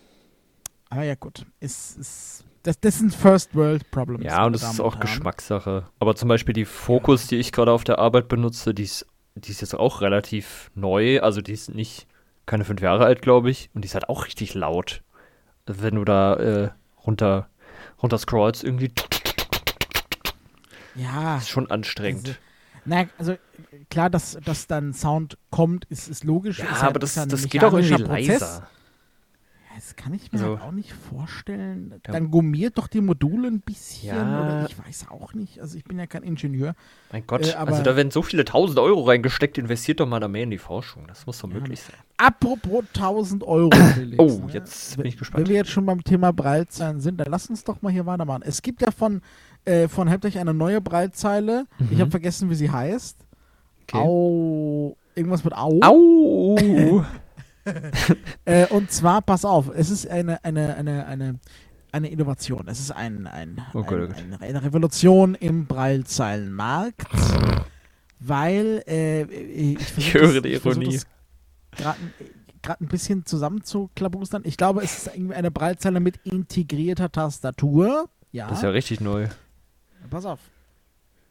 aber 0.94 1.02
ja, 1.04 1.14
gut, 1.14 1.44
ist, 1.60 1.98
ist, 1.98 2.44
das, 2.62 2.78
das 2.80 2.98
sind 2.98 3.14
First 3.14 3.54
World 3.54 3.90
Problems. 3.90 4.24
Ja, 4.24 4.46
und 4.46 4.52
das 4.54 4.62
ist 4.62 4.80
auch. 4.80 4.98
Geschmackssache. 5.00 5.84
Aber 5.98 6.14
zum 6.16 6.28
Beispiel 6.28 6.52
die 6.54 6.64
Fokus, 6.64 7.26
die 7.26 7.36
ich 7.36 7.52
gerade 7.52 7.72
auf 7.72 7.84
der 7.84 7.98
Arbeit 7.98 8.28
benutze, 8.28 8.72
die 8.74 8.84
ist, 8.84 9.06
die 9.34 9.50
ist 9.50 9.60
jetzt 9.60 9.74
auch 9.74 10.00
relativ 10.00 10.70
neu. 10.74 11.20
Also 11.20 11.40
die 11.42 11.52
ist 11.52 11.74
nicht, 11.74 12.06
keine 12.46 12.64
fünf 12.64 12.80
Jahre 12.80 13.04
alt, 13.04 13.22
glaube 13.22 13.50
ich. 13.50 13.70
Und 13.74 13.82
die 13.82 13.86
ist 13.86 13.94
halt 13.94 14.08
auch 14.08 14.24
richtig 14.26 14.54
laut. 14.54 15.02
Wenn 15.66 15.96
du 15.96 16.04
da 16.04 16.34
äh, 16.36 16.70
runter, 17.04 17.48
runter 18.02 18.18
scrollst, 18.18 18.62
irgendwie, 18.64 18.92
Ja. 20.94 21.38
ist 21.38 21.48
schon 21.48 21.70
anstrengend. 21.70 22.28
Also, 22.28 22.38
na, 22.86 23.04
also 23.18 23.36
klar, 23.90 24.10
dass, 24.10 24.38
dass 24.44 24.66
dann 24.66 24.92
Sound 24.92 25.38
kommt, 25.50 25.86
ist, 25.86 26.08
ist 26.08 26.22
logisch. 26.24 26.58
ja, 26.58 26.66
ist 26.66 26.82
aber 26.82 27.02
ist 27.02 27.16
das, 27.16 27.24
ja 27.24 27.26
das 27.26 27.48
geht 27.48 27.64
auch 27.64 27.72
irgendwie 27.72 28.02
Prozess. 28.04 28.40
leiser. 28.40 28.68
Das 29.74 29.96
kann 29.96 30.14
ich 30.14 30.30
mir 30.32 30.38
Also- 30.38 30.52
halt 30.58 30.62
auch 30.68 30.72
nicht 30.72 30.92
vorstellen. 30.92 31.94
Dann 32.04 32.30
gummiert 32.30 32.78
doch 32.78 32.86
die 32.86 33.00
Module 33.00 33.48
ein 33.48 33.60
bisschen 33.60 34.16
Ja. 34.16 34.40
oder 34.42 34.66
ich 34.68 34.78
weiß 34.78 35.06
auch 35.10 35.34
nicht. 35.34 35.60
Also 35.60 35.76
ich 35.76 35.84
bin 35.84 35.98
ja 35.98 36.06
kein 36.06 36.22
Ingenieur. 36.22 36.74
Mein 37.12 37.26
Gott, 37.26 37.46
Äh, 37.48 37.54
aber- 37.54 37.72
also 37.72 37.82
da 37.82 37.96
werden 37.96 38.10
so 38.10 38.22
viele 38.22 38.44
tausend 38.44 38.78
Euro 38.78 39.02
reingesteckt, 39.02 39.58
investiert 39.58 40.00
doch 40.00 40.06
mal 40.06 40.20
da 40.20 40.28
mehr 40.28 40.44
in 40.44 40.50
die 40.50 40.58
Forschung. 40.58 41.04
Das 41.08 41.26
muss 41.26 41.38
doch 41.40 41.48
Ja, 41.48 41.54
möglich 41.56 41.80
sein. 41.80 41.96
Apropos 42.18 42.84
1000 42.92 43.42
Euro, 43.42 43.70
Felix. 43.94 44.18
Oh, 44.18 44.46
ne? 44.46 44.52
jetzt 44.52 44.96
bin 44.96 45.06
ich 45.06 45.14
Wenn 45.14 45.18
gespannt. 45.18 45.48
wir 45.48 45.56
jetzt 45.56 45.70
schon 45.70 45.86
beim 45.86 46.04
Thema 46.04 46.32
Breilzeilen 46.32 47.00
sind, 47.00 47.18
dann 47.18 47.26
lass 47.30 47.50
uns 47.50 47.64
doch 47.64 47.82
mal 47.82 47.90
hier 47.92 48.06
weitermachen. 48.06 48.42
Es 48.46 48.62
gibt 48.62 48.80
ja 48.82 48.90
von, 48.92 49.22
äh, 49.64 49.88
von 49.88 50.06
Heptech 50.08 50.38
eine 50.38 50.54
neue 50.54 50.80
Breilzeile. 50.80 51.66
Ich 51.80 51.96
Mhm. 51.96 52.00
habe 52.00 52.10
vergessen, 52.12 52.48
wie 52.50 52.54
sie 52.54 52.70
heißt. 52.70 53.16
Okay. 53.88 53.98
Au. 53.98 54.96
Irgendwas 55.16 55.44
mit 55.44 55.52
Au. 55.56 55.78
Au! 55.82 57.04
Äh, 58.44 58.66
und 58.66 58.90
zwar, 58.92 59.22
pass 59.22 59.44
auf, 59.44 59.70
es 59.74 59.90
ist 59.90 60.06
eine, 60.08 60.44
eine, 60.44 60.76
eine, 60.76 61.06
eine, 61.06 61.38
eine 61.92 62.08
Innovation. 62.08 62.68
Es 62.68 62.78
ist 62.80 62.90
ein, 62.90 63.26
ein, 63.26 63.60
Oh 63.72 63.78
oh 63.78 63.82
Gott. 63.84 64.10
ein, 64.16 64.36
eine, 64.40 64.62
Revolution 64.62 65.34
im 65.34 65.66
Breilzeilenmarkt, 65.66 67.06
weil 68.20 68.82
äh, 68.86 69.22
ich, 69.22 69.78
Ich 69.96 70.14
höre 70.14 70.40
die 70.42 70.48
ich 70.50 70.64
Ironie. 70.64 71.00
gerade 71.76 71.98
ein 72.84 72.88
bisschen 72.88 73.24
zusammenzuklabustern. 73.24 74.42
Ich 74.44 74.56
glaube, 74.56 74.82
es 74.82 75.06
ist 75.06 75.14
irgendwie 75.14 75.34
eine 75.34 75.50
Breilzeile 75.50 76.00
mit 76.00 76.18
integrierter 76.24 77.10
Tastatur. 77.10 78.08
Ja, 78.32 78.48
Das 78.48 78.58
ist 78.58 78.64
ja 78.64 78.70
richtig 78.70 79.00
neu. 79.00 79.28
pass 80.10 80.26
auf. 80.26 80.40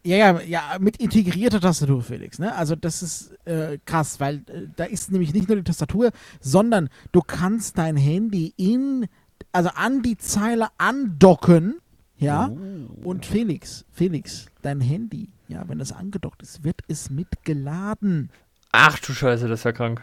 Ja, 0.05 0.17
ja, 0.17 0.41
ja, 0.41 0.77
mit 0.79 0.97
integrierter 0.97 1.61
Tastatur, 1.61 2.01
Felix. 2.01 2.37
Ne? 2.37 2.53
Also 2.53 2.75
das 2.75 3.01
ist 3.01 3.31
äh, 3.45 3.77
krass, 3.85 4.19
weil 4.19 4.43
äh, 4.47 4.67
da 4.75 4.83
ist 4.83 5.11
nämlich 5.11 5.33
nicht 5.33 5.47
nur 5.47 5.55
die 5.55 5.63
Tastatur, 5.63 6.11
sondern 6.41 6.89
du 7.13 7.21
kannst 7.21 7.77
dein 7.77 7.95
Handy 7.95 8.53
in, 8.57 9.07
also 9.53 9.69
an 9.69 10.01
die 10.01 10.17
Zeile 10.17 10.67
andocken, 10.77 11.75
ja. 12.17 12.49
Oh. 12.49 13.09
Und 13.09 13.25
Felix, 13.25 13.85
Felix, 13.91 14.47
dein 14.61 14.81
Handy, 14.81 15.29
ja, 15.47 15.67
wenn 15.67 15.79
es 15.79 15.91
angedockt 15.91 16.41
ist, 16.41 16.63
wird 16.63 16.81
es 16.87 17.09
mitgeladen. 17.09 18.29
Ach 18.71 18.99
du 18.99 19.13
Scheiße, 19.13 19.47
das 19.47 19.61
ist 19.61 19.63
ja 19.65 19.71
krank. 19.71 20.01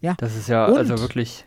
Ja. 0.00 0.14
Das 0.18 0.36
ist 0.36 0.48
ja 0.48 0.66
Und? 0.66 0.76
also 0.76 0.98
wirklich. 0.98 1.46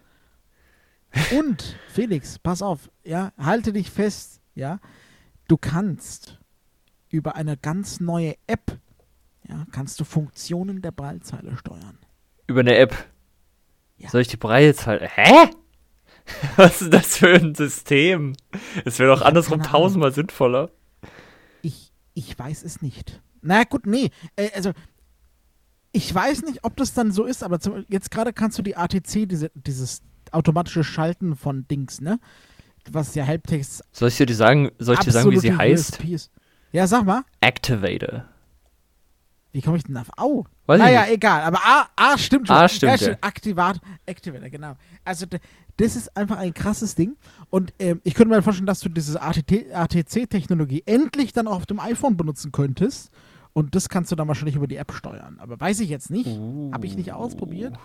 Und 1.37 1.77
Felix, 1.89 2.39
pass 2.39 2.61
auf, 2.61 2.89
ja, 3.03 3.31
halte 3.37 3.73
dich 3.73 3.89
fest, 3.89 4.41
ja. 4.55 4.79
Du 5.47 5.57
kannst 5.57 6.39
über 7.13 7.35
eine 7.35 7.57
ganz 7.57 7.99
neue 7.99 8.35
App, 8.47 8.79
ja, 9.47 9.67
kannst 9.71 9.99
du 9.99 10.03
Funktionen 10.03 10.81
der 10.81 10.91
Breilzeile 10.91 11.55
steuern. 11.57 11.99
Über 12.47 12.61
eine 12.61 12.75
App. 12.75 12.95
Ja. 13.97 14.09
Soll 14.09 14.21
ich 14.21 14.29
die 14.29 14.37
Breilzeile. 14.37 15.07
Hä? 15.07 15.49
Was 16.55 16.81
ist 16.81 16.91
das 16.91 17.17
für 17.17 17.35
ein 17.35 17.53
System? 17.53 18.35
Es 18.83 18.97
wäre 18.97 19.11
doch 19.11 19.19
hab 19.19 19.27
andersrum 19.27 19.59
Ahnung. 19.59 19.71
tausendmal 19.71 20.11
sinnvoller. 20.11 20.71
Ich, 21.61 21.91
ich 22.15 22.37
weiß 22.37 22.63
es 22.63 22.81
nicht. 22.81 23.21
Na 23.41 23.63
gut, 23.63 23.85
nee, 23.85 24.09
äh, 24.35 24.49
also 24.55 24.71
ich 25.91 26.13
weiß 26.13 26.41
nicht, 26.43 26.63
ob 26.63 26.75
das 26.77 26.95
dann 26.95 27.11
so 27.11 27.25
ist, 27.25 27.43
aber 27.43 27.59
zum, 27.59 27.85
jetzt 27.89 28.09
gerade 28.09 28.33
kannst 28.33 28.57
du 28.57 28.63
die 28.63 28.75
ATC, 28.75 29.29
diese, 29.29 29.51
dieses 29.53 30.01
automatische 30.31 30.83
Schalten 30.83 31.35
von 31.35 31.67
Dings, 31.67 32.01
ne? 32.01 32.19
Was 32.91 33.13
ja 33.13 33.23
Helptext 33.23 33.83
Soll 33.91 34.09
ich 34.09 34.17
dir 34.17 34.33
sagen, 34.33 34.71
soll 34.79 34.95
ich 34.95 35.01
dir 35.01 35.11
sagen, 35.11 35.29
wie 35.29 35.37
sie 35.37 35.55
heißt? 35.55 36.03
Ist. 36.03 36.31
Ja, 36.73 36.87
sag 36.87 37.05
mal, 37.05 37.23
Activator. 37.39 38.25
wie 39.51 39.61
komme 39.61 39.77
ich 39.77 39.83
denn 39.83 39.95
auf 39.95 40.09
Au? 40.17 40.45
Weiß 40.65 40.79
naja, 40.79 41.05
egal, 41.07 41.43
aber 41.43 41.59
A, 41.63 41.87
A 41.95 42.17
stimmt 42.17 42.47
schon. 42.47 42.55
A 42.57 42.67
stimmt, 42.67 42.99
ja. 42.99 43.11
ja. 43.11 43.17
Aktivat, 43.21 43.79
Activator, 44.07 44.49
genau. 44.49 44.73
Also 45.05 45.27
das 45.77 45.95
ist 45.95 46.15
einfach 46.17 46.37
ein 46.37 46.53
krasses 46.53 46.95
Ding. 46.95 47.15
Und 47.49 47.73
ähm, 47.79 48.01
ich 48.03 48.15
könnte 48.15 48.33
mir 48.33 48.41
vorstellen, 48.41 48.65
dass 48.65 48.79
du 48.79 48.89
diese 48.89 49.21
ATC-Technologie 49.21 50.83
endlich 50.85 51.31
dann 51.31 51.47
auch 51.47 51.57
auf 51.57 51.65
dem 51.65 51.79
iPhone 51.79 52.17
benutzen 52.17 52.51
könntest. 52.51 53.11
Und 53.53 53.75
das 53.75 53.87
kannst 53.87 54.11
du 54.11 54.15
dann 54.15 54.27
wahrscheinlich 54.27 54.55
über 54.55 54.67
die 54.67 54.77
App 54.77 54.93
steuern. 54.93 55.37
Aber 55.39 55.59
weiß 55.59 55.79
ich 55.81 55.89
jetzt 55.89 56.09
nicht. 56.09 56.27
Habe 56.71 56.87
ich 56.87 56.95
nicht 56.95 57.13
ausprobiert. 57.13 57.75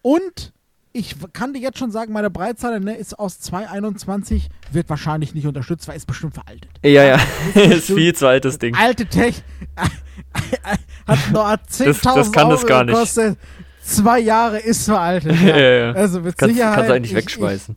Und 0.00 0.54
ich 0.96 1.14
kann 1.32 1.52
dir 1.52 1.60
jetzt 1.60 1.78
schon 1.78 1.90
sagen, 1.90 2.12
meine 2.12 2.30
Breitzeile 2.30 2.80
ne, 2.80 2.94
ist 2.96 3.18
aus 3.18 3.38
221, 3.40 4.48
wird 4.72 4.88
wahrscheinlich 4.88 5.34
nicht 5.34 5.46
unterstützt, 5.46 5.86
weil 5.88 5.96
ist 5.96 6.06
bestimmt 6.06 6.34
veraltet. 6.34 6.70
Ja, 6.84 7.02
ja. 7.04 7.20
ist 7.54 7.72
ist 7.72 7.86
viel 7.86 8.14
zu 8.14 8.26
altes 8.26 8.58
Ding. 8.58 8.74
Alte 8.74 9.06
Tech 9.06 9.42
hat 11.06 11.18
nur 11.32 11.44
10.000 11.46 12.14
das 12.14 12.32
kann 12.32 12.44
Euro 12.46 12.52
das 12.56 12.66
gar 12.66 12.84
nicht. 12.84 12.94
gekostet. 12.94 13.38
Zwei 13.82 14.18
Jahre 14.20 14.58
ist 14.58 14.84
veraltet. 14.86 15.36
Ja, 15.42 15.56
Ja. 15.58 15.70
ja. 15.86 15.92
Also 15.92 16.20
mit 16.20 16.36
Kannst, 16.36 16.54
Sicherheit. 16.56 16.74
kannst 16.76 16.90
du 16.90 16.94
eigentlich 16.94 17.12
ich, 17.12 17.16
wegschmeißen. 17.18 17.76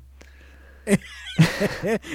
Ich, 0.86 0.99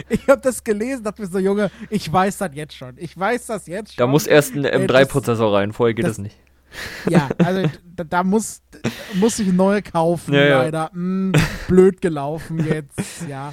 ich 0.08 0.28
habe 0.28 0.40
das 0.42 0.62
gelesen, 0.64 1.04
dachte 1.04 1.22
mir 1.22 1.28
so, 1.28 1.38
Junge, 1.38 1.70
ich 1.90 2.12
weiß 2.12 2.38
das 2.38 2.50
jetzt 2.54 2.74
schon. 2.76 2.94
Ich 2.98 3.16
weiß 3.16 3.46
das 3.46 3.66
jetzt 3.66 3.94
schon. 3.94 3.98
Da 3.98 4.06
muss 4.06 4.26
erst 4.26 4.54
ein 4.54 4.64
Äh, 4.64 4.86
das- 4.86 5.06
M3-Prozessor 5.06 5.54
rein, 5.54 5.72
vorher 5.72 5.94
geht 5.94 6.04
das- 6.04 6.12
das, 6.16 6.18
nicht. 6.18 6.36
Ja, 7.08 7.28
also 7.38 7.68
da, 7.96 8.04
da 8.04 8.24
muss, 8.24 8.62
muss 9.14 9.38
ich 9.38 9.52
neue 9.52 9.82
kaufen, 9.82 10.34
Ja, 10.34 10.44
ja. 10.44 10.62
leider. 10.62 10.90
Mm, 10.94 11.32
blöd 11.68 12.00
gelaufen 12.00 12.64
jetzt, 12.64 13.26
ja. 13.28 13.52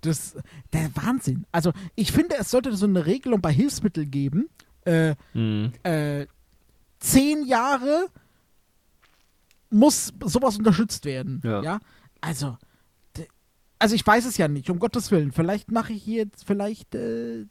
Das, 0.00 0.36
der 0.72 0.90
Wahnsinn. 0.96 1.44
Also 1.52 1.72
ich 1.94 2.10
finde, 2.12 2.36
es 2.38 2.50
sollte 2.50 2.74
so 2.76 2.86
eine 2.86 3.06
Regelung 3.06 3.40
bei 3.40 3.52
Hilfsmitteln 3.52 4.10
geben. 4.10 4.48
Äh, 4.84 5.14
Hm. 5.32 5.72
äh, 5.84 6.26
zehn 6.98 7.44
Jahre 7.46 8.06
muss 9.70 10.12
sowas 10.24 10.58
unterstützt 10.58 11.04
werden. 11.04 11.40
Ja. 11.44 11.62
Ja. 11.62 11.80
Also, 12.20 12.56
also 13.78 13.94
ich 13.94 14.06
weiß 14.06 14.26
es 14.26 14.36
ja 14.36 14.48
nicht, 14.48 14.70
um 14.70 14.78
Gottes 14.78 15.10
Willen. 15.10 15.32
Vielleicht 15.32 15.70
mache 15.70 15.92
ich 15.92 16.02
hier 16.02 16.24
jetzt, 16.24 16.44
vielleicht 16.46 16.94
äh, 16.94 17.46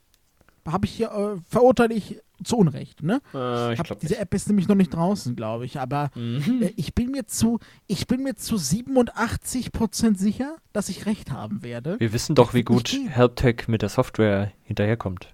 habe 0.67 0.85
ich 0.85 0.91
hier, 0.91 1.11
äh, 1.11 1.41
verurteile 1.49 1.93
ich 1.93 2.19
zu 2.43 2.57
Unrecht, 2.57 3.03
ne? 3.03 3.21
Äh, 3.33 3.73
ich 3.73 3.79
Hab, 3.79 3.99
diese 3.99 4.13
nicht. 4.13 4.21
App 4.21 4.33
ist 4.33 4.47
nämlich 4.47 4.67
noch 4.67 4.75
nicht 4.75 4.93
draußen, 4.93 5.35
glaube 5.35 5.65
ich. 5.65 5.79
Aber 5.79 6.09
Mhm. 6.15 6.61
äh, 6.61 6.73
ich 6.75 6.93
bin 6.95 7.11
mir 7.11 7.25
zu, 7.27 7.59
ich 7.87 8.07
bin 8.07 8.23
mir 8.23 8.35
zu 8.35 8.55
87% 8.57 10.17
sicher, 10.17 10.55
dass 10.73 10.89
ich 10.89 11.05
recht 11.05 11.31
haben 11.31 11.63
werde. 11.63 11.99
Wir 11.99 12.13
wissen 12.13 12.35
doch, 12.35 12.53
wie 12.53 12.63
gut. 12.63 12.89
HelpTech 13.09 13.67
mit 13.67 13.81
der 13.81 13.89
Software 13.89 14.51
hinterherkommt. 14.63 15.33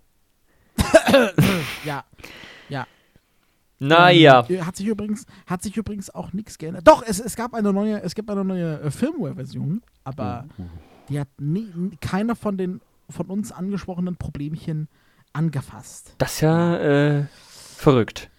Ja. 1.86 2.04
Naja. 3.80 4.44
Ähm, 4.50 4.66
hat 4.66 4.76
sich 4.76 4.88
übrigens, 4.88 5.26
hat 5.46 5.62
sich 5.62 5.78
übrigens 5.78 6.10
auch 6.10 6.34
nichts 6.34 6.58
geändert. 6.58 6.88
Doch, 6.88 7.04
es, 7.06 7.20
es 7.20 7.36
gab 7.36 7.54
eine 7.54 7.72
neue, 7.72 8.02
es 8.02 8.16
gibt 8.16 8.30
eine 8.32 8.44
neue 8.44 8.82
äh, 8.82 8.90
Firmware-Version, 8.90 9.84
aber 10.04 10.46
Oh. 10.58 10.64
die 11.10 11.20
hat 11.20 11.28
nie, 11.40 11.68
keiner 12.02 12.36
von 12.36 12.58
den 12.58 12.82
von 13.10 13.28
uns 13.28 13.52
angesprochenen 13.52 14.16
Problemchen 14.18 14.88
angefasst. 15.38 16.14
Das 16.18 16.34
ist 16.36 16.42
ja 16.42 16.78
äh, 17.20 17.26
verrückt. 17.78 18.30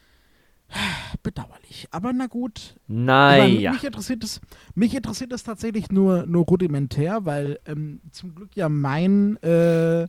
Bedauerlich. 1.22 1.88
Aber 1.90 2.12
na 2.12 2.26
gut. 2.26 2.76
Naja. 2.88 3.72
Mich 3.72 3.84
interessiert 3.84 4.22
es, 4.24 4.40
mich 4.74 4.94
interessiert 4.94 5.32
es 5.32 5.42
tatsächlich 5.44 5.90
nur, 5.90 6.26
nur 6.26 6.44
rudimentär, 6.44 7.24
weil 7.24 7.58
ähm, 7.66 8.00
zum 8.10 8.34
Glück 8.34 8.50
ja 8.54 8.68
mein, 8.68 9.36
äh, 9.42 10.06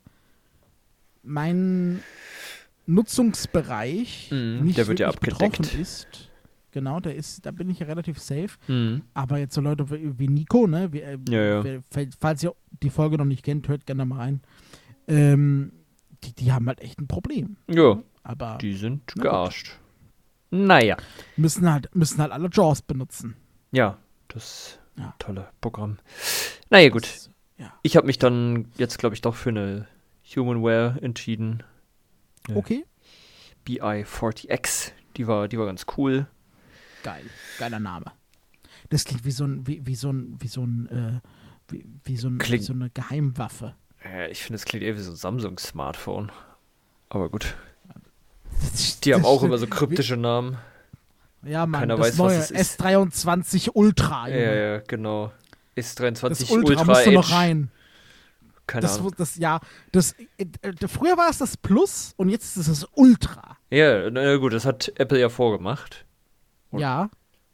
mein 1.23 1.99
Nutzungsbereich 2.85 4.29
Mhm, 4.31 4.63
nicht 4.65 4.77
der 4.77 4.87
wird 4.87 4.99
ja 4.99 5.07
abgedeckt. 5.09 5.39
betroffen 5.57 5.81
ist. 5.81 6.07
Genau, 6.71 6.99
der 6.99 7.15
ist, 7.15 7.45
da 7.45 7.51
bin 7.51 7.69
ich 7.69 7.79
ja 7.79 7.87
relativ 7.87 8.19
safe. 8.19 8.49
Mhm. 8.67 9.01
Aber 9.13 9.39
jetzt 9.39 9.55
so 9.55 9.61
Leute 9.61 9.89
wie, 9.89 10.17
wie 10.19 10.27
Nico, 10.27 10.67
ne? 10.67 10.91
Wie, 10.93 11.01
äh, 11.01 11.17
Ja, 11.29 11.41
ja. 11.41 11.63
wer- 11.63 11.81
Falls 12.19 12.43
ihr 12.43 12.53
die 12.83 12.89
Folge 12.91 13.17
noch 13.17 13.25
nicht 13.25 13.43
kennt, 13.43 13.67
hört 13.67 13.85
gerne 13.87 14.05
mal 14.05 14.17
rein. 14.17 14.41
Ähm, 15.07 15.71
die, 16.23 16.33
die 16.33 16.51
haben 16.51 16.67
halt 16.67 16.81
echt 16.81 16.99
ein 16.99 17.07
Problem. 17.07 17.57
Ja, 17.67 18.01
Aber 18.23 18.57
die 18.61 18.75
sind 18.75 19.01
Na 19.15 19.23
gut. 19.23 19.31
gearscht. 19.31 19.71
Naja. 20.51 20.97
Müssen 21.37 21.71
halt, 21.71 21.93
müssen 21.95 22.19
halt 22.21 22.31
alle 22.31 22.49
JAWS 22.51 22.81
benutzen. 22.81 23.35
Ja, 23.71 23.97
das 24.29 24.79
Ja. 24.97 25.13
tolle 25.19 25.47
Programm. 25.61 25.99
Naja, 26.69 26.89
gut. 26.89 27.03
Das- 27.03 27.29
ja. 27.57 27.73
Ich 27.83 27.95
habe 27.97 28.07
mich 28.07 28.17
dann 28.17 28.67
jetzt, 28.77 28.97
glaube 28.99 29.13
ich, 29.15 29.21
doch 29.21 29.35
für 29.35 29.49
eine 29.49 29.87
Humanware 30.35 30.97
entschieden. 31.01 31.63
Ja. 32.47 32.55
Okay, 32.55 32.85
BI40X. 33.67 34.91
Die 35.17 35.27
war, 35.27 35.47
die 35.47 35.57
war 35.59 35.65
ganz 35.65 35.85
cool. 35.97 36.27
geil. 37.03 37.23
Geiler 37.57 37.79
Name. 37.79 38.05
Das 38.89 39.05
klingt 39.05 39.23
wie 39.25 39.31
so 39.31 39.45
ein, 39.45 39.65
wie, 39.67 39.85
wie 39.85 39.95
so 39.95 40.11
ein, 40.11 40.35
wie 40.39 40.47
so 40.47 40.63
ein, 40.65 40.87
äh, 40.89 41.19
wie, 41.71 41.85
wie, 42.03 42.17
so 42.17 42.27
ein, 42.27 42.39
wie 42.41 42.57
so 42.57 42.73
eine 42.73 42.89
Geheimwaffe. 42.89 43.75
Äh, 44.03 44.29
ich 44.31 44.43
finde, 44.43 44.55
es 44.55 44.65
klingt 44.65 44.83
eher 44.83 44.95
wie 44.95 45.01
so 45.01 45.11
ein 45.11 45.15
Samsung-Smartphone. 45.15 46.31
Aber 47.09 47.29
gut. 47.29 47.55
Die 49.03 49.13
haben 49.13 49.25
auch 49.25 49.43
immer 49.43 49.57
so 49.57 49.67
kryptische 49.67 50.17
Namen. 50.17 50.57
Ja, 51.43 51.65
Mann, 51.65 51.81
keiner 51.81 51.95
das 51.95 52.07
weiß, 52.07 52.11
was 52.13 52.17
neue 52.17 52.37
es 52.37 52.51
ist. 52.51 52.81
S23 52.81 53.69
Ultra. 53.73 54.27
Ja, 54.27 54.35
ja, 54.53 54.77
genau. 54.79 55.31
S23 55.77 56.29
Das 56.29 56.41
Ultra, 56.49 56.69
Ultra, 56.71 56.83
musst 56.83 57.05
du 57.05 57.11
noch 57.11 57.31
rein. 57.31 57.71
Keine 58.67 58.81
Das, 58.81 58.99
Ahnung. 58.99 59.13
das, 59.17 59.37
ja, 59.37 59.59
das, 59.91 60.13
äh, 60.37 60.45
früher 60.87 61.17
war 61.17 61.29
es 61.29 61.37
das 61.39 61.57
Plus 61.57 62.13
und 62.17 62.29
jetzt 62.29 62.57
ist 62.57 62.67
es 62.67 62.81
das 62.81 62.89
Ultra. 62.93 63.57
Ja, 63.71 64.09
na 64.11 64.35
gut, 64.35 64.53
das 64.53 64.65
hat 64.65 64.91
Apple 64.97 65.19
ja 65.19 65.29
vorgemacht. 65.29 66.05
Und- 66.71 66.81
Ja. 66.81 67.09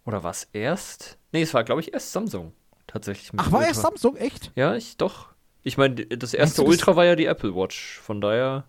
Oder 0.05 0.23
war 0.23 0.31
es 0.31 0.47
erst? 0.51 1.17
Nee, 1.31 1.43
es 1.43 1.53
war, 1.53 1.63
glaube 1.63 1.81
ich, 1.81 1.93
erst 1.93 2.11
Samsung. 2.11 2.51
Tatsächlich. 2.87 3.31
Ach, 3.37 3.51
war 3.51 3.59
Ultra. 3.59 3.67
erst 3.69 3.81
Samsung, 3.81 4.15
echt? 4.17 4.51
Ja, 4.55 4.75
ich 4.75 4.97
doch. 4.97 5.29
Ich 5.65 5.77
meine, 5.77 5.95
das 5.95 6.33
erste 6.33 6.61
du, 6.61 6.67
das- 6.67 6.71
Ultra 6.79 6.95
war 6.95 7.03
ja 7.05 7.15
die 7.17 7.25
Apple 7.25 7.53
Watch. 7.55 7.99
Von 7.99 8.21
daher, 8.21 8.63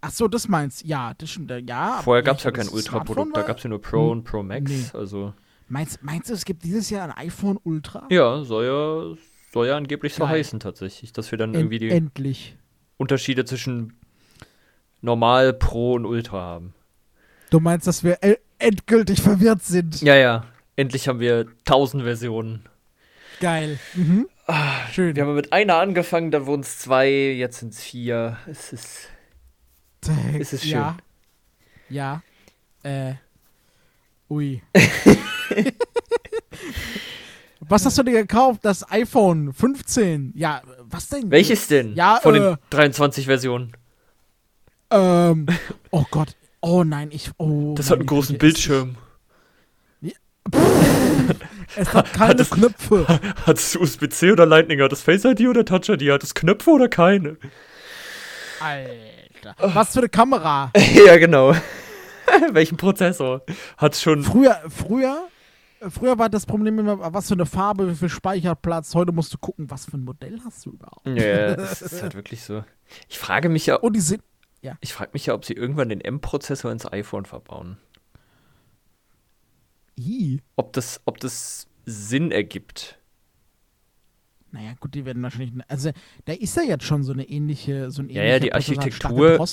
Ach 0.00 0.12
so, 0.12 0.28
das 0.28 0.46
meinst 0.46 0.84
Ja, 0.84 1.12
das 1.18 1.30
stimmt. 1.30 1.50
äh, 1.50 1.58
Ja. 1.58 2.00
vorher 2.04 2.22
gab 2.22 2.38
es 2.38 2.44
ja 2.44 2.52
das 2.52 2.66
kein 2.66 2.74
Ultra-Produkt. 2.74 3.36
Da 3.36 3.42
gab 3.42 3.56
es 3.58 3.64
ja 3.64 3.68
nur 3.70 3.82
Pro 3.82 4.02
Hm, 4.04 4.10
und 4.10 4.24
Pro 4.24 4.42
Max. 4.44 4.70
nee. 4.70 4.84
Also, 4.92 5.34
Meinst, 5.70 6.02
meinst 6.02 6.30
du, 6.30 6.34
es 6.34 6.44
gibt 6.46 6.62
dieses 6.64 6.88
Jahr 6.88 7.04
ein 7.08 7.26
iPhone 7.26 7.58
Ultra? 7.64 8.06
ja, 8.10 8.42
soll 8.44 8.64
ja, 8.64 9.16
soll 9.52 9.66
ja 9.66 9.76
angeblich 9.76 10.14
so 10.14 10.26
heißen 10.28 10.60
tatsächlich. 10.60 11.12
Dass 11.12 11.30
wir 11.30 11.36
dann 11.36 11.50
En- 11.52 11.60
irgendwie 11.60 11.78
die 11.80 11.90
endlich. 11.90 12.56
Unterschiede 12.96 13.44
zwischen 13.44 13.98
Normal, 15.02 15.52
Pro 15.52 15.94
und 15.94 16.06
Ultra 16.06 16.40
haben. 16.40 16.74
Du 17.50 17.58
meinst, 17.60 17.86
dass 17.86 18.02
wir 18.04 18.18
endgültig 18.58 19.20
verwirrt 19.20 19.62
sind? 19.62 20.00
Ja, 20.00 20.14
ja. 20.14 20.44
Endlich 20.76 21.06
haben 21.08 21.18
wir 21.20 21.46
1000 21.64 22.02
Versionen. 22.04 22.64
Geil. 23.40 23.78
Mhm. 23.94 24.28
Schön. 24.92 25.14
Wir 25.14 25.24
haben 25.24 25.34
mit 25.34 25.52
einer 25.52 25.76
angefangen, 25.76 26.30
dann 26.30 26.46
wurden 26.46 26.62
es 26.62 26.78
zwei, 26.78 27.10
jetzt 27.10 27.58
sind 27.60 27.74
es 27.74 27.82
vier. 27.82 28.38
Es 28.46 28.72
ist. 28.72 29.08
es 30.38 30.52
ist 30.54 30.62
schön. 30.62 30.72
Ja. 30.72 30.96
Ja. 31.90 32.22
Äh. 32.82 33.14
Ui. 34.30 34.62
was 37.60 37.84
hast 37.84 37.98
du 37.98 38.02
dir 38.02 38.12
gekauft? 38.12 38.60
Das 38.62 38.90
iPhone 38.90 39.52
15. 39.52 40.32
Ja, 40.34 40.62
was 40.80 41.08
denn? 41.08 41.30
Welches 41.30 41.68
denn? 41.68 41.94
Ja, 41.94 42.18
Von 42.22 42.34
äh, 42.34 42.40
den 42.40 42.56
23 42.70 43.26
Versionen. 43.26 43.72
Ähm, 44.90 45.46
oh 45.90 46.04
Gott. 46.10 46.36
Oh 46.60 46.84
nein, 46.84 47.10
ich. 47.12 47.30
Oh, 47.36 47.74
Das 47.76 47.90
hat 47.90 47.98
einen 47.98 48.06
großen 48.06 48.38
Bildschirm. 48.38 48.96
Es 51.76 51.92
hat 51.94 52.12
keine 52.12 52.40
es- 52.40 52.50
Knöpfe. 52.50 53.06
Hat 53.46 53.58
es 53.58 53.76
USB-C 53.76 54.32
oder 54.32 54.46
Lightning? 54.46 54.80
Hat 54.82 54.92
es 54.92 55.02
Face 55.02 55.24
ID 55.24 55.48
oder 55.48 55.64
Touch 55.64 55.88
ID? 55.88 56.10
Hat 56.12 56.22
es 56.22 56.34
Knöpfe 56.34 56.70
oder 56.70 56.88
keine? 56.88 57.36
Alter. 58.60 59.54
Was 59.74 59.92
für 59.92 60.00
eine 60.00 60.08
Kamera. 60.08 60.72
ja, 61.06 61.16
genau. 61.18 61.54
Welchen 62.52 62.76
Prozessor? 62.76 63.42
Hat 63.76 63.94
es 63.94 64.02
schon. 64.02 64.22
Früher, 64.22 64.60
früher, 64.68 65.28
früher 65.88 66.18
war 66.18 66.28
das 66.28 66.44
Problem 66.44 66.78
immer, 66.78 67.12
was 67.14 67.28
für 67.28 67.34
eine 67.34 67.46
Farbe, 67.46 67.90
wie 67.90 67.94
viel 67.94 68.08
Speicherplatz. 68.08 68.94
Heute 68.94 69.12
musst 69.12 69.32
du 69.32 69.38
gucken, 69.38 69.70
was 69.70 69.86
für 69.86 69.96
ein 69.96 70.04
Modell 70.04 70.38
hast 70.44 70.66
du 70.66 70.70
überhaupt. 70.70 71.06
Ja, 71.06 71.54
das 71.56 71.80
ist 71.82 72.02
halt 72.02 72.14
wirklich 72.14 72.42
so. 72.42 72.64
Ich 73.08 73.18
frage 73.18 73.48
mich 73.48 73.66
ja, 73.66 73.76
Und 73.76 73.94
die 73.94 74.00
sind. 74.00 74.22
ich 74.80 74.92
frage 74.92 75.10
mich 75.12 75.26
ja, 75.26 75.34
ob 75.34 75.44
sie 75.44 75.54
irgendwann 75.54 75.88
den 75.88 76.00
M-Prozessor 76.00 76.70
ins 76.72 76.90
iPhone 76.90 77.24
verbauen. 77.24 77.78
Ih. 79.98 80.40
Ob 80.56 80.72
das, 80.72 81.00
ob 81.04 81.18
das 81.18 81.66
Sinn 81.84 82.30
ergibt. 82.30 82.98
Naja, 84.50 84.72
gut, 84.80 84.94
die 84.94 85.04
werden 85.04 85.22
wahrscheinlich. 85.22 85.52
Also, 85.68 85.90
da 86.24 86.32
ist 86.32 86.56
ja 86.56 86.62
jetzt 86.62 86.84
schon 86.84 87.02
so 87.02 87.12
eine 87.12 87.28
ähnliche. 87.28 87.90
So 87.90 88.02
ein 88.02 88.08
Ja, 88.08 88.22
ja, 88.22 88.38
die 88.38 88.54
Architektur-. 88.54 89.44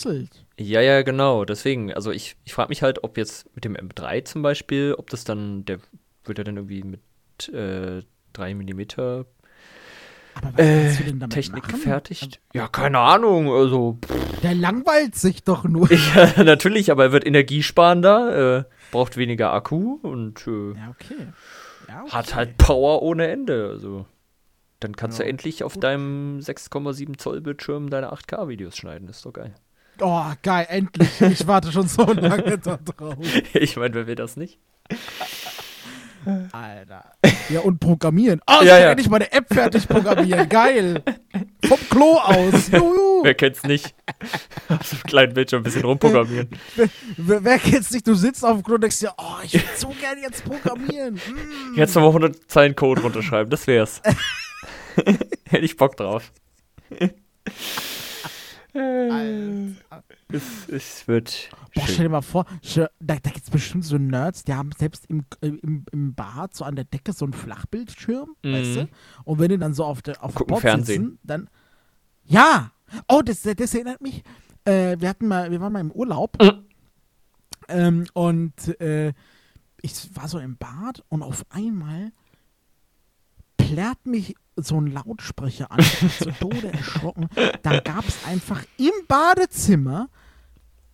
Ja, 0.58 0.82
ja, 0.82 1.02
genau. 1.02 1.44
Deswegen, 1.44 1.94
also 1.94 2.12
ich, 2.12 2.38
ich 2.46 2.54
frage 2.54 2.70
mich 2.70 2.82
halt, 2.82 3.04
ob 3.04 3.18
jetzt 3.18 3.54
mit 3.56 3.66
dem 3.66 3.76
M3 3.76 4.24
zum 4.24 4.42
Beispiel, 4.42 4.96
ob 4.98 5.10
das 5.10 5.26
dann, 5.26 5.66
der 5.66 5.80
wird 6.24 6.38
ja 6.38 6.44
dann 6.46 6.56
irgendwie 6.56 6.84
mit 6.84 7.02
äh, 7.50 8.04
3 8.34 8.56
mm 8.56 8.80
äh, 10.58 10.92
Technik 11.30 11.64
machen? 11.64 11.72
gefertigt. 11.72 12.40
Ja, 12.54 12.68
keine 12.68 13.00
Ahnung. 13.00 13.52
Also, 13.52 13.98
Der 14.44 14.56
langweilt 14.56 15.16
sich 15.16 15.44
doch 15.44 15.64
nur. 15.66 15.92
ja, 16.16 16.44
natürlich, 16.44 16.92
aber 16.92 17.06
er 17.06 17.12
wird 17.12 17.26
energiesparender, 17.26 18.60
äh, 18.60 18.64
braucht 18.92 19.18
weniger 19.18 19.54
Akku 19.54 20.00
und 20.02 20.46
äh, 20.48 20.74
Ja, 20.78 20.90
okay. 20.90 21.28
Ja, 21.88 22.02
okay. 22.04 22.12
hat 22.12 22.36
halt 22.36 22.58
Power 22.58 23.02
ohne 23.02 23.28
Ende. 23.28 23.70
Also, 23.72 24.06
dann 24.80 24.96
kannst 24.96 25.20
Ja, 25.20 25.26
du 25.26 25.30
endlich 25.30 25.64
auf 25.64 25.74
gut. 25.74 25.84
deinem 25.84 26.40
6,7 26.40 27.18
Zoll 27.18 27.42
Bildschirm 27.42 27.90
deine 27.90 28.12
8K-Videos 28.12 28.76
schneiden. 28.78 29.08
ist 29.10 29.26
doch 29.26 29.34
geil. 29.34 29.54
Oh, 30.02 30.24
geil, 30.44 30.66
endlich. 30.70 31.22
Ich 31.22 31.48
warte 31.48 31.72
schon 31.72 31.88
so 31.88 32.04
lange 32.12 32.58
da 32.58 32.78
drauf. 32.78 33.16
ich 33.54 33.78
meine, 33.78 33.94
wer 33.96 34.08
will 34.08 34.16
das 34.16 34.36
nicht? 34.36 34.60
Alter. 36.52 37.12
Ja, 37.50 37.60
und 37.62 37.80
programmieren. 37.80 38.42
Oh, 38.48 38.56
ich 38.62 38.68
Ja, 38.68 38.74
kann 38.74 38.82
ja. 38.84 38.90
endlich 38.90 39.10
meine 39.10 39.32
App 39.32 39.46
fertig 39.54 39.88
programmieren. 39.88 40.50
Geil. 40.50 41.04
Vom 41.66 41.80
Klo 41.90 42.18
aus. 42.18 42.72
Juhu. 42.72 43.15
Wer 43.26 43.34
kennt's 43.34 43.64
nicht? 43.64 43.96
auf 44.70 44.92
einem 44.94 45.02
kleinen 45.04 45.34
Bildschirm 45.34 45.62
ein 45.62 45.64
bisschen 45.64 45.84
rumprogrammieren. 45.84 46.48
Wer, 47.18 47.44
wer 47.44 47.58
kennt's 47.58 47.90
nicht? 47.90 48.06
Du 48.06 48.14
sitzt 48.14 48.46
auf 48.46 48.58
dem 48.58 48.64
Klo 48.64 48.76
und 48.76 48.82
denkst 48.82 49.00
dir, 49.00 49.14
oh, 49.18 49.38
ich 49.44 49.54
würde 49.54 49.66
so 49.78 49.88
gerne 50.00 50.22
jetzt 50.22 50.46
programmieren. 50.46 51.20
Mm. 51.26 51.76
Jetzt 51.78 51.96
nochmal 51.96 52.10
100 52.10 52.50
Zeilen 52.52 52.76
Code 52.76 53.02
runterschreiben, 53.02 53.50
das 53.50 53.66
wär's. 53.68 54.02
Hätte 55.50 55.66
ich 55.66 55.76
Bock 55.76 55.98
drauf. 55.98 56.32
Alter. 58.74 60.04
Es, 60.32 60.70
es 60.70 61.08
wird. 61.08 61.50
Boah, 61.74 61.86
schön. 61.86 61.94
stell 61.94 62.06
dir 62.06 62.10
mal 62.12 62.22
vor, 62.22 62.46
da, 62.76 62.88
da 63.00 63.30
gibt's 63.32 63.50
bestimmt 63.50 63.86
so 63.86 63.98
Nerds, 63.98 64.44
die 64.44 64.54
haben 64.54 64.72
selbst 64.78 65.06
im, 65.08 65.26
äh, 65.42 65.48
im, 65.48 65.86
im 65.92 66.14
Bad 66.14 66.56
so 66.56 66.64
an 66.66 66.76
der 66.76 66.86
Decke 66.86 67.14
so 67.14 67.26
einen 67.26 67.34
Flachbildschirm, 67.34 68.36
Mhm. 68.44 68.54
weißt 68.54 68.76
du? 68.76 68.90
Und 69.24 69.40
wenn 69.40 69.50
die 69.50 69.58
dann 69.58 69.74
so 69.74 69.84
auf 69.86 70.02
der 70.02 70.24
auf 70.24 70.32
dem 70.34 70.36
Gucken 70.36 70.52
Bord 70.52 70.62
Fernsehen. 70.62 71.04
sitzen, 71.04 71.20
dann 71.24 71.50
ja. 72.26 72.72
Oh, 73.08 73.22
das, 73.24 73.42
das 73.42 73.74
erinnert 73.74 74.02
mich. 74.02 74.24
Äh, 74.66 74.98
wir 75.00 75.10
hatten 75.10 75.28
mal, 75.28 75.52
wir 75.52 75.62
waren 75.62 75.74
mal 75.74 75.80
im 75.80 75.92
Urlaub 75.92 76.38
Mhm. 76.42 76.66
ähm, 77.68 78.06
und 78.14 78.80
äh, 78.82 79.14
ich 79.82 80.16
war 80.16 80.28
so 80.28 80.40
im 80.40 80.58
Bad 80.58 81.04
und 81.10 81.22
auf 81.22 81.46
einmal 81.50 82.12
plärrt 83.58 84.06
mich 84.06 84.36
so 84.56 84.80
ein 84.80 84.88
Lautsprecher 84.88 85.72
an. 85.72 85.80
Ich 85.80 86.00
bin 86.00 86.10
so 86.10 86.32
Tode 86.40 86.72
erschrocken. 86.72 87.28
Da 87.62 87.80
gab 87.80 88.08
es 88.08 88.26
einfach 88.26 88.64
im 88.78 88.92
Badezimmer 89.08 90.10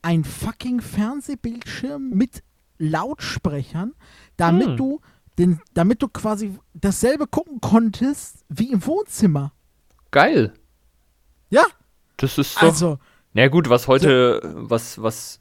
ein 0.01 0.23
fucking 0.23 0.81
Fernsehbildschirm 0.81 2.09
mit 2.09 2.43
Lautsprechern, 2.79 3.93
damit 4.37 4.69
Hm. 4.69 4.77
du 4.77 5.01
den, 5.37 5.61
damit 5.73 6.01
du 6.01 6.07
quasi 6.09 6.57
dasselbe 6.73 7.27
gucken 7.27 7.61
konntest 7.61 8.43
wie 8.49 8.71
im 8.71 8.85
Wohnzimmer. 8.85 9.53
Geil. 10.09 10.53
Ja, 11.49 11.63
Das 12.21 12.37
ist 12.37 12.55
doch. 12.57 12.61
also 12.63 12.99
Na 13.33 13.47
gut, 13.47 13.69
was 13.69 13.87
heute, 13.87 14.41
was, 14.55 15.01
was 15.01 15.39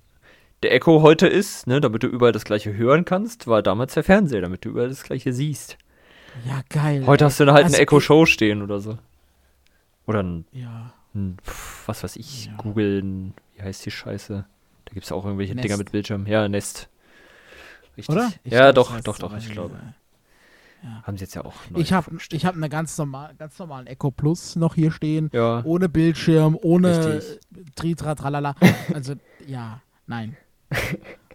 der 0.62 0.72
Echo 0.74 1.02
heute 1.02 1.26
ist, 1.26 1.66
ne, 1.66 1.80
damit 1.80 2.02
du 2.02 2.06
überall 2.06 2.32
das 2.32 2.44
gleiche 2.44 2.74
hören 2.76 3.04
kannst, 3.04 3.46
war 3.46 3.62
damals 3.62 3.94
der 3.94 4.04
Fernseher, 4.04 4.40
damit 4.42 4.64
du 4.64 4.70
überall 4.70 4.88
das 4.88 5.02
gleiche 5.02 5.32
siehst. 5.32 5.78
ja 6.46 6.60
geil. 6.68 7.06
Heute 7.06 7.24
hast 7.24 7.40
du 7.40 7.44
dann 7.44 7.54
halt 7.54 7.64
Also 7.64 7.76
eine 7.76 7.82
Echo 7.82 8.00
Show 8.00 8.26
stehen 8.26 8.62
oder 8.62 8.80
so. 8.80 8.98
Oder 10.06 10.22
ein, 10.22 10.44
Ja, 10.52 10.92
ein 11.14 11.36
was 11.86 12.02
weiß 12.02 12.16
ich, 12.16 12.46
Ja. 12.46 12.52
googeln, 12.56 13.34
wie 13.56 13.62
heißt 13.62 13.84
die 13.86 13.90
Scheiße? 13.90 14.44
Da 14.84 14.92
gibt 14.94 15.04
es 15.06 15.12
auch 15.12 15.24
irgendwelche 15.24 15.54
Nest. 15.54 15.64
Dinger 15.64 15.76
mit 15.76 15.92
Bildschirm. 15.92 16.26
Ja, 16.26 16.48
Nest. 16.48 16.88
Richtig. 17.96 18.14
oder? 18.14 18.32
Ich 18.44 18.52
ja, 18.52 18.72
glaub, 18.72 18.88
doch, 18.88 19.00
doch, 19.00 19.18
doch, 19.18 19.36
ich 19.36 19.50
glaube. 19.50 19.78
Äh, 20.82 21.06
Haben 21.06 21.16
sie 21.16 21.24
jetzt 21.24 21.34
ja 21.34 21.44
auch 21.44 21.54
neu 21.70 21.80
Ich 21.80 21.92
habe 21.92 22.10
ich 22.32 22.46
hab 22.46 22.54
eine 22.54 22.68
ganz, 22.68 22.96
normal, 22.98 23.34
ganz 23.38 23.58
normalen 23.58 23.86
Echo 23.86 24.10
Plus 24.10 24.56
noch 24.56 24.74
hier 24.74 24.90
stehen. 24.90 25.30
Ja, 25.32 25.62
Ohne 25.64 25.88
Bildschirm, 25.88 26.58
ohne 26.60 27.16
Richtig. 27.16 27.40
Tritra, 27.74 28.14
tralala. 28.14 28.54
Also, 28.94 29.14
ja, 29.46 29.80
nein. 30.06 30.36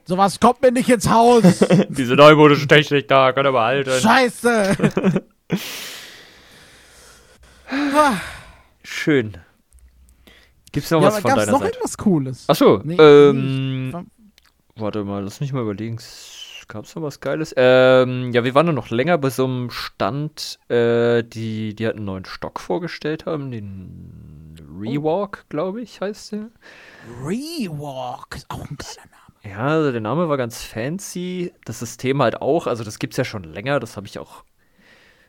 Sowas 0.05 0.39
kommt 0.39 0.61
mir 0.61 0.71
nicht 0.71 0.89
ins 0.89 1.09
Haus. 1.09 1.65
diese 1.89 2.15
neumodische 2.15 2.67
Technik 2.67 3.07
da, 3.07 3.31
kann 3.31 3.45
er 3.45 3.51
behalten. 3.51 3.91
Scheiße. 3.99 5.11
Ah, 7.67 8.13
warte 14.75 15.03
mal, 15.03 15.23
lass 15.23 15.39
mich 15.39 15.53
mal 15.53 15.63
überlegen. 15.63 15.97
Gab 16.67 16.85
es 16.85 16.95
noch 16.95 17.03
was 17.03 17.19
Geiles? 17.19 17.53
Ähm, 17.57 18.31
ja, 18.33 18.43
wir 18.43 18.55
waren 18.55 18.73
noch 18.73 18.89
länger 18.89 19.17
bei 19.17 19.29
so 19.29 19.45
einem 19.45 19.69
Stand, 19.69 20.59
äh, 20.69 21.23
die, 21.23 21.75
die 21.75 21.85
halt 21.85 21.97
einen 21.97 22.05
neuen 22.05 22.25
Stock 22.25 22.59
vorgestellt 22.59 23.25
haben, 23.25 23.51
den 23.51 24.55
Rewalk, 24.79 25.45
glaube 25.49 25.81
ich, 25.81 26.01
heißt 26.01 26.33
der. 26.33 26.49
Rewalk, 27.21 28.35
ist 28.35 28.49
auch 28.49 28.69
ein 28.69 28.77
geiler 28.77 29.07
Name. 29.09 29.55
Ja, 29.55 29.67
also 29.67 29.91
der 29.91 30.01
Name 30.01 30.27
war 30.27 30.37
ganz 30.37 30.63
fancy. 30.63 31.53
Das 31.65 31.79
System 31.79 32.21
halt 32.21 32.41
auch. 32.41 32.65
Also 32.67 32.83
das 32.83 32.97
gibt's 32.97 33.17
ja 33.17 33.23
schon 33.23 33.43
länger. 33.43 33.79
Das 33.79 33.95
habe 33.95 34.07
ich 34.07 34.17
auch 34.17 34.43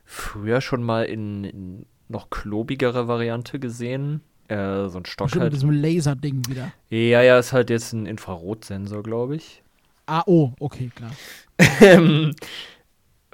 früher 0.04 0.60
schon 0.60 0.82
mal 0.82 1.04
in, 1.04 1.44
in 1.44 1.86
noch 2.08 2.30
klobigere 2.30 3.08
Variante 3.08 3.58
gesehen. 3.58 4.22
Äh, 4.48 4.88
so 4.88 4.98
ein 4.98 5.04
Stock 5.04 5.26
Bestimmt 5.26 5.34
mit 5.34 5.42
halt. 5.42 5.52
diesem 5.52 5.70
Laserding 5.70 6.48
wieder. 6.48 6.72
Ja, 6.88 7.20
ja, 7.20 7.38
ist 7.38 7.52
halt 7.52 7.68
jetzt 7.68 7.92
ein 7.92 8.06
Infrarotsensor, 8.06 9.02
glaube 9.02 9.36
ich. 9.36 9.62
Ah, 10.06 10.22
oh, 10.26 10.52
okay, 10.60 10.90
klar. 10.94 11.10
Ähm, 11.80 12.34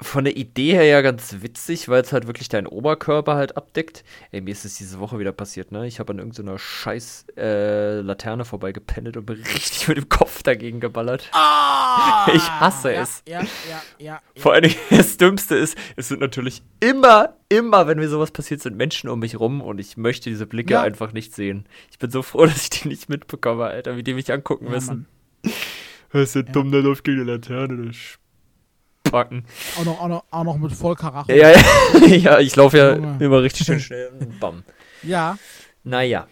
Von 0.00 0.24
der 0.24 0.36
Idee 0.36 0.72
her 0.72 0.84
ja 0.84 1.00
ganz 1.00 1.36
witzig, 1.42 1.88
weil 1.88 2.02
es 2.02 2.12
halt 2.12 2.26
wirklich 2.26 2.48
deinen 2.48 2.66
Oberkörper 2.66 3.34
halt 3.36 3.56
abdeckt. 3.56 4.02
Ey, 4.32 4.40
mir 4.40 4.50
ist 4.50 4.64
es 4.64 4.74
diese 4.76 4.98
Woche 4.98 5.18
wieder 5.20 5.30
passiert, 5.32 5.70
ne? 5.70 5.86
Ich 5.86 6.00
habe 6.00 6.12
an 6.12 6.18
irgendeiner 6.18 6.58
scheiß 6.58 7.26
äh, 7.36 8.00
Laterne 8.00 8.44
vorbeigependelt 8.44 9.16
und 9.16 9.26
bin 9.26 9.36
richtig 9.42 9.86
mit 9.86 9.98
dem 9.98 10.08
Kopf 10.08 10.42
dagegen 10.42 10.80
geballert. 10.80 11.28
Ah! 11.32 12.26
Ich 12.34 12.42
hasse 12.42 12.92
ja, 12.94 13.02
es. 13.02 13.22
Ja, 13.28 13.40
ja, 13.42 13.48
ja. 13.68 13.82
ja. 13.98 14.20
Vor 14.36 14.54
allen 14.54 14.62
Dingen, 14.62 14.76
das 14.90 15.18
Dümmste 15.18 15.54
ist, 15.56 15.76
es 15.96 16.08
sind 16.08 16.20
natürlich 16.20 16.62
immer, 16.80 17.34
immer, 17.48 17.86
wenn 17.86 17.98
mir 17.98 18.08
sowas 18.08 18.30
passiert, 18.30 18.60
sind 18.62 18.76
Menschen 18.76 19.10
um 19.10 19.18
mich 19.18 19.38
rum 19.38 19.60
und 19.60 19.78
ich 19.78 19.96
möchte 19.96 20.30
diese 20.30 20.46
Blicke 20.46 20.72
Ja. 20.74 20.82
einfach 20.82 21.12
nicht 21.12 21.34
sehen. 21.34 21.66
Ich 21.90 21.98
bin 21.98 22.10
so 22.10 22.22
froh, 22.22 22.46
dass 22.46 22.62
ich 22.64 22.70
die 22.70 22.88
nicht 22.88 23.08
mitbekomme, 23.08 23.64
Alter, 23.66 23.96
wie 23.96 24.02
die 24.02 24.14
mich 24.14 24.32
angucken 24.32 24.64
Ja, 24.66 24.70
müssen. 24.72 24.88
Mann. 24.88 25.06
Was 26.12 26.36
ist 26.36 26.48
dumm, 26.54 26.70
der 26.70 26.82
läuft 26.82 27.04
gegen 27.04 27.24
die 27.24 27.30
Laterne, 27.30 27.86
das 27.86 27.96
Spacken. 29.06 29.44
Auch, 29.78 29.84
noch, 29.84 30.00
auch, 30.00 30.08
noch, 30.08 30.24
auch 30.30 30.44
noch 30.44 30.58
mit 30.58 30.72
Vollkaracho. 30.72 31.32
Ja, 31.32 31.50
ja, 31.50 32.06
ja, 32.06 32.38
ich 32.40 32.54
laufe 32.56 32.78
ja 32.78 32.94
Junge. 32.94 33.16
immer 33.24 33.42
richtig 33.42 33.66
schön 33.66 33.80
schnell. 33.86 34.10
Bam. 34.40 34.62
ja. 35.02 35.36
Naja. 35.84 36.28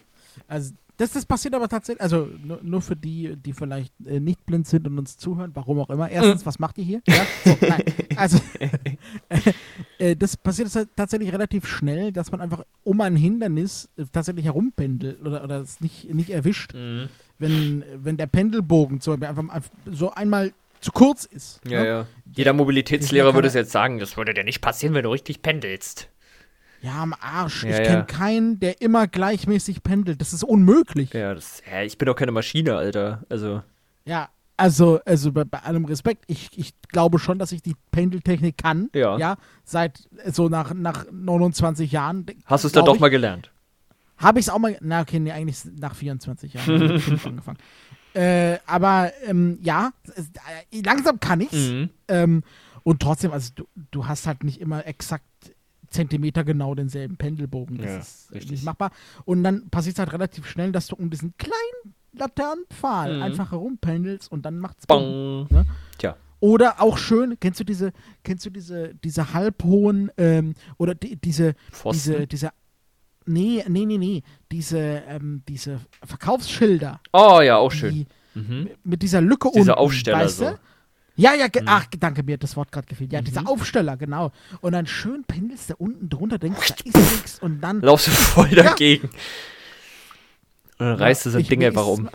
Also 0.47 0.73
das, 0.97 1.13
das 1.13 1.25
passiert 1.25 1.55
aber 1.55 1.67
tatsächlich, 1.67 2.03
also 2.03 2.29
nur, 2.45 2.61
nur 2.63 2.83
für 2.83 2.95
die, 2.95 3.35
die 3.37 3.55
vielleicht 3.55 3.93
äh, 4.07 4.21
nicht 4.21 4.45
blind 4.45 4.67
sind 4.67 4.87
und 4.87 4.99
uns 4.99 5.17
zuhören, 5.17 5.51
warum 5.55 5.81
auch 5.81 5.89
immer. 5.91 6.07
Mhm. 6.07 6.13
Erstens, 6.13 6.45
was 6.47 6.59
macht 6.59 6.77
ihr 6.79 6.85
hier? 6.85 7.01
Ja? 7.09 7.27
So, 7.45 7.57
nein. 7.67 7.83
Also 8.17 8.39
äh, 9.99 10.15
das 10.17 10.37
passiert 10.37 10.71
tatsächlich 10.97 11.33
relativ 11.33 11.67
schnell, 11.67 12.13
dass 12.13 12.31
man 12.31 12.41
einfach 12.41 12.65
um 12.85 13.01
ein 13.01 13.17
Hindernis 13.17 13.89
äh, 13.97 14.05
tatsächlich 14.13 14.45
herumpendelt 14.45 15.21
oder, 15.23 15.43
oder 15.43 15.61
es 15.61 15.81
nicht, 15.81 16.13
nicht 16.15 16.31
erwischt, 16.31 16.75
Mhm. 16.75 17.09
Wenn, 17.41 17.85
wenn 17.97 18.17
der 18.17 18.27
Pendelbogen 18.27 19.01
zum 19.01 19.19
Beispiel 19.19 19.41
einfach 19.41 19.61
so 19.87 20.13
einmal 20.13 20.53
zu 20.81 20.93
kurz 20.93 21.25
ist. 21.25 21.61
Ja, 21.67 21.81
ne? 21.81 21.87
ja. 21.87 22.07
Jeder 22.33 22.53
Mobilitätslehrer 22.53 23.35
würde 23.35 23.49
es 23.49 23.55
jetzt 23.55 23.73
sagen, 23.73 23.99
das 23.99 24.17
würde 24.17 24.35
dir 24.35 24.45
nicht 24.45 24.61
passieren, 24.61 24.95
wenn 24.95 25.05
du 25.05 25.11
richtig 25.11 25.43
pendelst. 25.43 26.09
Ja, 26.83 27.03
am 27.03 27.15
Arsch. 27.21 27.65
Ja, 27.65 27.71
ich 27.71 27.79
ja. 27.79 27.85
kenne 27.85 28.05
keinen, 28.05 28.61
der 28.61 28.81
immer 28.81 29.07
gleichmäßig 29.07 29.83
pendelt. 29.83 30.21
Das 30.21 30.33
ist 30.33 30.45
unmöglich. 30.45 31.13
Ja, 31.13 31.35
das, 31.35 31.63
ja, 31.71 31.83
ich 31.83 31.99
bin 31.99 32.07
doch 32.07 32.15
keine 32.15 32.33
Maschine, 32.33 32.77
Alter. 32.77 33.25
Also, 33.29 33.63
Ja, 34.07 34.31
also, 34.57 35.01
also 35.05 35.33
bei, 35.33 35.45
bei 35.45 35.59
allem 35.59 35.85
Respekt, 35.87 36.25
ich, 36.27 36.51
ich 36.57 36.73
glaube 36.89 37.19
schon, 37.19 37.39
dass 37.39 37.53
ich 37.53 37.63
die 37.63 37.75
Pendeltechnik 37.93 38.57
kann. 38.57 38.89
Ja. 38.95 39.19
Ja, 39.19 39.37
seit 39.65 40.09
so 40.27 40.49
nach, 40.49 40.73
nach 40.73 41.07
29 41.11 41.93
Jahren. 41.93 42.27
hast 42.47 42.65
du 42.65 42.69
es 42.69 42.73
dann 42.73 42.85
doch 42.85 42.99
mal 42.99 43.09
gelernt? 43.09 43.51
Habe 44.21 44.39
ich 44.39 44.47
es 44.47 44.51
auch 44.51 44.59
mal. 44.59 44.77
Na, 44.81 45.01
okay, 45.01 45.19
nee, 45.19 45.33
eigentlich 45.33 45.59
nach 45.79 45.95
24 45.95 46.55
Jahren 46.55 46.97
ich 46.97 47.09
angefangen. 47.27 47.59
Äh, 48.15 48.59
aber 48.67 49.13
ähm, 49.27 49.59
ja, 49.63 49.93
es, 50.15 50.27
äh, 50.71 50.83
langsam 50.85 51.21
kann 51.21 51.41
ich's. 51.41 51.53
Mhm. 51.71 51.91
Ähm, 52.09 52.43
und 52.83 53.01
trotzdem, 53.01 53.33
also 53.33 53.51
du, 53.55 53.65
du 53.91 54.07
hast 54.07 54.27
halt 54.27 54.43
nicht 54.45 54.61
immer 54.61 54.87
exakt 54.87 55.25
Zentimeter 55.89 56.45
genau 56.45 56.75
denselben 56.75 57.17
Pendelbogen. 57.17 57.79
Das 57.79 57.87
Ja, 57.87 57.99
ist 57.99 58.31
äh, 58.31 58.35
richtig. 58.35 58.51
nicht 58.53 58.65
machbar. 58.65 58.91
Und 59.25 59.43
dann 59.43 59.69
passiert 59.71 59.95
es 59.97 59.99
halt 59.99 60.13
relativ 60.13 60.47
schnell, 60.47 60.71
dass 60.73 60.87
du 60.89 60.97
um 60.97 61.11
diesen 61.11 61.35
kleinen 61.37 61.95
Laternenpfahl 62.13 63.17
Mhm. 63.17 63.23
einfach 63.23 63.53
herumpendelst 63.53 64.31
und 64.31 64.43
dann 64.45 64.59
macht's 64.59 64.87
Bumm. 64.87 65.47
Bong. 65.49 65.67
Oder 66.43 66.81
auch 66.81 66.97
schön, 66.97 67.39
kennst 67.39 67.61
du 67.61 67.65
diese, 67.65 67.93
kennst 68.25 68.47
du 68.47 68.51
diese, 68.51 68.95
diese 69.05 69.35
halbhohen, 69.35 70.11
ähm, 70.17 70.55
oder 70.79 70.95
die, 70.95 71.17
diese, 71.17 71.53
Pfosten. 71.71 72.13
diese, 72.13 72.27
diese, 72.27 72.51
nee, 73.27 73.65
nee, 73.69 73.85
nee, 73.87 73.99
nee, 73.99 74.23
diese, 74.51 74.79
ähm, 74.79 75.43
diese 75.49 75.81
Verkaufsschilder, 76.05 77.01
Oh 77.13 77.41
ja, 77.43 77.57
auch 77.57 77.71
schön. 77.73 77.95
die 77.95 78.07
Mhm. 78.35 78.71
mit 78.85 79.03
dieser 79.03 79.21
Lücke 79.21 79.49
Diese 79.53 79.73
unten, 79.73 79.81
Aufsteller 79.83 80.19
weißt 80.21 80.39
so. 80.39 80.55
Ja, 81.17 81.35
ja, 81.35 81.47
Mhm. 81.47 81.67
ach, 81.67 81.87
danke 81.99 82.23
mir, 82.23 82.35
hat 82.35 82.43
das 82.45 82.57
Wort 82.57 82.71
gerade 82.73 82.87
gefehlt. 82.87 83.13
Ja, 83.13 83.21
diese 83.21 83.45
Aufsteller, 83.47 83.97
genau. 83.97 84.31
Und 84.61 84.73
dann 84.73 84.87
schön 84.87 85.25
pendelst 85.25 85.71
du 85.71 85.75
unten 85.77 86.09
drunter, 86.09 86.39
denkst, 86.39 86.69
da 86.69 86.75
ist 86.85 86.97
nichts 87.13 87.39
und 87.41 87.61
dann, 87.61 87.81
Laufst 87.81 88.07
du 88.07 88.11
voll 88.13 88.49
Ja. 88.55 88.63
dagegen. 88.63 89.09
Und 90.79 90.87
dann 90.87 90.95
reißt 90.97 91.27
du 91.27 91.31
so 91.31 91.39
ein 91.39 91.45
Ding 91.45 91.63
einfach 91.65 91.87
um. 91.87 92.09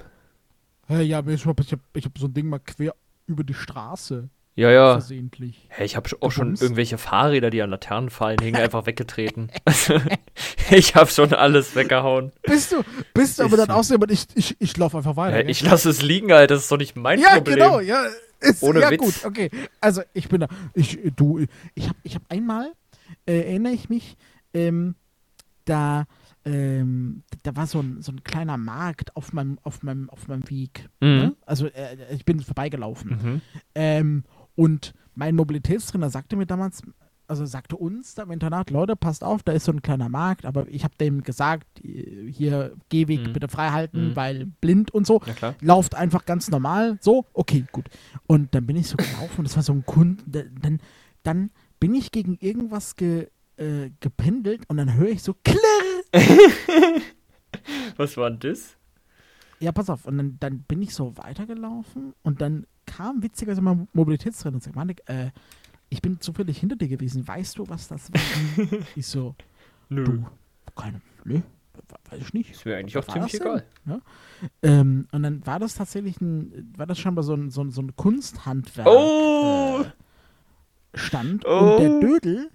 Hey, 0.87 1.03
ja, 1.03 1.17
hab, 1.17 1.29
ich 1.29 1.45
hab 1.45 2.17
so 2.17 2.27
ein 2.27 2.33
Ding 2.33 2.47
mal 2.49 2.59
quer 2.59 2.95
über 3.27 3.43
die 3.43 3.53
Straße 3.53 4.29
Ja, 4.55 4.71
ja. 4.71 4.91
versehentlich. 4.93 5.67
Hey, 5.67 5.85
ich 5.85 5.97
habe 5.97 6.09
auch 6.21 6.31
schon 6.31 6.55
irgendwelche 6.55 6.97
Fahrräder, 6.97 7.49
die 7.49 7.61
an 7.61 7.69
Laternenpfahlen 7.69 8.39
hingen, 8.41 8.55
einfach 8.61 8.85
weggetreten. 8.85 9.51
Also, 9.65 9.99
ich 10.71 10.95
habe 10.95 11.09
schon 11.09 11.33
alles 11.33 11.75
weggehauen. 11.75 12.31
Bist 12.43 12.71
du, 12.71 12.81
bist 13.13 13.39
du 13.39 13.43
aber 13.43 13.57
dann 13.57 13.69
auch 13.69 13.83
so, 13.83 13.95
aber 13.95 14.09
ich, 14.09 14.27
ich, 14.33 14.55
ich 14.59 14.77
laufe 14.77 14.97
einfach 14.97 15.17
weiter. 15.17 15.43
Gell? 15.43 15.49
ich 15.49 15.61
lasse 15.61 15.89
es 15.89 16.01
liegen, 16.01 16.31
Alter. 16.31 16.55
Das 16.55 16.63
ist 16.63 16.71
doch 16.71 16.77
nicht 16.77 16.95
mein 16.95 17.19
ja, 17.19 17.35
Problem. 17.35 17.55
genau, 17.55 17.79
ja. 17.81 18.05
Ist, 18.39 18.63
Ohne 18.63 18.81
ja, 18.81 18.91
Witz. 18.91 18.99
gut, 19.01 19.25
okay. 19.25 19.51
Also, 19.81 20.01
ich 20.13 20.29
bin 20.29 20.41
da. 20.41 20.47
Ich, 20.73 20.99
du, 21.15 21.45
ich 21.73 21.87
habe 21.89 21.97
ich 22.03 22.15
hab 22.15 22.23
einmal, 22.29 22.71
äh, 23.25 23.39
erinnere 23.39 23.73
ich 23.73 23.89
mich, 23.89 24.15
ähm, 24.53 24.95
da, 25.65 26.05
ähm, 26.45 27.23
da 27.43 27.55
war 27.55 27.67
so 27.67 27.79
ein, 27.79 28.01
so 28.01 28.11
ein 28.11 28.23
kleiner 28.23 28.57
Markt 28.57 29.15
auf 29.17 29.33
meinem, 29.33 29.57
auf 29.63 29.83
meinem, 29.83 30.09
auf 30.09 30.27
meinem 30.27 30.49
Weg. 30.49 30.87
Mhm. 31.01 31.07
Ne? 31.07 31.35
Also, 31.45 31.67
äh, 31.67 31.97
ich 32.13 32.23
bin 32.23 32.39
vorbeigelaufen. 32.39 33.09
Mhm. 33.09 33.41
Ähm, 33.73 34.23
und 34.55 34.93
mein 35.15 35.35
Mobilitätstrainer 35.35 36.09
sagte 36.09 36.35
mir 36.35 36.45
damals, 36.45 36.81
also 37.27 37.45
sagte 37.45 37.75
uns 37.75 38.13
da 38.13 38.23
im 38.23 38.31
Internat, 38.31 38.69
Leute, 38.69 38.95
passt 38.95 39.23
auf, 39.23 39.41
da 39.41 39.51
ist 39.53 39.65
so 39.65 39.71
ein 39.71 39.81
kleiner 39.81 40.09
Markt, 40.09 40.45
aber 40.45 40.67
ich 40.67 40.83
habe 40.83 40.93
dem 40.99 41.23
gesagt, 41.23 41.65
hier 41.81 42.73
Gehweg 42.89 43.27
Mhm. 43.27 43.33
bitte 43.33 43.47
frei 43.47 43.69
halten, 43.71 44.09
Mhm. 44.09 44.15
weil 44.15 44.45
blind 44.61 44.91
und 44.91 45.07
so. 45.07 45.19
Klar. 45.19 45.55
Lauft 45.61 45.95
einfach 45.95 46.25
ganz 46.25 46.51
normal, 46.51 46.97
so, 47.01 47.25
okay, 47.33 47.65
gut. 47.71 47.85
Und 48.27 48.53
dann 48.53 48.67
bin 48.67 48.75
ich 48.75 48.87
so 48.87 48.97
gelaufen 48.97 49.39
und 49.39 49.47
das 49.47 49.55
war 49.55 49.63
so 49.63 49.73
ein 49.73 49.85
Kunden, 49.85 50.31
da- 50.31 50.43
dann, 50.61 50.79
dann 51.23 51.49
bin 51.79 51.95
ich 51.95 52.11
gegen 52.11 52.37
irgendwas 52.41 52.95
ge, 52.95 53.27
äh, 53.57 53.89
gependelt 54.01 54.63
und 54.67 54.77
dann 54.77 54.93
höre 54.93 55.09
ich 55.09 55.23
so 55.23 55.33
klirr. 55.43 55.59
Was 57.97 58.17
war 58.17 58.29
denn 58.29 58.39
das? 58.51 58.75
Ja, 59.59 59.71
pass 59.71 59.89
auf. 59.89 60.05
Und 60.05 60.17
dann, 60.17 60.37
dann 60.39 60.59
bin 60.59 60.81
ich 60.81 60.93
so 60.93 61.15
weitergelaufen 61.17 62.13
und 62.23 62.41
dann 62.41 62.67
kam 62.95 63.21
witzigerweise 63.21 63.61
mein 63.61 63.87
Mobilitätstrainer 63.93 64.55
und 64.55 64.63
sagt, 64.63 64.75
Manik, 64.75 65.01
äh, 65.07 65.31
ich 65.89 66.01
bin 66.01 66.19
zufällig 66.19 66.57
hinter 66.57 66.75
dir 66.75 66.87
gewesen. 66.87 67.27
Weißt 67.27 67.57
du, 67.57 67.67
was 67.67 67.87
das 67.87 68.11
war? 68.11 68.79
ich 68.95 69.05
so, 69.05 69.35
Nö. 69.89 70.03
du, 70.03 70.25
keine, 70.75 71.01
ne, 71.23 71.43
weiß 72.09 72.21
ich 72.21 72.33
nicht. 72.33 72.51
Ist 72.51 72.65
mir 72.65 72.77
eigentlich 72.77 72.97
auch 72.97 73.05
ziemlich 73.05 73.33
das 73.33 73.41
egal. 73.41 73.63
Ähm, 74.61 75.07
und 75.11 75.23
dann 75.23 75.45
war 75.45 75.59
das 75.59 75.75
tatsächlich 75.75 76.19
ein, 76.21 76.73
war 76.77 76.85
das 76.85 76.99
scheinbar 76.99 77.23
so 77.23 77.33
ein, 77.33 77.49
so 77.49 77.61
ein, 77.61 77.71
so 77.71 77.81
ein 77.81 77.95
Kunsthandwerk. 77.95 78.87
Oh! 78.87 79.81
Äh, 79.83 80.97
stand. 80.97 81.45
Oh. 81.45 81.75
Und 81.75 81.79
der 81.79 81.99
Dödel, 81.99 82.49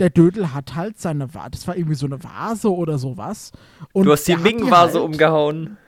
der 0.00 0.10
Dödel 0.10 0.52
hat 0.52 0.74
halt 0.74 0.98
seine 0.98 1.32
Vase, 1.34 1.50
das 1.52 1.68
war 1.68 1.76
irgendwie 1.76 1.94
so 1.94 2.06
eine 2.06 2.22
Vase 2.22 2.72
oder 2.72 2.98
sowas. 2.98 3.52
Und 3.92 4.06
Du 4.06 4.12
hast 4.12 4.26
die 4.26 4.36
Ming-Vase 4.36 4.98
halt, 4.98 5.04
umgehauen. 5.04 5.78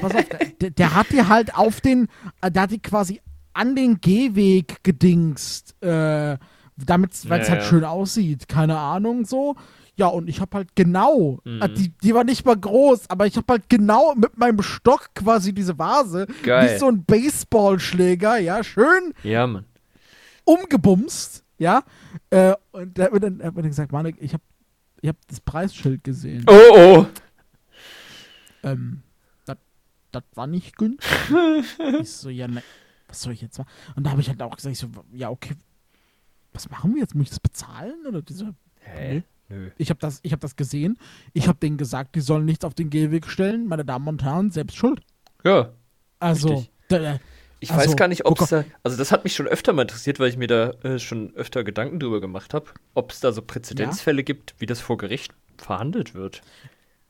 Pass 0.00 0.14
auf, 0.14 0.24
der, 0.60 0.70
der 0.70 0.94
hat 0.94 1.06
die 1.12 1.22
halt 1.22 1.54
auf 1.54 1.80
den, 1.80 2.08
äh, 2.40 2.50
der 2.50 2.62
hat 2.62 2.70
die 2.70 2.80
quasi 2.80 3.20
an 3.52 3.74
den 3.76 4.00
Gehweg 4.00 4.82
gedingst, 4.84 5.74
äh, 5.82 6.38
damit, 6.76 7.28
weil 7.28 7.40
es 7.40 7.48
Ja, 7.48 7.54
halt 7.54 7.62
ja. 7.64 7.68
schön 7.68 7.84
aussieht, 7.84 8.48
keine 8.48 8.78
Ahnung 8.78 9.24
so. 9.24 9.56
Ja, 9.96 10.06
und 10.06 10.28
ich 10.28 10.40
hab 10.40 10.54
halt 10.54 10.76
genau, 10.76 11.40
Mhm. 11.44 11.60
äh, 11.62 11.68
die, 11.70 11.92
die 12.04 12.14
war 12.14 12.22
nicht 12.22 12.46
mal 12.46 12.56
groß, 12.56 13.10
aber 13.10 13.26
ich 13.26 13.36
hab 13.36 13.50
halt 13.50 13.68
genau 13.68 14.14
mit 14.14 14.38
meinem 14.38 14.62
Stock 14.62 15.08
quasi 15.14 15.52
diese 15.52 15.76
Vase, 15.76 16.28
Geil. 16.44 16.72
wie 16.74 16.78
so 16.78 16.86
ein 16.86 17.04
Baseballschläger, 17.04 18.38
ja, 18.38 18.62
schön 18.62 19.12
Ja, 19.24 19.46
Mann. 19.48 19.64
umgebumst, 20.44 21.42
ja. 21.58 21.82
Äh, 22.30 22.54
und 22.70 22.96
der 22.96 23.06
hat 23.06 23.12
mir 23.12 23.20
dann, 23.20 23.42
hat 23.42 23.56
mir 23.56 23.62
dann 23.62 23.70
gesagt, 23.70 23.90
Manik, 23.90 24.16
ich 24.20 24.34
hab, 24.34 24.40
ich 25.00 25.08
hab 25.08 25.16
das 25.26 25.40
Preisschild 25.40 26.04
gesehen. 26.04 26.44
Oh, 26.48 26.76
oh. 26.76 27.06
ähm, 28.62 29.02
das 30.12 30.24
war 30.34 30.46
nicht 30.46 30.76
günstig. 30.76 31.10
ich 32.00 32.10
so, 32.10 32.30
ja, 32.30 32.48
ne, 32.48 32.62
was 33.06 33.22
soll 33.22 33.32
ich 33.32 33.40
jetzt 33.40 33.58
machen? 33.58 33.70
Und 33.96 34.04
da 34.04 34.10
habe 34.10 34.20
ich 34.20 34.28
halt 34.28 34.40
auch 34.42 34.54
gesagt, 34.54 34.72
ich 34.72 34.78
so, 34.78 34.88
ja, 35.12 35.30
okay, 35.30 35.54
was 36.52 36.68
machen 36.70 36.94
wir 36.94 37.00
jetzt? 37.00 37.14
Muss 37.14 37.24
ich 37.24 37.30
das 37.30 37.40
bezahlen? 37.40 38.06
Oder 38.06 38.22
diese, 38.22 38.54
Hä? 38.80 39.22
Nö. 39.48 39.70
ich 39.78 39.90
habe 39.90 40.00
das, 40.00 40.20
ich 40.22 40.32
hab 40.32 40.40
das 40.40 40.56
gesehen. 40.56 40.98
Ich 41.32 41.48
habe 41.48 41.58
denen 41.58 41.78
gesagt, 41.78 42.14
die 42.14 42.20
sollen 42.20 42.44
nichts 42.44 42.64
auf 42.64 42.74
den 42.74 42.90
Gehweg 42.90 43.26
stellen. 43.26 43.66
Meine 43.66 43.84
Damen 43.84 44.08
und 44.08 44.22
Herren, 44.22 44.50
selbst 44.50 44.76
schuld. 44.76 45.00
Ja. 45.44 45.72
Also, 46.20 46.66
da, 46.88 47.18
Ich 47.60 47.70
Also, 47.70 47.84
weiß 47.90 47.96
gar 47.96 48.08
nicht, 48.08 48.26
ob 48.26 48.40
es 48.40 48.50
da. 48.50 48.64
Also, 48.82 48.96
das 48.96 49.10
hat 49.12 49.24
mich 49.24 49.34
schon 49.34 49.46
öfter 49.46 49.72
mal 49.72 49.82
interessiert, 49.82 50.20
weil 50.20 50.28
ich 50.28 50.36
mir 50.36 50.48
da 50.48 50.70
äh, 50.82 50.98
schon 50.98 51.34
öfter 51.34 51.64
Gedanken 51.64 51.98
drüber 52.00 52.20
gemacht 52.20 52.52
habe, 52.54 52.66
ob 52.94 53.12
es 53.12 53.20
da 53.20 53.32
so 53.32 53.40
Präzedenzfälle 53.40 54.22
gibt, 54.22 54.54
wie 54.58 54.66
das 54.66 54.80
vor 54.80 54.98
Gericht 54.98 55.32
verhandelt 55.56 56.14
wird. 56.14 56.42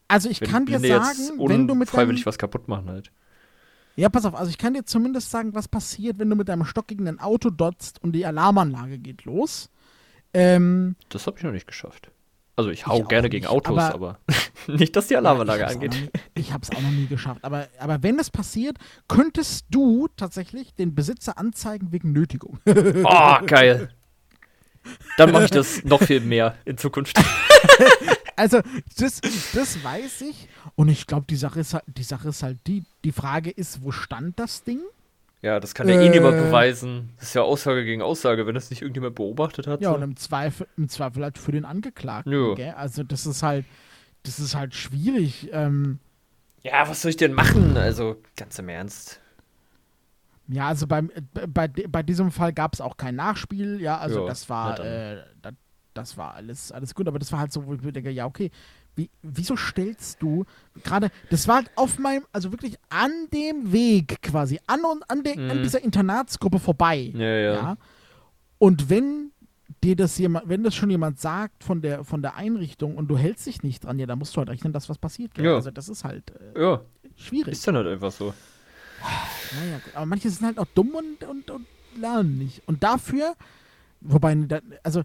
Also 0.08 0.28
ich 0.30 0.40
Wenn 0.40 0.50
kann 0.50 0.66
dir 0.66 0.80
sagen, 0.80 1.18
wenn 1.38 1.66
du 1.68 1.74
mit 1.74 1.88
deinem, 1.88 1.98
unfreiwillig 1.98 2.26
was 2.26 2.38
kaputt 2.38 2.66
machen 2.66 2.88
halt. 2.88 3.10
Ja, 3.96 4.08
pass 4.08 4.24
auf, 4.24 4.34
also 4.34 4.48
ich 4.50 4.58
kann 4.58 4.74
dir 4.74 4.84
zumindest 4.84 5.30
sagen, 5.30 5.54
was 5.54 5.68
passiert, 5.68 6.18
wenn 6.18 6.30
du 6.30 6.36
mit 6.36 6.48
deinem 6.48 6.64
Stock 6.64 6.86
gegen 6.88 7.06
ein 7.08 7.18
Auto 7.20 7.50
dotzt 7.50 8.02
und 8.02 8.12
die 8.12 8.24
Alarmanlage 8.24 8.98
geht 8.98 9.24
los. 9.24 9.68
Ähm, 10.32 10.94
Das 11.08 11.26
habe 11.26 11.36
ich 11.38 11.44
noch 11.44 11.52
nicht 11.52 11.66
geschafft. 11.66 12.10
Also, 12.54 12.70
ich 12.70 12.86
hau 12.86 13.04
auch 13.04 13.08
gerne 13.08 13.22
nicht, 13.28 13.30
gegen 13.32 13.46
Autos, 13.46 13.78
aber- 13.78 13.94
aber, 13.94 14.18
nicht, 14.66 14.96
dass 14.96 15.06
die 15.06 15.16
Alarmanlage 15.16 15.62
ich 15.62 15.68
auch 15.68 15.74
angeht. 15.74 15.92
nie- 15.92 16.10
Ich 16.34 16.52
habe 16.52 16.62
es 16.68 16.70
auch 16.76 16.80
noch 16.82 16.90
nie 16.90 17.06
geschafft. 17.06 17.44
Aber, 17.44 17.68
aber 17.78 18.02
wenn 18.02 18.16
das 18.16 18.30
passiert, 18.30 18.78
könntest 19.06 19.66
du 19.70 20.08
tatsächlich 20.16 20.74
den 20.74 20.94
Besitzer 20.94 21.38
anzeigen 21.38 21.92
wegen 21.92 22.12
Nötigung. 22.12 22.58
Oh, 22.66 23.36
geil. 23.46 23.90
Dann 25.18 25.30
mache 25.32 25.44
ich 25.44 25.50
das 25.52 25.84
noch 25.84 26.02
viel 26.02 26.20
mehr 26.20 26.56
in 26.64 26.76
Zukunft. 26.78 27.18
Also, 28.38 28.60
das, 28.98 29.20
das 29.52 29.82
weiß 29.84 30.22
ich. 30.22 30.48
Und 30.76 30.88
ich 30.88 31.06
glaube, 31.06 31.26
die 31.28 31.36
Sache 31.36 31.60
ist 31.60 31.74
halt, 31.74 31.84
die 31.86 32.02
Sache 32.02 32.28
ist 32.28 32.42
halt 32.42 32.58
die, 32.66 32.84
die 33.04 33.12
Frage 33.12 33.50
ist, 33.50 33.82
wo 33.82 33.90
stand 33.90 34.38
das 34.38 34.64
Ding? 34.64 34.80
Ja, 35.42 35.60
das 35.60 35.74
kann 35.74 35.88
ja 35.88 36.00
eh 36.00 36.08
niemand 36.08 36.36
Äh. 36.36 36.40
beweisen. 36.42 37.10
Das 37.18 37.28
ist 37.28 37.34
ja 37.34 37.42
Aussage 37.42 37.84
gegen 37.84 38.02
Aussage, 38.02 38.46
wenn 38.46 38.54
das 38.54 38.70
nicht 38.70 38.82
irgendjemand 38.82 39.14
beobachtet 39.14 39.66
hat. 39.66 39.80
Ja, 39.80 39.90
so. 39.90 39.94
und 39.96 40.02
im 40.02 40.16
Zweifel, 40.16 40.66
im 40.76 40.88
Zweifel 40.88 41.22
halt 41.22 41.38
für 41.38 41.52
den 41.52 41.64
Angeklagten. 41.64 42.32
Ja. 42.32 42.54
Gell? 42.54 42.74
Also, 42.76 43.02
das 43.04 43.24
ist 43.26 43.42
halt, 43.42 43.64
das 44.24 44.38
ist 44.40 44.54
halt 44.56 44.74
schwierig. 44.74 45.48
Ähm, 45.52 45.98
ja, 46.64 46.88
was 46.88 47.02
soll 47.02 47.10
ich 47.10 47.16
denn 47.16 47.32
machen? 47.34 47.76
Also, 47.76 48.16
ganz 48.36 48.58
im 48.58 48.68
Ernst. 48.68 49.20
ja, 50.48 50.66
also 50.66 50.86
beim, 50.88 51.10
äh, 51.10 51.46
bei, 51.46 51.68
bei 51.68 52.02
diesem 52.02 52.32
Fall 52.32 52.52
gab 52.52 52.74
es 52.74 52.80
auch 52.80 52.96
kein 52.96 53.14
Nachspiel. 53.14 53.80
Ja, 53.80 53.98
also 53.98 54.22
Ja, 54.22 54.26
das 54.26 54.48
war, 54.48 54.80
äh, 54.80 55.22
das, 55.40 55.52
das 55.98 56.16
war 56.16 56.34
alles, 56.34 56.72
alles 56.72 56.94
gut. 56.94 57.06
Aber 57.08 57.18
das 57.18 57.30
war 57.32 57.40
halt 57.40 57.52
so, 57.52 57.66
wo 57.66 57.74
ich 57.74 57.82
mir 57.82 57.92
denke, 57.92 58.10
ja, 58.10 58.26
okay, 58.26 58.50
wie, 58.96 59.10
wieso 59.22 59.54
stellst 59.56 60.20
du 60.22 60.44
gerade, 60.82 61.10
das 61.30 61.46
war 61.46 61.56
halt 61.56 61.70
auf 61.76 61.98
meinem, 61.98 62.24
also 62.32 62.50
wirklich 62.50 62.76
an 62.88 63.12
dem 63.32 63.72
Weg 63.72 64.20
quasi, 64.22 64.58
an, 64.66 64.80
und, 64.84 65.08
an, 65.08 65.22
de, 65.22 65.34
an 65.50 65.58
Mhm. 65.58 65.62
dieser 65.62 65.82
Internatsgruppe 65.82 66.58
vorbei. 66.58 67.12
Ja, 67.14 67.20
ja. 67.26 67.52
Ja. 67.54 67.76
Und 68.58 68.90
wenn 68.90 69.30
dir 69.84 69.94
das 69.94 70.18
jemand, 70.18 70.48
wenn 70.48 70.64
das 70.64 70.74
schon 70.74 70.90
jemand 70.90 71.20
sagt 71.20 71.62
von 71.62 71.80
der 71.80 72.02
von 72.02 72.22
der 72.22 72.34
Einrichtung 72.34 72.96
und 72.96 73.06
du 73.06 73.16
hältst 73.16 73.46
dich 73.46 73.62
nicht 73.62 73.84
dran, 73.84 73.98
ja, 74.00 74.06
dann 74.06 74.18
musst 74.18 74.34
du 74.34 74.38
halt 74.38 74.48
rechnen, 74.48 74.72
dass 74.72 74.88
was 74.88 74.98
passiert. 74.98 75.34
Gell? 75.34 75.44
Ja. 75.44 75.54
Also 75.54 75.70
das 75.70 75.88
ist 75.88 76.02
halt 76.04 76.32
äh, 76.56 76.60
Ja, 76.60 76.80
schwierig. 77.16 77.52
ist 77.52 77.66
dann 77.68 77.76
halt 77.76 77.86
einfach 77.86 78.10
so. 78.10 78.34
Naja. 79.60 79.80
Aber 79.94 80.06
manche 80.06 80.28
sind 80.30 80.44
halt 80.44 80.58
auch 80.58 80.66
dumm 80.74 80.90
und, 80.96 81.22
und, 81.28 81.50
und 81.50 81.66
lernen 81.96 82.38
nicht. 82.38 82.62
Und 82.66 82.82
dafür, 82.82 83.34
wobei, 84.00 84.36
also 84.82 85.02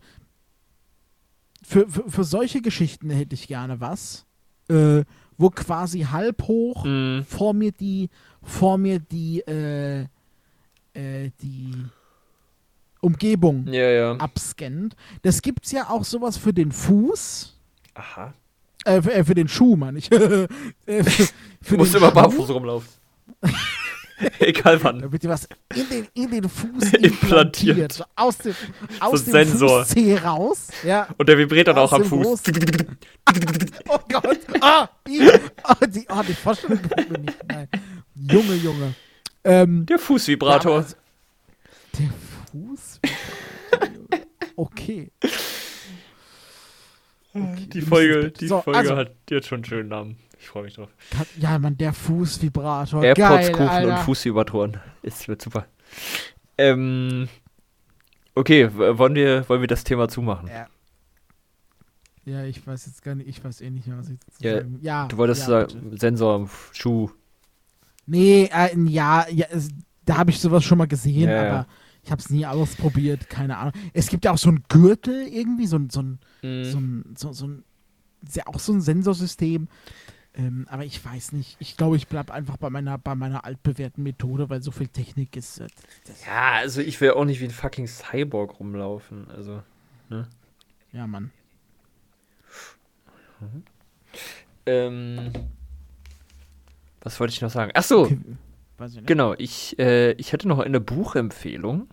für, 1.66 1.88
für, 1.90 2.10
für 2.10 2.24
solche 2.24 2.62
Geschichten 2.62 3.10
hätte 3.10 3.36
ich 3.36 3.48
gerne 3.48 3.80
was, 3.80 4.26
äh, 4.70 5.04
wo 5.38 5.50
quasi 5.50 6.02
halb 6.02 6.44
hoch 6.44 6.86
Mhm. 6.86 7.26
vor 7.28 7.54
mir 7.54 7.72
die, 7.72 8.10
vor 8.42 8.78
mir 8.78 9.00
die, 9.00 9.40
äh, 9.42 10.02
äh, 10.94 11.32
die 11.42 11.72
Umgebung 13.02 13.68
Ja, 13.68 13.90
ja. 13.90 14.12
abscannt. 14.18 14.96
Das 15.24 15.42
gibt's 15.42 15.72
ja 15.72 15.90
auch 15.90 16.04
sowas 16.06 16.38
für 16.38 16.54
den 16.54 16.72
Fuß. 16.72 17.58
Aha. 17.96 18.34
Äh, 18.86 19.02
für, 19.02 19.14
äh, 19.14 19.24
für 19.24 19.34
den 19.36 19.48
Schuh, 19.48 19.76
meine 19.76 20.00
ich. 20.00 20.12
äh, 20.12 20.48
für, 20.86 21.04
für 21.04 21.28
Du 21.72 21.78
musst 21.78 21.96
immer 21.96 22.12
barfuß 22.12 22.50
rumlaufen. 22.50 22.90
Egal 24.40 24.84
wann. 24.84 25.02
Da 25.02 25.12
wird 25.12 25.24
dir 25.24 25.30
was 25.30 25.48
in 25.76 25.90
den, 25.90 26.08
in 26.14 26.32
den 26.32 26.50
Fuß 26.50 26.94
Implantiert. 26.94 27.04
implantiert. 27.04 27.94
So 27.94 28.04
aus 28.16 28.38
dem, 28.38 28.56
aus 29.00 29.24
dem 29.26 29.32
Sensor. 29.32 29.86
Fußzeh 29.86 30.18
raus. 30.18 30.68
Ja. 30.84 31.08
Und 31.18 31.28
der 31.30 31.38
vibriert 31.38 31.68
dann 31.68 31.78
Aus 31.78 31.92
auch 31.92 31.98
am 31.98 32.06
Fuß. 32.06 32.44
Oh 33.90 34.00
Gott. 34.10 34.40
Ah, 34.62 34.88
oh, 35.08 35.86
die, 35.88 36.06
oh, 36.10 36.22
die 36.28 36.34
Vorstellung 36.34 36.80
mir 37.10 37.18
nicht. 37.20 37.38
Nein. 37.48 37.68
Junge, 38.16 38.56
Junge. 38.56 38.94
Ähm, 39.44 39.86
Der 39.86 39.98
ja, 39.98 40.02
Fußvibrator. 40.02 40.72
aber 40.72 40.84
also- 40.84 40.96
der 41.98 42.10
Fuß? 42.52 43.00
Okay. 44.56 45.12
okay. 47.34 47.68
die 47.68 47.82
Folge, 47.82 48.32
die 48.32 48.48
So, 48.48 48.62
Folge 48.62 48.80
also, 48.80 48.96
hat 48.96 49.12
jetzt 49.30 49.48
schon 49.48 49.58
einen 49.58 49.66
schönen 49.66 49.90
Namen. 49.90 50.18
Ich 50.44 50.50
freue 50.50 50.64
mich 50.64 50.74
drauf. 50.74 50.90
Ja, 51.40 51.58
Mann, 51.58 51.78
der 51.78 51.94
Fußvibrator. 51.94 53.02
AirPods, 53.02 53.18
Geil, 53.30 53.52
Kuchen 53.54 53.68
Alter. 53.70 53.90
und 53.92 54.00
Fußvibratoren. 54.00 54.78
Es 55.02 55.26
wird 55.30 55.42
super. 55.42 55.68
Ähm, 56.58 57.30
okay, 58.36 58.70
wollen 58.76 59.16
wir, 59.16 59.48
wollen 59.48 59.62
wir 59.62 59.70
das 59.70 59.86
Thema 59.86 60.10
zumachen? 60.10 60.50
Ja. 60.50 60.68
Ja, 62.26 62.44
ich 62.44 62.68
weiß 62.68 62.88
jetzt 62.88 63.02
gar 63.04 63.16
nicht, 63.16 63.30
ich 63.30 63.42
weiß 63.42 63.62
eh 63.62 63.70
nicht 63.70 63.88
mehr, 63.88 63.98
was 63.98 64.10
ich 64.10 64.20
dazu 64.20 64.44
Ja, 64.44 64.56
sagen 64.58 64.80
Ja, 64.82 65.08
Du 65.08 65.16
wolltest 65.18 65.42
ja, 65.44 65.48
sagen, 65.48 65.82
bitte. 65.82 65.98
Sensor 66.02 66.36
am 66.36 66.50
Schuh. 66.74 67.10
Nee, 68.06 68.50
äh, 68.54 68.78
ja, 68.90 69.26
ja 69.30 69.46
es, 69.50 69.70
da 70.04 70.18
habe 70.18 70.32
ich 70.32 70.42
sowas 70.42 70.66
schon 70.66 70.78
mal 70.78 70.88
gesehen, 70.88 71.30
Ja, 71.30 71.44
ja. 71.44 71.50
aber 71.54 71.68
ich 72.04 72.12
habe 72.12 72.20
es 72.22 72.30
nie 72.30 72.46
ausprobiert, 72.46 73.30
keine 73.30 73.58
Ahnung. 73.58 73.74
Es 73.94 74.08
gibt 74.10 74.26
ja 74.26 74.32
auch 74.32 74.38
so 74.38 74.50
einen 74.50 74.64
Gürtel 74.68 75.26
irgendwie, 75.26 75.68
so 75.68 75.78
ein, 75.78 75.90
so 75.90 76.02
ein, 76.02 76.20
Mhm. 76.42 76.64
so 76.66 76.78
ein, 76.80 77.14
so, 77.18 77.32
so 77.32 77.48
ein 77.48 77.64
ist 78.26 78.36
ja 78.38 78.48
auch 78.48 78.60
so 78.60 78.74
ein 78.74 78.82
Sensorsystem. 78.82 79.68
Ähm, 80.36 80.68
aber 80.70 80.84
ich 80.84 81.04
weiß 81.04 81.32
nicht. 81.34 81.58
Ich 81.60 81.78
glaube, 81.78 81.96
ich 81.96 82.08
bleibe 82.08 82.34
einfach 82.34 82.58
bei 82.58 82.70
meiner, 82.70 82.98
bei 82.98 83.14
meiner 83.14 83.46
altbewährten 83.46 84.04
Methode, 84.04 84.50
weil 84.50 84.64
so 84.64 84.72
viel 84.72 84.88
Technik 84.88 85.36
ist. 85.36 85.60
äh, 85.60 85.68
Das, 86.08 86.26
Ja, 86.26 86.54
also 86.54 86.82
ich 86.82 87.00
will 87.02 87.12
auch 87.12 87.26
nicht 87.26 87.40
wie 87.40 87.46
ein 87.46 87.52
fucking 87.52 87.88
Cyborg 87.88 88.60
rumlaufen. 88.60 89.30
Also. 89.30 89.62
ja, 90.92 91.08
Mann. 91.08 91.32
Ähm, 94.66 95.32
was 97.02 97.20
wollte 97.20 97.34
ich 97.34 97.42
noch 97.42 97.50
sagen? 97.50 97.72
Ach 97.76 97.84
so, 97.84 98.04
Okay, 98.04 98.20
ich 98.86 99.06
genau. 99.06 99.34
Ich, 99.38 99.78
äh, 99.78 100.14
ich 100.14 100.32
hätte 100.34 100.48
noch 100.48 100.60
eine 100.60 100.80
Buchempfehlung. 100.80 101.88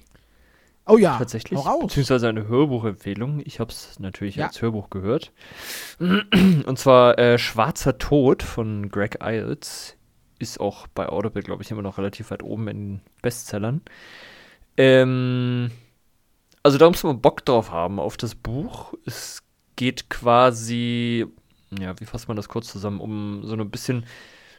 Oh 0.86 0.98
ja, 0.98 1.18
tatsächlich. 1.18 1.58
hau 1.58 1.62
raus. 1.62 1.82
Beziehungsweise 1.88 2.28
eine 2.28 2.48
Hörbuchempfehlung. 2.48 3.42
Ich 3.44 3.60
habe 3.60 3.70
es 3.70 3.98
natürlich 4.00 4.36
Ja. 4.36 4.46
als 4.48 4.60
Hörbuch 4.60 4.90
gehört. 4.90 5.32
Und 5.98 6.78
zwar 6.78 7.18
äh, 7.18 7.38
Schwarzer 7.38 7.98
Tod 7.98 8.42
von 8.42 8.88
Greg 8.88 9.18
Iles. 9.22 9.96
Ist 10.38 10.58
auch 10.58 10.86
bei 10.88 11.08
Audible, 11.08 11.42
glaube 11.42 11.62
ich, 11.62 11.70
immer 11.70 11.82
noch 11.82 11.98
relativ 11.98 12.30
weit 12.30 12.42
oben 12.42 12.66
in 12.68 12.78
den 12.78 13.00
Bestsellern. 13.22 13.82
Ähm, 14.76 15.70
also 16.62 16.78
da 16.78 16.88
muss 16.88 17.02
man 17.02 17.20
Bock 17.20 17.44
drauf 17.44 17.70
haben 17.70 18.00
auf 18.00 18.16
das 18.16 18.34
Buch. 18.34 18.94
Es 19.06 19.42
geht 19.76 20.08
quasi, 20.10 21.26
ja, 21.78 21.98
wie 22.00 22.04
fasst 22.06 22.28
man 22.28 22.36
das 22.36 22.48
kurz 22.48 22.68
zusammen, 22.68 23.00
um 23.00 23.42
so 23.44 23.54
ein 23.54 23.70
bisschen 23.70 24.04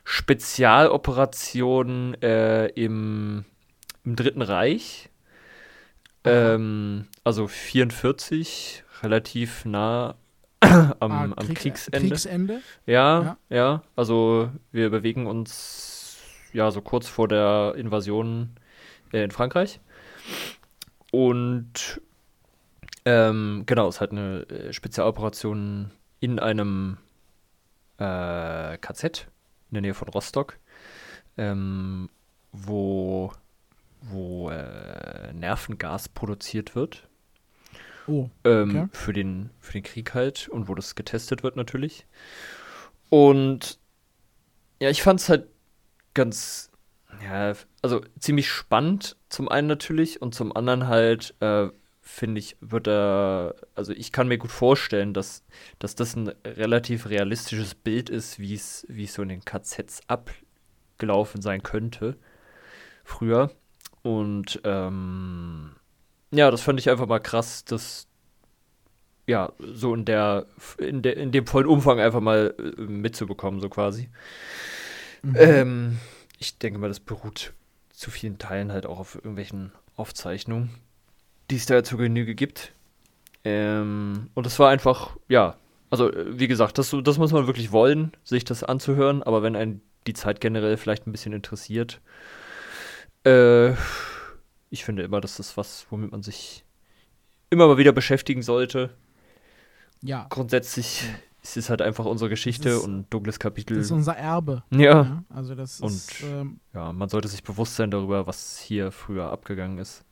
Spezialoperation 0.04 2.16
äh, 2.22 2.68
im, 2.68 3.46
im 4.04 4.16
Dritten 4.16 4.42
Reich. 4.42 5.10
Ähm, 6.24 7.08
also 7.24 7.48
44, 7.48 8.84
relativ 9.02 9.66
nah 9.66 10.16
am, 10.60 11.12
Ah, 11.12 11.24
am 11.24 11.34
Krieg- 11.36 11.56
Kriegsende. 11.58 12.00
Kriegsende. 12.00 12.62
Ja, 12.86 13.38
ja, 13.50 13.82
also 13.96 14.50
wir 14.72 14.90
bewegen 14.92 15.26
uns 15.28 16.18
ja 16.54 16.70
so 16.70 16.82
kurz 16.82 17.08
vor 17.08 17.28
der 17.28 17.74
Invasion 17.78 18.52
äh, 19.12 19.24
in 19.24 19.32
Frankreich. 19.32 19.80
Und 21.12 22.02
ähm, 23.06 23.64
genau, 23.66 23.88
es 23.88 23.96
ist 23.96 24.02
halt 24.02 24.12
eine 24.12 24.42
äh, 24.50 24.74
Spezialoperation 24.74 25.92
in 26.20 26.40
einem 26.40 26.98
äh, 27.98 28.78
KZ 28.78 29.28
in 29.72 29.74
der 29.76 29.82
Nähe 29.82 29.94
von 29.94 30.08
Rostock, 30.10 30.58
ähm, 31.38 32.10
wo, 32.52 33.01
Nervengas 35.52 36.08
produziert 36.10 36.76
wird. 36.76 37.08
Oh, 38.08 38.30
Ähm, 38.44 38.70
Okay. 38.70 38.88
für, 38.92 39.14
den, 39.14 39.50
für 39.60 39.74
den 39.74 39.84
Krieg 39.84 40.14
halt 40.14 40.48
und 40.50 40.68
wo 40.68 40.76
das 40.76 40.96
getestet 40.96 41.44
wird 41.44 41.56
natürlich. 41.56 42.06
Und 43.10 43.80
ja, 44.80 44.90
ich 44.90 45.04
fand 45.04 45.20
es 45.20 45.30
halt 45.30 45.48
ganz, 46.14 46.72
ja, 47.24 47.54
also 47.82 48.02
ziemlich 48.20 48.50
spannend 48.50 49.18
zum 49.30 49.50
einen 49.50 49.68
natürlich 49.68 50.22
und 50.22 50.34
zum 50.34 50.56
anderen 50.56 50.88
halt, 50.88 51.36
äh, 51.40 51.70
finde 52.02 52.40
ich, 52.40 52.58
wird 52.62 52.88
er, 52.88 53.56
also 53.76 53.94
ich 53.94 54.12
kann 54.12 54.28
mir 54.28 54.38
gut 54.38 54.52
vorstellen, 54.52 55.14
dass, 55.14 55.44
dass 55.80 55.96
das 55.96 56.16
ein 56.16 56.30
relativ 56.46 57.08
realistisches 57.10 57.76
Bild 57.76 58.10
ist, 58.10 58.40
wie 58.40 58.56
es 58.56 58.86
wie 58.90 59.04
es 59.06 59.14
so 59.14 59.22
in 59.22 59.30
den 59.30 59.46
KZs 59.46 60.02
abgelaufen 60.08 61.42
sein 61.42 61.64
könnte 61.64 62.18
früher. 63.04 63.52
Und 64.04 64.62
ähm, 64.64 65.72
ja, 66.32 66.50
das 66.50 66.62
fand 66.62 66.80
ich 66.80 66.90
einfach 66.90 67.08
mal 67.08 67.20
krass, 67.20 67.66
das 67.66 68.08
ja 69.28 69.52
so 69.60 69.94
in 69.94 70.06
der 70.06 70.46
in 70.78 71.02
der 71.02 71.18
in 71.18 71.32
dem 71.32 71.46
vollen 71.46 71.68
Umfang 71.68 72.00
einfach 72.00 72.22
mal 72.22 72.56
äh, 72.58 72.82
mitzubekommen, 72.82 73.60
so 73.60 73.70
quasi. 73.70 74.10
Mhm. 75.22 75.36
Ähm, 75.38 76.00
ich 76.40 76.58
denke 76.58 76.80
mal, 76.80 76.88
das 76.88 77.00
beruht 77.00 77.54
zu 77.92 78.10
vielen 78.10 78.40
Teilen 78.40 78.72
halt 78.72 78.86
auch 78.86 79.00
auf 79.00 79.16
irgendwelchen 79.16 79.72
Aufzeichnungen, 79.96 80.72
die 81.52 81.58
es 81.58 81.68
da 81.68 81.84
zur 81.84 82.00
Genüge 82.00 82.34
gibt. 82.34 82.74
Ähm, 83.44 84.30
und 84.34 84.48
es 84.48 84.58
war 84.60 84.70
einfach, 84.70 85.18
ja, 85.28 85.58
also 85.90 86.12
äh, 86.12 86.40
wie 86.40 86.48
gesagt, 86.48 86.78
das, 86.78 86.96
das 87.04 87.18
muss 87.18 87.32
man 87.32 87.48
wirklich 87.48 87.72
wollen, 87.72 88.12
sich 88.24 88.44
das 88.44 88.64
anzuhören, 88.64 89.22
aber 89.24 89.44
wenn 89.44 89.56
einen 89.56 89.82
die 90.08 90.14
Zeit 90.14 90.42
generell 90.42 90.78
vielleicht 90.78 91.06
ein 91.06 91.12
bisschen 91.12 91.34
interessiert, 91.34 92.02
äh, 93.26 93.72
ich 94.70 94.84
finde 94.86 95.04
immer, 95.04 95.22
das 95.22 95.40
ist 95.40 95.58
was, 95.58 95.86
womit 95.90 96.12
man 96.12 96.24
sich 96.24 96.64
immer 97.50 97.68
mal 97.68 97.78
wieder 97.78 97.92
beschäftigen 97.92 98.42
sollte. 98.42 98.92
Ja, 100.02 100.26
Grundsätzlich 100.30 101.04
ist 101.44 101.58
es 101.58 101.70
halt 101.70 101.82
einfach 101.82 102.06
unsere 102.06 102.30
Geschichte 102.30 102.70
ist- 102.70 102.84
und 102.84 103.10
dunkles 103.12 103.40
Kapitel. 103.40 103.76
das 103.78 103.88
ist 103.88 103.92
unser 103.92 104.16
Erbe. 104.16 104.64
ja, 104.72 104.80
Ja, 104.80 105.24
also 105.30 105.56
das 105.56 105.80
Und- 105.82 105.90
ist, 105.92 106.24
ähm, 106.24 106.60
ja, 106.74 106.92
man 106.94 107.10
sollte 107.10 107.28
sich 107.28 107.44
bewusst 107.44 107.76
sein 107.76 107.92
darüber, 107.92 108.26
was 108.28 108.60
hier 108.60 108.92
früher 108.92 109.32
abgegangen 109.32 109.78
ist. 109.78 110.06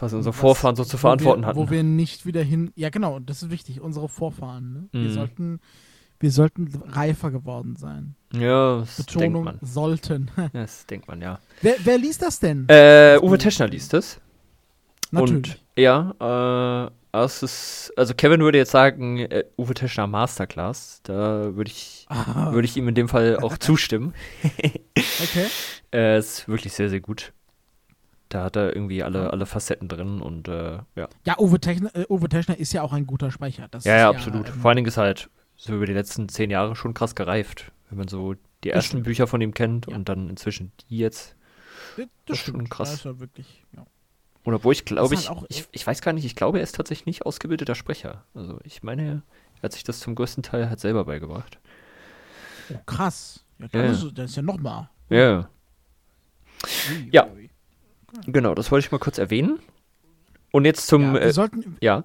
Was 0.00 0.12
unsere 0.12 0.34
was- 0.34 0.40
Vorfahren 0.40 0.76
so 0.76 0.84
zu 0.84 0.98
verantworten 0.98 1.40
wo 1.40 1.44
wir, 1.44 1.48
hatten. 1.48 1.58
Wo 1.58 1.70
wir 1.70 1.82
nicht 1.82 2.26
wieder 2.26 2.42
hin. 2.42 2.70
Ja, 2.76 2.90
genau, 2.90 3.18
das 3.18 3.42
ist 3.42 3.50
wichtig. 3.50 3.80
Unsere 3.80 4.08
Vorfahren. 4.08 4.72
Ne? 4.72 4.88
Wir 4.92 5.10
Mhm. 5.10 5.14
sollten, 5.14 5.60
wir 6.20 6.30
sollten 6.30 6.68
reifer 6.86 7.30
geworden 7.30 7.74
sein. 7.76 8.14
Ja, 8.32 8.80
das 8.80 8.96
denkt 8.96 9.12
Betonung 9.12 9.44
man. 9.44 9.58
sollten. 9.62 10.30
Ja, 10.36 10.48
das 10.52 10.86
denkt 10.86 11.08
man, 11.08 11.20
ja. 11.20 11.38
wer, 11.62 11.76
wer 11.84 11.98
liest 11.98 12.22
das 12.22 12.40
denn? 12.40 12.66
Äh, 12.68 13.18
Uwe 13.22 13.38
Teschner 13.38 13.68
liest 13.68 13.94
es. 13.94 14.20
Natürlich. 15.10 15.52
Und 15.52 15.60
ja, 15.76 16.90
äh, 17.14 17.18
es 17.24 17.42
ist, 17.42 17.92
also 17.96 18.12
Kevin 18.14 18.40
würde 18.42 18.58
jetzt 18.58 18.70
sagen, 18.72 19.18
äh, 19.18 19.44
Uwe 19.56 19.72
Teschner 19.74 20.06
Masterclass. 20.06 21.00
Da 21.04 21.56
würde 21.56 21.70
ich, 21.70 22.04
Ah, 22.10 22.52
würde 22.52 22.66
ich 22.66 22.76
ihm 22.76 22.86
in 22.88 22.94
dem 22.94 23.08
Fall 23.08 23.38
auch 23.38 23.56
zustimmen. 23.58 24.14
okay. 24.44 24.82
Äh, 25.90 26.18
ist 26.18 26.46
wirklich 26.48 26.74
sehr, 26.74 26.90
sehr 26.90 27.00
gut. 27.00 27.32
Da 28.28 28.44
hat 28.44 28.56
er 28.56 28.76
irgendwie 28.76 29.02
alle, 29.02 29.30
alle 29.32 29.46
Facetten 29.46 29.88
drin 29.88 30.20
und 30.20 30.46
äh, 30.46 30.80
ja. 30.96 31.08
Ja, 31.24 31.38
Uwe 31.38 31.60
Techner, 31.60 31.96
äh, 31.96 32.04
Uwe 32.10 32.28
Techner 32.28 32.58
ist 32.58 32.74
ja 32.74 32.82
auch 32.82 32.92
ein 32.92 33.06
guter 33.06 33.30
Sprecher. 33.30 33.68
Das 33.70 33.84
Ja, 33.84 33.96
ja, 33.96 34.10
absolut. 34.10 34.48
ähm, 34.48 34.54
Vor 34.54 34.68
allen 34.68 34.76
Dingen 34.76 34.88
ist 34.88 34.98
halt 34.98 35.30
so 35.56 35.74
über 35.74 35.86
die 35.86 35.94
letzten 35.94 36.28
zehn 36.28 36.50
Jahre 36.50 36.76
schon 36.76 36.92
krass 36.92 37.14
gereift. 37.14 37.72
Wenn 37.90 37.98
man 37.98 38.08
so 38.08 38.34
die 38.64 38.70
ersten. 38.70 39.02
Bücher 39.02 39.26
von 39.26 39.40
ihm 39.40 39.54
kennt 39.54 39.86
Ja. 39.88 39.94
und 39.96 40.08
dann 40.08 40.28
inzwischen 40.28 40.72
die 40.90 40.98
jetzt. 40.98 41.34
das, 41.96 42.04
ist 42.06 42.10
das 42.26 42.38
schon 42.38 42.54
stimmt. 42.54 42.70
krass. 42.70 42.90
Das 42.90 42.98
ist 43.00 43.04
ja 43.04 43.18
wirklich, 43.20 43.64
ja. 43.76 43.86
Oder 44.44 44.62
wo 44.64 44.72
ich 44.72 44.84
glaube, 44.84 45.14
halt 45.14 45.24
ich, 45.24 45.30
auch- 45.30 45.44
ich, 45.48 45.66
ich 45.72 45.86
weiß 45.86 46.00
gar 46.00 46.12
nicht, 46.12 46.24
ich 46.24 46.34
glaube, 46.36 46.58
er 46.58 46.64
ist 46.64 46.74
tatsächlich 46.74 47.06
nicht 47.06 47.26
ausgebildeter 47.26 47.74
Sprecher. 47.74 48.24
Also 48.34 48.58
ich 48.64 48.82
meine, 48.82 49.22
er 49.56 49.62
hat 49.62 49.72
sich 49.72 49.84
das 49.84 50.00
zum 50.00 50.14
größten 50.14 50.42
Teil 50.42 50.68
halt 50.70 50.80
selber 50.80 51.04
beigebracht. 51.04 51.58
Oh, 52.72 52.78
krass. 52.86 53.44
Ja, 53.58 53.68
dann 53.68 53.80
Ja, 53.80 53.86
ja. 53.88 53.92
Ist, 53.92 54.18
das 54.18 54.30
ist 54.30 54.36
ja 54.36 54.42
nochmal. 54.42 54.88
Ja, 55.10 55.48
Ja. 57.12 57.26
genau, 58.26 58.54
das 58.54 58.70
wollte 58.70 58.86
ich 58.86 58.92
mal 58.92 58.98
kurz 58.98 59.18
erwähnen. 59.18 59.58
Und 60.50 60.64
jetzt 60.64 60.86
zum, 60.86 61.02
Ja, 61.02 61.12
wir 61.14 61.20
äh, 61.22 61.32
sollten, 61.32 61.76
ja, 61.80 62.04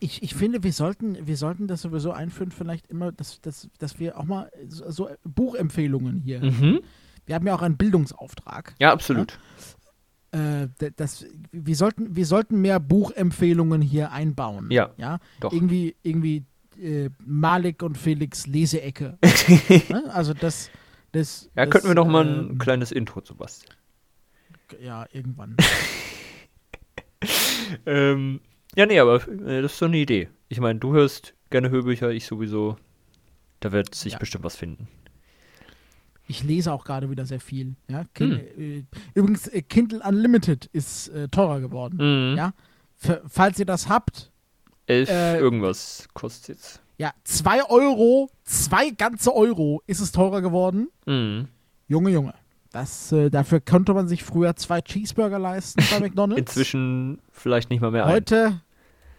ich, 0.00 0.22
ich 0.22 0.34
finde, 0.34 0.62
wir 0.62 0.72
sollten, 0.72 1.26
wir 1.26 1.36
sollten 1.36 1.66
das 1.68 1.82
sowieso 1.82 2.12
einführen, 2.12 2.50
vielleicht 2.50 2.86
immer, 2.88 3.12
dass, 3.12 3.40
dass, 3.40 3.68
dass 3.78 3.98
wir 4.00 4.18
auch 4.18 4.24
mal 4.24 4.50
so, 4.68 4.90
so 4.90 5.08
Buchempfehlungen 5.24 6.18
hier. 6.18 6.42
mhm. 6.42 6.80
Wir 7.26 7.34
haben 7.36 7.46
ja 7.46 7.54
auch 7.54 7.62
einen 7.62 7.76
Bildungsauftrag. 7.76 8.74
ja, 8.80 8.92
absolut. 8.92 9.38
Äh, 10.32 10.68
d- 10.80 10.92
das, 10.96 11.26
wir, 11.52 11.76
sollten, 11.76 12.16
wir 12.16 12.24
sollten 12.26 12.60
mehr 12.60 12.80
Buchempfehlungen 12.80 13.82
hier 13.82 14.10
einbauen. 14.12 14.70
Ja, 14.70 14.90
ja? 14.96 15.18
doch. 15.40 15.52
Irgendwie, 15.52 15.96
irgendwie 16.02 16.44
äh, 16.80 17.10
Malik 17.24 17.82
und 17.82 17.98
Felix 17.98 18.46
Leseecke. 18.46 19.18
ne? 19.88 20.04
Also 20.12 20.32
das, 20.34 20.70
das. 21.12 21.50
Ja, 21.56 21.66
das, 21.66 21.72
könnten 21.72 21.88
wir 21.88 21.94
noch 21.94 22.06
mal 22.06 22.26
ein 22.26 22.50
ähm, 22.50 22.58
kleines 22.58 22.90
Intro 22.90 23.20
zu 23.20 23.34
basteln. 23.34 23.74
Ja, 24.82 25.06
irgendwann. 25.12 25.56
Ähm, 27.86 28.40
ja, 28.76 28.86
nee, 28.86 28.98
aber 28.98 29.26
äh, 29.28 29.62
das 29.62 29.72
ist 29.72 29.78
so 29.78 29.86
eine 29.86 29.96
Idee. 29.98 30.28
Ich 30.48 30.60
meine, 30.60 30.78
du 30.78 30.92
hörst 30.92 31.34
gerne 31.50 31.70
Hörbücher, 31.70 32.10
ich 32.10 32.26
sowieso. 32.26 32.76
Da 33.60 33.72
wird 33.72 33.94
sich 33.94 34.14
Ja. 34.14 34.18
bestimmt 34.18 34.44
was 34.44 34.56
finden. 34.56 34.88
Ich 36.26 36.44
lese 36.44 36.72
auch 36.72 36.84
gerade 36.84 37.10
wieder 37.10 37.26
sehr 37.26 37.40
viel. 37.40 37.74
Ja? 37.88 38.04
Kin 38.14 38.30
Hm. 38.32 38.38
äh, 38.58 38.84
übrigens, 39.14 39.48
äh, 39.48 39.62
Kindle 39.62 40.00
Unlimited 40.06 40.66
ist 40.72 41.08
äh, 41.08 41.28
teurer 41.28 41.60
geworden. 41.60 41.96
Mhm. 42.32 42.36
Ja? 42.38 42.52
F 43.02 43.20
falls 43.28 43.58
ihr 43.58 43.66
das 43.66 43.88
habt, 43.88 44.30
Elf 44.86 45.08
irgendwas 45.10 46.08
kostet 46.14 46.48
jetzt. 46.56 46.80
ja, 46.98 47.12
2 47.24 47.64
Euro, 47.70 48.30
zwei 48.44 48.90
ganze 48.90 49.34
Euro 49.34 49.82
ist 49.86 50.00
es 50.00 50.12
teurer 50.12 50.40
geworden. 50.42 50.88
Mhm. 51.06 51.48
Junge, 51.88 52.10
Junge. 52.10 52.34
Das, 52.72 53.10
äh, 53.12 53.30
dafür 53.30 53.60
konnte 53.60 53.94
man 53.94 54.06
sich 54.06 54.22
früher 54.22 54.54
zwei 54.56 54.80
Cheeseburger 54.80 55.38
leisten 55.38 55.82
bei 55.90 56.00
McDonalds. 56.08 56.38
Inzwischen 56.40 57.20
vielleicht 57.32 57.70
nicht 57.70 57.80
mal 57.80 57.90
mehr 57.90 58.06
ein. 58.06 58.12
Heute, 58.12 58.60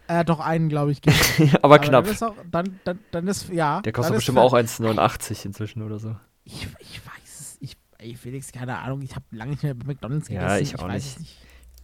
äh, 0.08 0.24
doch 0.24 0.40
einen, 0.40 0.68
glaube 0.68 0.92
ich, 0.92 1.02
gibt 1.02 1.16
aber 1.62 1.78
knapp. 1.78 2.04
Dann 2.04 2.12
ist, 2.14 2.22
auch, 2.22 2.34
dann, 2.50 2.80
dann, 2.84 2.98
dann 3.10 3.28
ist, 3.28 3.48
ja. 3.50 3.80
Der 3.82 3.92
kostet 3.92 4.16
bestimmt 4.16 4.38
auch 4.38 4.54
1,89 4.54 5.44
inzwischen 5.46 5.82
oder 5.82 5.98
so. 5.98 6.16
Ich, 6.44 6.66
ich 6.80 7.00
weiß 7.06 7.40
es. 7.40 7.56
Ich, 7.60 7.76
ey, 7.98 8.14
Felix, 8.16 8.50
keine 8.52 8.78
Ahnung. 8.78 9.02
Ich 9.02 9.14
habe 9.14 9.24
lange 9.30 9.50
nicht 9.52 9.62
mehr 9.62 9.74
bei 9.74 9.84
McDonalds 9.86 10.28
Ja, 10.28 10.56
gegessen. 10.56 10.62
ich 10.74 10.78
auch 10.82 10.88
weiß 10.88 11.04
nicht. 11.04 11.18
nicht. 11.20 11.36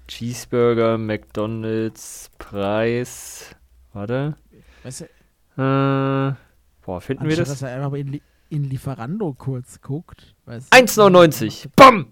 Cheeseburger, 0.09 0.97
McDonalds, 0.97 2.31
Preis. 2.39 3.55
Warte. 3.93 4.37
Weißt 4.83 5.03
du, 5.03 5.05
Äh, 5.63 6.35
boah, 6.85 7.01
finden 7.03 7.29
wir 7.29 7.37
das? 7.37 7.51
dass 7.51 7.61
er 7.63 7.77
einfach 7.77 7.93
in, 7.93 8.21
in 8.49 8.65
Lieferando 8.65 9.35
kurz 9.35 9.81
guckt. 9.81 10.35
weißt 10.47 10.73
du. 10.73 10.77
1,99. 10.79 11.69
Bam! 11.77 12.07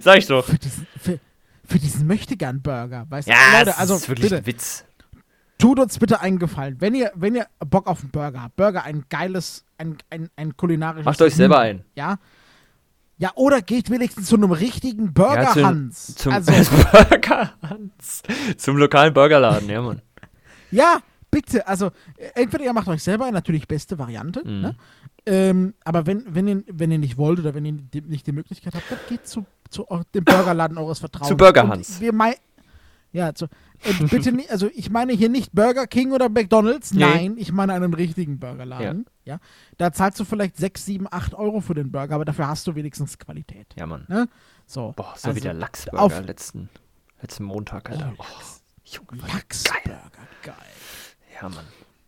Sag 0.01 0.19
ich 0.19 0.27
doch. 0.27 0.45
Für 0.45 0.59
diesen, 0.59 0.87
für, 0.99 1.19
für 1.65 1.79
diesen 1.79 2.07
Möchtegern-Burger, 2.07 3.07
weißt 3.09 3.29
du? 3.29 3.33
Ja, 3.33 3.39
Leute, 3.55 3.65
das 3.67 3.79
also 3.79 3.95
ist 3.97 4.09
wirklich 4.09 4.31
bitte, 4.31 4.43
ein 4.43 4.47
Witz. 4.47 4.85
tut 5.59 5.79
uns 5.79 5.99
bitte 5.99 6.21
einen 6.21 6.39
Gefallen. 6.39 6.77
Wenn 6.81 6.95
ihr, 6.95 7.11
wenn 7.15 7.35
ihr 7.35 7.47
Bock 7.61 7.87
auf 7.87 8.01
einen 8.03 8.11
Burger 8.11 8.43
habt, 8.43 8.57
Burger 8.57 8.85
ein 8.85 9.05
geiles, 9.09 9.65
ein, 9.79 9.97
ein, 10.11 10.29
ein 10.37 10.57
kulinarisches. 10.57 11.07
Macht 11.07 11.23
euch 11.23 11.35
selber 11.35 11.61
ein. 11.61 11.85
Ja. 11.95 12.19
Ja, 13.19 13.33
oder 13.35 13.61
geht 13.61 13.91
wenigstens 13.91 14.29
zu 14.29 14.37
einem 14.37 14.53
richtigen 14.53 15.13
Burger 15.13 15.43
Ja, 15.43 15.53
zu- 15.53 15.65
Hans. 15.65 16.15
Zum 16.15 16.33
also, 16.33 16.53
Burger 16.93 17.53
Hans. 17.63 18.23
Zum 18.57 18.77
lokalen 18.79 19.13
Burgerladen, 19.13 19.69
ja, 19.69 19.83
Mann. 19.83 20.01
ja, 20.71 21.01
bitte. 21.31 21.67
Also, 21.67 21.87
äh, 22.17 22.31
entweder 22.35 22.65
ihr 22.65 22.73
macht 22.73 22.89
euch 22.89 23.03
selber 23.03 23.31
natürlich 23.31 23.69
beste 23.69 23.99
Variante. 23.99 24.43
Mhm. 24.45 24.61
Ne? 24.61 24.77
Ähm, 25.27 25.75
aber 25.85 26.07
wenn, 26.07 26.25
wenn, 26.35 26.49
ihr, 26.49 26.65
wenn 26.67 26.91
ihr 26.91 26.99
nicht 26.99 27.19
wollt 27.19 27.39
oder 27.41 27.55
wenn 27.55 27.65
ihr 27.65 27.73
die, 27.73 28.01
nicht 28.03 28.27
die 28.27 28.33
Möglichkeit 28.33 28.75
habt, 28.75 28.91
dann 28.91 28.99
geht 29.09 29.27
zu, 29.27 29.45
zu 29.69 29.87
dem 30.15 30.25
Burgerladen 30.25 30.79
eures 30.79 30.99
Vertrauens. 30.99 31.29
Zu 31.29 31.37
Burger 31.37 31.69
Hans. 31.69 32.01
Wir 32.01 32.13
mei 32.13 32.37
ja, 33.13 33.35
zu, 33.35 33.49
und 34.01 34.11
bitte 34.11 34.31
nicht, 34.31 34.51
also 34.51 34.71
ich 34.73 34.91
meine 34.91 35.13
hier 35.13 35.29
nicht 35.29 35.53
Burger 35.53 35.87
King 35.87 36.13
oder 36.13 36.29
McDonalds, 36.29 36.93
Nee. 36.93 37.01
nein, 37.01 37.35
ich 37.39 37.51
meine 37.51 37.73
einen 37.73 37.93
richtigen 37.93 38.39
Burgerladen. 38.39 39.07
Ja. 39.25 39.41
Da 39.79 39.93
zahlst 39.93 40.21
du 40.21 40.25
vielleicht 40.25 40.57
6, 40.57 40.85
7, 40.85 41.07
8 41.11 41.35
Euro 41.35 41.61
für 41.61 41.75
den 41.75 41.91
Burger, 41.91 42.15
aber 42.15 42.25
dafür 42.25 42.47
hast 42.47 42.67
du 42.67 42.75
wenigstens 42.75 43.19
Qualität. 43.19 43.67
Ja, 43.77 43.87
Mann. 43.87 44.05
Ne? 44.09 44.29
So. 44.67 44.93
Boah, 44.97 45.15
so 45.17 45.29
also, 45.29 45.37
wie 45.37 45.41
der 45.41 45.55
Lachsburger 45.55 46.03
auf- 46.03 46.21
letzten, 46.25 46.69
letzten 47.21 47.45
Montag, 47.45 47.89
Oh, 47.91 47.95
Alter. 47.95 48.13
Lachs. 48.17 48.63
Junge, 48.85 49.23
Lachsburger, 49.23 50.11
geil. 50.43 50.55
Ja, 51.41 51.49
Mann. 51.49 51.65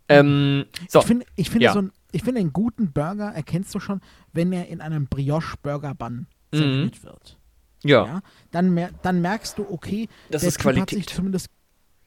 Ähm, 0.09 0.65
so. 0.89 1.01
Ich 1.01 1.07
finde, 1.07 1.27
ich 1.37 1.51
finde 1.51 1.65
Ja. 1.67 1.73
so 1.73 1.79
ein, 1.81 1.93
ich 2.11 2.23
finde 2.23 2.41
einen 2.41 2.53
guten 2.53 2.93
Burger 2.93 3.33
erkennst 3.33 3.75
du 3.75 3.81
schon, 3.81 4.01
wenn 4.33 4.53
er 4.53 4.69
in 4.69 4.81
einem 4.81 5.07
Brioche-Burger-Bun 5.07 6.27
Mhm. 6.53 6.57
serviert 6.59 7.03
wird. 7.05 7.39
ja. 7.85 8.07
Ja? 8.07 8.21
Dann, 8.51 8.75
mer 8.75 8.91
dann 9.03 9.23
merkst 9.23 9.57
du, 9.59 9.67
okay, 9.71 10.09
Das 10.31 10.43
der 10.43 10.49
ist 10.49 10.57
Typ 10.57 10.67
hat 10.67 10.75
Qualität. 10.75 10.99
sich 10.99 11.07
zumindest 11.09 11.49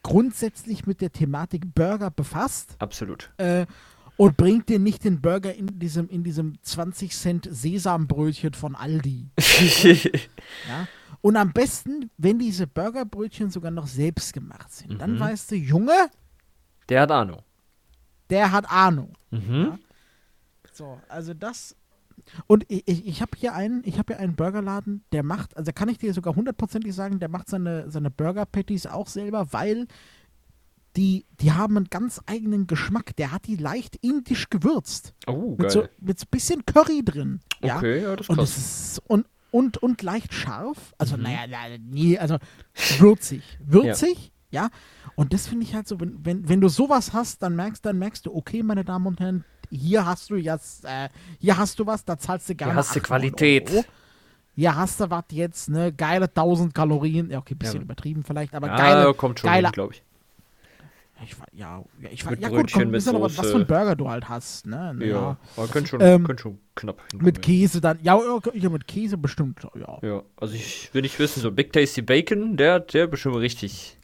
grundsätzlich 0.03 0.85
mit 0.85 1.01
der 1.01 1.11
Thematik 1.11 1.73
Burger 1.73 2.11
befasst 2.11 2.75
Absolut. 2.79 3.31
äh, 3.37 3.65
und 4.17 4.37
bringt 4.37 4.69
dir 4.69 4.77
nicht 4.79 5.03
den 5.03 5.19
Burger 5.19 5.53
in 5.53 5.79
diesem, 5.79 6.07
in 6.09 6.23
diesem 6.23 6.61
20 6.61 7.11
Cent 7.13 7.47
Sesambrötchen 7.51 8.53
von 8.53 8.75
Aldi. 8.75 9.29
Ja? 10.67 10.87
Und 11.21 11.37
am 11.37 11.53
besten, 11.53 12.11
wenn 12.17 12.37
diese 12.37 12.67
Burgerbrötchen 12.67 13.49
sogar 13.49 13.71
noch 13.71 13.87
selbst 13.87 14.31
gemacht 14.33 14.71
sind. 14.71 15.01
Dann 15.01 15.15
Mhm. 15.15 15.19
weißt 15.19 15.51
du, 15.51 15.55
Junge, 15.55 16.09
der 16.89 17.01
hat 17.01 17.11
Ahnung. 17.11 17.41
der 18.29 18.51
hat 18.51 18.69
Ahnung. 18.69 19.13
Mhm. 19.31 19.79
So, 20.73 20.99
also 21.09 21.33
das. 21.33 21.75
Und 22.47 22.65
ich, 22.69 22.87
ich, 22.87 23.05
ich 23.07 23.21
habe 23.21 23.31
hier 23.37 23.53
einen, 23.53 23.81
ich 23.85 23.97
habe 23.99 24.13
hier 24.13 24.19
einen 24.21 24.35
Burgerladen, 24.35 25.03
der 25.11 25.21
macht, 25.23 25.55
also 25.57 25.71
kann 25.73 25.89
ich 25.89 25.97
dir 25.99 26.13
sogar 26.13 26.35
hundertprozentig 26.35 26.93
sagen, 26.95 27.19
der 27.19 27.29
macht 27.29 27.49
seine, 27.49 27.89
seine 27.91 28.09
Burger 28.09 28.45
Patties 28.45 28.87
auch 28.87 29.07
selber, 29.07 29.47
weil 29.53 29.87
die, 30.95 31.25
die 31.41 31.51
haben 31.51 31.75
einen 31.75 31.89
ganz 31.89 32.21
eigenen 32.25 32.67
Geschmack. 32.67 33.15
Der 33.17 33.31
hat 33.31 33.47
die 33.47 33.57
leicht 33.57 33.97
indisch 33.97 34.49
gewürzt. 34.49 35.13
Oh, 35.27 35.55
Mit 35.59 35.71
so, 35.71 35.81
geil. 35.81 35.89
mit 35.99 36.19
so 36.19 36.23
ein 36.23 36.29
bisschen 36.31 36.65
Curry 36.65 37.03
drin. 37.03 37.41
Ja? 37.61 37.77
Okay, 37.77 38.01
ja, 38.01 38.15
das 38.15 38.21
ist 38.25 38.29
Und 38.29 38.39
es 38.39 38.57
ist 38.57 38.99
und, 39.07 39.27
und, 39.51 39.77
und 39.77 40.01
leicht 40.01 40.33
scharf. 40.33 40.93
Also, 40.97 41.17
Mhm. 41.17 41.23
naja, 41.23 41.39
na, 41.49 41.57
nee, 41.79 42.17
also 42.17 42.37
würzig. 42.97 43.43
Würzig, 43.59 44.31
ja. 44.55 44.69
Und 45.15 45.33
das 45.33 45.47
finde 45.47 45.65
ich 45.65 45.75
halt 45.75 45.87
so, 45.87 45.99
wenn, 45.99 46.17
wenn, 46.25 46.47
wenn 46.49 46.61
du 46.61 46.67
sowas 46.69 47.13
hast, 47.13 47.43
dann 47.43 47.55
merkst, 47.55 47.85
dann 47.85 47.99
merkst 47.99 48.25
du, 48.25 48.33
okay, 48.35 48.63
meine 48.63 48.83
Damen 48.83 49.05
und 49.07 49.19
Herren, 49.19 49.43
hier 49.69 50.05
hast 50.05 50.29
du 50.29 50.35
jetzt, 50.35 50.85
äh, 50.85 51.09
hier 51.39 51.57
hast 51.57 51.77
du 51.79 51.85
was, 51.85 52.03
da 52.05 52.17
zahlst 52.17 52.49
du 52.49 52.55
gerne. 52.55 52.73
Hier 52.73 52.77
hast 52.77 52.95
du 52.95 52.99
800 53.01 53.05
Qualität. 53.37 53.71
Euro. 53.71 53.85
Hier 54.55 54.75
hast 54.75 54.99
du 55.01 55.09
was 55.09 55.25
jetzt, 55.31 55.69
ne, 55.69 55.91
geile 55.91 56.27
1000 56.33 56.73
Kalorien. 56.73 57.29
Ja, 57.29 57.39
okay, 57.39 57.55
bisschen 57.55 57.77
Ja. 57.77 57.81
übertrieben 57.83 58.23
vielleicht, 58.23 58.55
aber 58.55 58.67
Ja, 58.67 58.77
geile. 58.77 59.13
kommt 59.13 59.39
schon 59.39 59.49
geile, 59.49 59.69
glaube 59.71 59.93
ich. 59.93 60.01
Ich, 61.23 61.35
ja, 61.53 61.81
ich, 62.11 62.29
Mit 62.29 62.41
ja 62.41 62.49
gut, 62.49 62.71
kommt, 62.73 62.91
mit 62.91 63.05
ja 63.05 63.13
noch 63.13 63.21
was, 63.21 63.35
für 63.35 63.43
Soße. 63.43 63.55
ein 63.59 63.67
Burger 63.67 63.95
du 63.95 64.09
halt 64.09 64.27
hast, 64.27 64.67
ne? 64.67 64.95
Ja, 64.99 65.05
Ja. 65.05 65.37
aber 65.55 65.67
könnte 65.69 65.89
schon, 65.89 66.01
Ähm, 66.01 66.25
könnte 66.25 66.43
schon 66.43 66.59
knapp 66.75 66.99
hinkommen. 67.09 67.25
Mit 67.25 67.41
Käse 67.41 67.79
dann, 67.79 67.99
ja, 68.03 68.19
ja, 68.53 68.69
mit 68.69 68.85
Käse 68.85 69.17
bestimmt, 69.17 69.59
ja. 69.75 69.99
Ja, 70.01 70.23
also 70.35 70.53
ich 70.55 70.93
will 70.93 71.01
nicht 71.03 71.17
wissen, 71.17 71.41
so 71.41 71.51
Big 71.51 71.71
Tasty 71.71 72.01
Bacon, 72.01 72.57
der, 72.57 72.81
der 72.81 73.07
bestimmt 73.07 73.37
richtig. 73.37 73.94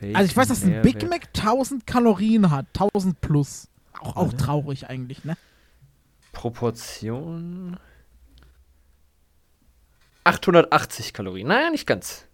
Bacon, 0.00 0.16
Also 0.16 0.30
ich 0.30 0.36
weiß, 0.36 0.48
dass 0.48 0.64
ein. 0.64 0.82
Big 0.82 1.08
Mac 1.08 1.28
1000 1.36 1.86
Kalorien 1.86 2.50
hat, 2.50 2.66
1000 2.78 3.20
plus. 3.20 3.68
Auch, 3.98 4.16
auch 4.16 4.32
traurig 4.32 4.88
eigentlich, 4.88 5.24
ne? 5.24 5.36
Proportion. 6.32 7.78
880 10.24 11.12
Kalorien. 11.12 11.48
Naja, 11.48 11.70
nicht 11.70 11.86
ganz. 11.86 12.26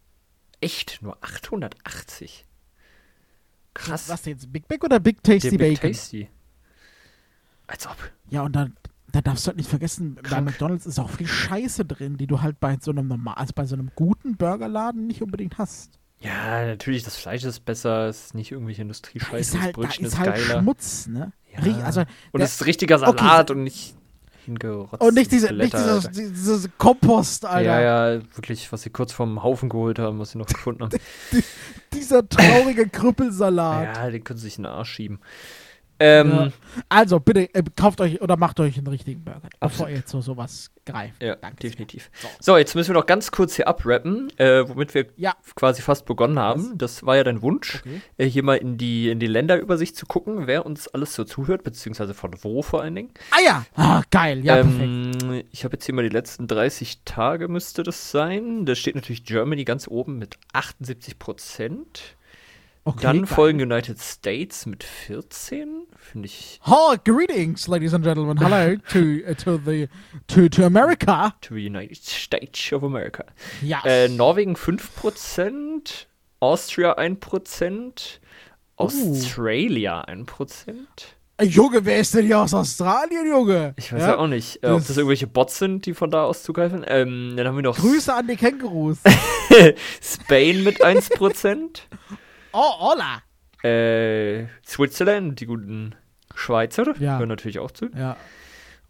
Echt, 0.60 1.00
nur 1.02 1.16
880. 1.22 2.44
Krass. 3.74 4.08
Was 4.08 4.24
jetzt, 4.24 4.52
Big 4.52 4.68
Mac 4.70 4.82
oder 4.84 5.00
Big 5.00 5.22
Tasty 5.22 5.50
Der 5.50 5.58
Big 5.58 5.80
Bacon? 5.80 5.92
Tasty. 5.92 6.28
Als 7.66 7.86
ob. 7.86 7.96
Ja, 8.30 8.42
und 8.42 8.54
dann, 8.54 8.76
da 9.12 9.20
darfst 9.20 9.46
du 9.46 9.48
halt 9.48 9.58
nicht 9.58 9.68
vergessen, 9.68 10.14
bei 10.16 10.22
Krank. 10.22 10.46
McDonalds 10.46 10.86
ist 10.86 10.98
auch 10.98 11.10
viel 11.10 11.26
Scheiße 11.26 11.84
drin, 11.84 12.16
die 12.16 12.26
du 12.26 12.42
halt 12.42 12.58
bei 12.60 12.76
so 12.80 12.90
einem 12.90 13.08
normal, 13.08 13.34
also 13.34 13.52
bei 13.54 13.66
so 13.66 13.74
einem 13.74 13.90
guten 13.94 14.36
Burgerladen 14.36 15.06
nicht 15.06 15.22
unbedingt 15.22 15.58
hast. 15.58 15.98
Ja, 16.20 16.64
natürlich, 16.66 17.02
das 17.02 17.16
Fleisch 17.16 17.44
ist 17.44 17.64
besser, 17.64 18.08
es 18.08 18.26
ist 18.26 18.34
nicht 18.34 18.50
irgendwelche 18.52 18.78
Da 18.78 18.82
Industriescheiße, 18.82 19.36
ist 19.38 19.54
das 19.54 19.60
halt, 19.60 19.76
da 19.76 19.80
Brötchen 19.80 20.06
ist 20.06 20.12
ist 20.14 20.18
halt 20.18 20.34
geiler. 20.34 20.60
Schmutz, 20.60 21.06
ne? 21.06 21.32
Ja. 21.52 21.84
Also, 21.84 22.02
Und 22.32 22.40
es 22.40 22.54
ist 22.54 22.66
richtiger 22.66 22.96
Okay, 22.96 23.18
Salat 23.18 23.50
und 23.50 23.62
nicht 23.64 23.94
hingerotzt. 24.44 25.02
und 25.02 25.14
nicht 25.14 25.30
diese, 25.32 25.52
nicht 25.52 25.72
dieses, 25.74 26.10
dieses 26.10 26.68
Kompost, 26.78 27.44
Alter. 27.44 27.80
Ja, 27.80 28.14
ja, 28.14 28.20
wirklich, 28.34 28.70
was 28.72 28.82
sie 28.82 28.90
kurz 28.90 29.12
vom 29.12 29.42
Haufen 29.42 29.68
geholt 29.68 29.98
haben, 29.98 30.18
was 30.18 30.30
sie 30.30 30.38
noch 30.38 30.46
gefunden 30.46 30.84
haben. 30.84 30.98
Dieser 31.92 32.26
traurige 32.28 32.88
Krüppelsalat. 32.92 33.96
ja, 33.96 34.10
den 34.10 34.22
können 34.24 34.38
sie 34.38 34.44
sich 34.46 34.58
in 34.58 34.64
den 34.64 34.72
Arsch 34.72 34.90
schieben. 34.92 35.20
Ähm, 35.98 36.30
Ja. 36.30 36.48
Also, 36.90 37.18
bitte, 37.20 37.52
äh, 37.54 37.62
kauft 37.74 38.00
euch 38.00 38.20
oder 38.20 38.36
macht 38.36 38.60
euch 38.60 38.76
einen 38.76 38.86
richtigen 38.88 39.24
Burger, 39.24 39.48
bevor 39.60 39.88
ihr 39.88 40.04
zu 40.04 40.20
sowas 40.20 40.70
greift. 40.84 41.22
Ja, 41.22 41.36
Danke. 41.36 41.56
definitiv. 41.56 42.10
So, 42.38 42.56
jetzt 42.58 42.74
müssen 42.74 42.90
wir 42.94 43.00
noch 43.00 43.06
ganz 43.06 43.30
kurz 43.30 43.56
hier 43.56 43.66
abrappen, 43.66 44.30
äh, 44.38 44.68
womit 44.68 44.94
wir 44.94 45.06
Ja. 45.16 45.34
quasi 45.54 45.80
fast 45.82 46.04
begonnen 46.04 46.38
haben. 46.38 46.76
Das 46.76 47.04
war 47.06 47.16
ja 47.16 47.24
dein 47.24 47.40
Wunsch, 47.42 47.76
Okay. 47.80 48.00
äh, 48.18 48.26
hier 48.26 48.42
mal 48.42 48.56
in 48.56 48.76
die, 48.76 49.08
in 49.08 49.18
die 49.20 49.26
Länderübersicht 49.26 49.96
zu 49.96 50.04
gucken, 50.06 50.46
wer 50.46 50.66
uns 50.66 50.86
alles 50.88 51.14
so 51.14 51.24
zuhört, 51.24 51.64
beziehungsweise 51.64 52.12
von 52.14 52.32
wo 52.42 52.62
vor 52.62 52.82
allen 52.82 52.94
Dingen. 52.94 53.10
Ah 53.30 53.40
ja, 53.44 53.66
ah, 53.74 54.02
geil, 54.10 54.44
ja, 54.44 54.56
perfekt. 54.56 54.82
ähm, 54.82 55.42
ich 55.50 55.64
habe 55.64 55.74
jetzt 55.76 55.86
hier 55.86 55.94
mal 55.94 56.02
die 56.02 56.14
letzten 56.14 56.46
30 56.46 57.00
Tage 57.04 57.48
müsste 57.48 57.82
das 57.82 58.10
sein. 58.10 58.66
Da 58.66 58.74
steht 58.74 58.94
natürlich 58.96 59.24
Germany 59.24 59.64
ganz 59.64 59.88
oben 59.88 60.18
mit 60.18 60.36
78 60.52 61.18
Prozent. 61.18 62.15
Okay, 62.88 63.00
Dann 63.02 63.16
geil. 63.22 63.26
folgen 63.26 63.60
United 63.60 63.98
States 64.00 64.64
mit 64.64 64.84
14. 64.84 65.86
Finde 65.96 66.26
ich 66.26 66.60
Oh, 66.66 66.94
greetings, 67.04 67.66
ladies 67.66 67.92
and 67.92 68.04
gentlemen. 68.04 68.38
Hello 68.38 68.76
to 68.92 69.28
uh, 69.28 69.34
to 69.34 69.58
the 69.66 69.88
to 70.28 70.48
to 70.48 70.64
America. 70.64 71.34
to 71.40 71.54
the 71.54 71.66
United 71.66 71.96
States 71.96 72.72
of 72.72 72.84
America. 72.84 73.24
Ja. 73.60 73.82
Äh, 73.84 74.08
Norwegen 74.08 74.54
5%, 74.56 76.06
Austria 76.40 76.96
1%, 76.96 78.20
Uh. 78.78 78.84
Australia 78.84 80.04
1%. 80.06 80.74
Ey, 81.38 81.46
Junge, 81.48 81.84
wer 81.84 81.98
ist 81.98 82.14
denn 82.14 82.26
hier 82.26 82.38
aus 82.38 82.54
Australien, 82.54 83.26
Junge? 83.26 83.74
Ich 83.78 83.92
weiß 83.92 84.00
ja, 84.02 84.16
auch 84.18 84.26
nicht, 84.26 84.62
äh, 84.62 84.68
ob 84.68 84.78
das 84.78 84.88
Das- 84.88 84.96
irgendwelche 84.98 85.26
Bots 85.26 85.58
sind, 85.58 85.86
die 85.86 85.94
von 85.94 86.10
da 86.10 86.24
aus 86.24 86.42
zugreifen. 86.42 86.84
Ähm, 86.86 87.34
dann 87.36 87.46
haben 87.48 87.56
wir 87.56 87.62
noch 87.62 87.78
Grüße 87.78 88.12
an 88.14 88.28
die 88.28 88.36
Kängurus. 88.36 88.98
Spain 90.02 90.62
mit 90.62 90.84
1%, 90.84 91.80
oh, 92.56 92.80
hola. 92.90 93.22
äh, 93.68 94.46
Switzerland, 94.66 95.40
die 95.40 95.46
guten 95.46 95.94
Schweizer, 96.34 96.94
Ja. 96.98 97.18
hören 97.18 97.28
natürlich 97.28 97.58
auch 97.58 97.70
zu. 97.70 97.86
Ja, 97.96 98.16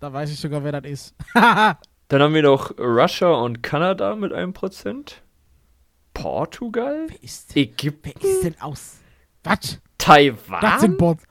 da 0.00 0.12
weiß 0.12 0.30
ich 0.30 0.38
sogar, 0.40 0.62
wer 0.64 0.72
das 0.72 0.84
ist. 0.90 1.14
Dann 1.34 2.22
haben 2.22 2.34
wir 2.34 2.42
noch 2.42 2.78
Russia 2.78 3.28
und 3.32 3.62
Kanada 3.62 4.14
mit 4.14 4.32
1%, 4.32 5.14
Portugal, 6.14 7.06
wer, 7.08 7.22
ist, 7.22 7.56
Ägypten, 7.56 8.12
wer 8.20 8.30
ist 8.30 8.44
denn 8.44 8.60
aus? 8.60 8.96
Was? 9.44 9.80
Taiwan. 9.98 10.60
Das 10.60 10.80
sind 10.80 10.98
Bots. 10.98 11.22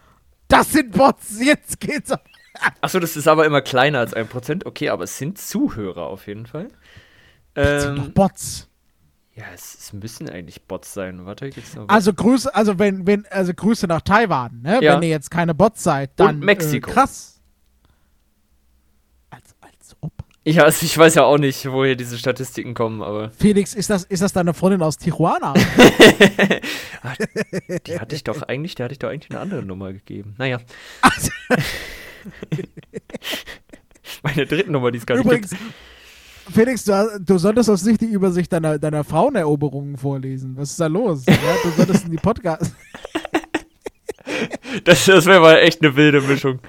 Das 0.47 0.71
sind 0.71 0.91
Bots. 0.91 1.39
Jetzt 1.43 1.79
geht's. 1.79 2.11
ab. 2.11 2.23
Achso, 2.81 2.99
das 2.99 3.15
ist 3.17 3.27
aber 3.27 3.45
immer 3.45 3.61
kleiner 3.61 3.99
als 3.99 4.15
1%. 4.15 4.65
Okay, 4.65 4.89
aber 4.89 5.03
es 5.05 5.17
sind 5.17 5.37
Zuhörer 5.37 6.03
auf 6.07 6.27
jeden 6.27 6.45
Fall. 6.45 6.67
Das 7.55 7.83
sind 7.83 7.97
doch 7.97 8.05
Ähm, 8.05 8.13
Bots. 8.13 8.69
Ja, 9.35 9.43
es, 9.53 9.75
es 9.75 9.91
müssen 9.93 10.29
eigentlich 10.29 10.63
Bots 10.63 10.93
sein. 10.93 11.25
Warte, 11.25 11.49
geht's 11.49 11.75
noch 11.75 11.89
Also 11.89 12.13
Grüße, 12.13 12.55
also 12.55 12.79
wenn, 12.79 13.05
wenn, 13.05 13.25
also 13.27 13.53
Grüße 13.53 13.85
nach 13.85 13.99
Taiwan, 14.01 14.61
ne? 14.61 14.79
Ja. 14.81 14.95
Wenn 14.95 15.03
ihr 15.03 15.09
jetzt 15.09 15.29
keine 15.29 15.53
Bots 15.53 15.83
seid, 15.83 16.11
dann 16.15 16.39
Mexiko. 16.39 16.89
Äh, 16.89 16.93
krass. 16.93 17.41
Als, 19.29 19.53
als 19.59 19.97
ob. 19.99 20.13
Ja, 20.45 20.63
also 20.63 20.85
ich 20.85 20.97
weiß 20.97 21.15
ja 21.15 21.23
auch 21.23 21.37
nicht, 21.37 21.69
woher 21.69 21.95
diese 21.95 22.17
Statistiken 22.17 22.73
kommen, 22.75 23.01
aber 23.01 23.29
Felix, 23.37 23.73
ist 23.73 23.89
das, 23.89 24.05
ist 24.05 24.21
das 24.21 24.31
deine 24.31 24.53
Freundin 24.53 24.81
aus 24.81 24.97
Tijuana? 24.97 25.53
die 27.87 27.99
hatte 27.99 28.15
ich 28.15 28.23
doch 28.23 28.41
eigentlich, 28.43 28.75
der 28.75 28.85
hatte 28.85 28.93
ich 28.93 28.99
doch 28.99 29.09
eigentlich 29.09 29.31
eine 29.31 29.41
andere 29.41 29.63
Nummer 29.63 29.91
gegeben. 29.91 30.35
Naja. 30.37 30.59
Also- 31.01 31.31
Meine 34.23 34.45
dritte 34.45 34.71
Nummer, 34.71 34.91
die 34.91 34.99
es 34.99 35.05
gar 35.05 35.15
nicht 35.15 35.25
Übrigens, 35.25 35.51
Felix, 36.51 36.83
du, 36.83 37.19
du 37.25 37.37
solltest 37.37 37.69
uns 37.69 37.83
nicht 37.85 38.01
die 38.01 38.05
Übersicht 38.05 38.51
deiner, 38.53 38.77
deiner 38.77 39.03
Fraueneroberungen 39.03 39.97
vorlesen. 39.97 40.55
Was 40.57 40.71
ist 40.71 40.79
da 40.79 40.87
los? 40.87 41.23
Ja, 41.27 41.35
du 41.63 41.69
solltest 41.71 42.05
in 42.05 42.11
die 42.11 42.17
Podcast. 42.17 42.73
Das, 44.83 45.05
das 45.05 45.25
wäre 45.27 45.39
mal 45.39 45.57
echt 45.59 45.81
eine 45.81 45.95
wilde 45.95 46.19
Mischung. 46.19 46.59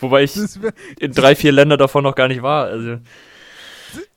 Wobei 0.00 0.22
ich 0.24 0.38
in 1.00 1.12
drei, 1.12 1.34
vier 1.34 1.50
Ländern 1.50 1.78
davon 1.78 2.04
noch 2.04 2.14
gar 2.14 2.28
nicht 2.28 2.42
war. 2.42 2.66
Also, 2.66 2.98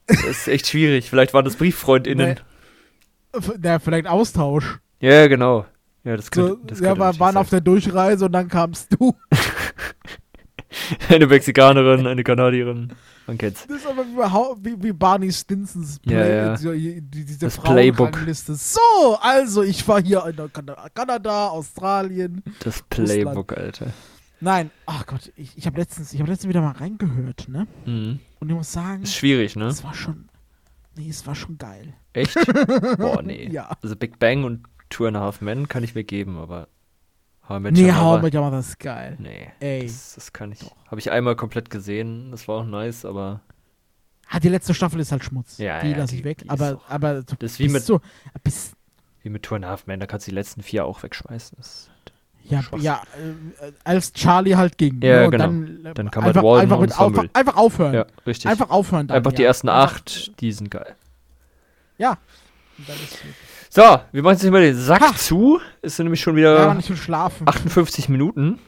das 0.07 0.20
ist 0.26 0.47
echt 0.47 0.67
schwierig. 0.67 1.09
Vielleicht 1.09 1.34
waren 1.34 1.45
das 1.45 1.55
BrieffreundInnen. 1.55 2.39
Na, 3.59 3.80
vielleicht 3.80 4.05
Austausch. 4.05 4.80
Ja, 4.99 5.28
genau. 5.28 5.65
Ja, 6.03 6.17
das 6.17 6.30
könnte, 6.30 6.49
So, 6.51 6.59
das 6.67 6.80
ja, 6.82 6.95
wir 6.95 6.99
waren 6.99 7.15
sein. 7.15 7.38
auf 7.38 7.49
der 7.49 7.61
Durchreise 7.61 8.26
und 8.26 8.32
dann 8.34 8.47
kamst 8.47 8.93
du. 8.93 9.15
Eine 11.09 11.26
Mexikanerin, 11.26 12.05
eine 12.05 12.24
Kanadierin. 12.24 12.93
Man 13.30 13.38
kennt's. 13.38 13.67
Das 13.67 13.77
ist 13.77 13.86
aber 13.86 14.03
wie, 14.03 14.71
wie, 14.71 14.84
wie 14.86 14.91
Barney 14.91 15.32
Stinsons 15.32 15.99
Ja, 16.03 16.25
ja. 16.25 16.57
so, 16.57 16.73
die, 16.73 16.99
diese 16.99 17.38
Das 17.38 17.59
Playbook. 17.59 18.17
So, 18.36 18.80
also 19.21 19.61
ich 19.61 19.88
war 19.88 20.01
hier 20.01 20.25
in 20.25 20.51
Kanada, 20.51 20.88
Kanada 20.91 21.47
Australien. 21.49 22.41
Das 22.63 22.82
Playbook, 22.89 23.55
Alter. 23.55 23.93
Nein, 24.41 24.71
ach 24.88 25.05
Gott, 25.05 25.32
ich, 25.36 25.55
ich 25.55 25.67
habe 25.67 25.80
letztens, 25.80 26.11
ich 26.11 26.19
habe 26.19 26.32
letztens 26.32 26.49
wieder 26.49 26.61
mal 26.61 26.71
reingehört, 26.71 27.47
ne? 27.49 27.67
Mhm. 27.86 28.19
Und 28.39 28.49
ich 28.49 28.55
muss 28.55 28.71
sagen, 28.71 29.03
Ist 29.03 29.13
schwierig, 29.13 29.55
ne? 29.55 29.65
es 29.65 29.84
war 29.84 29.93
schon, 29.93 30.27
nee, 30.95 31.07
es 31.07 31.27
war 31.27 31.36
schon 31.36 31.59
geil. 31.59 31.93
Echt? 32.13 32.34
Boah, 32.97 33.21
nee. 33.21 33.47
Ja. 33.51 33.77
Also 33.84 33.95
Big 33.95 34.17
Bang 34.17 34.43
und 34.43 34.63
Two 34.89 35.05
and 35.05 35.17
a 35.17 35.19
Half 35.19 35.41
Men 35.41 35.67
kann 35.67 35.84
ich 35.84 35.93
mir 35.93 36.03
geben, 36.03 36.39
aber 36.39 36.67
How 37.49 37.57
I 37.57 37.59
Met 37.61 37.73
Nee, 37.73 37.85
Your 37.85 37.97
hau 37.97 38.11
Mother- 38.11 38.21
mit 38.23 38.33
ja 38.35 38.41
mal 38.41 38.51
das 38.51 38.67
ist 38.69 38.79
geil. 38.79 39.15
Nee, 39.19 39.49
Ey. 39.59 39.83
das, 39.87 40.15
das 40.15 40.31
kann 40.33 40.51
ich. 40.51 40.59
Habe 40.87 40.99
ich 40.99 41.11
einmal 41.11 41.35
komplett 41.35 41.69
gesehen, 41.69 42.31
das 42.31 42.47
war 42.47 42.57
auch 42.61 42.65
nice, 42.65 43.05
aber 43.05 43.41
Ah, 44.31 44.39
die 44.39 44.49
letzte 44.49 44.75
Staffel 44.75 44.99
ist 44.99 45.11
halt 45.11 45.23
Schmutz. 45.23 45.57
Ja, 45.57 45.81
die 45.81 45.89
ja, 45.89 45.97
lasse 45.97 46.15
ich 46.15 46.23
weg. 46.23 46.43
Aber, 46.47 46.75
auch- 46.75 46.89
aber 46.89 47.23
du 47.23 47.35
das 47.39 47.53
ist 47.53 47.59
wie 47.59 47.67
mit, 47.69 47.81
so, 47.83 47.99
bist, 48.43 48.73
wie 49.23 49.29
mit 49.29 49.41
Two 49.41 49.55
and 49.55 49.65
a 49.65 49.69
Half 49.69 49.87
Men, 49.87 49.99
da 49.99 50.05
kannst 50.05 50.27
du 50.27 50.31
die 50.31 50.35
letzten 50.35 50.61
vier 50.61 50.85
auch 50.85 51.01
wegschmeißen. 51.01 51.57
Das, 51.57 51.89
ja, 52.43 52.61
Schwachsinn. 52.61 52.85
ja, 52.85 53.01
äh, 53.17 53.71
als 53.83 54.13
Charlie 54.13 54.55
halt 54.55 54.77
ging. 54.77 55.01
Ja, 55.01 55.25
genau. 55.27 55.45
Dann, 55.45 55.85
äh, 55.85 55.93
Dann 55.95 56.11
kann 56.11 56.21
man 56.23 56.29
einfach, 56.29 56.43
Walden 56.43 56.71
einfach, 56.71 56.79
mit 56.81 56.99
auf, 56.99 57.35
einfach 57.35 57.57
aufhören. 57.57 57.93
ja, 57.95 58.05
richtig. 58.27 58.49
Einfach 58.51 58.69
aufhören 58.69 59.07
dann. 59.07 59.17
Einfach 59.17 59.31
die 59.33 59.41
ja. 59.41 59.47
ersten 59.47 59.67
acht, 59.69 60.39
die 60.41 60.51
sind 60.51 60.69
geil. 60.69 60.95
Ja. 61.97 62.17
Und 62.77 62.87
dann 62.87 62.95
ist 62.97 63.21
gut. 63.21 63.31
So, 63.70 63.82
wir 64.11 64.24
machen 64.24 64.34
jetzt 64.34 64.43
nicht 64.43 64.51
mal 64.51 64.61
den 64.61 64.76
Sack 64.76 65.01
Ha. 65.01 65.15
zu. 65.15 65.59
Es 65.82 65.95
sind 65.95 66.05
nämlich 66.05 66.22
schon 66.22 66.36
Ja, 66.38 66.53
wieder 66.55 66.67
man, 66.70 66.80
ich 66.80 66.89
will 66.89 66.97
schlafen. 66.97 67.47
58 67.47 68.09
Minuten. 68.09 68.59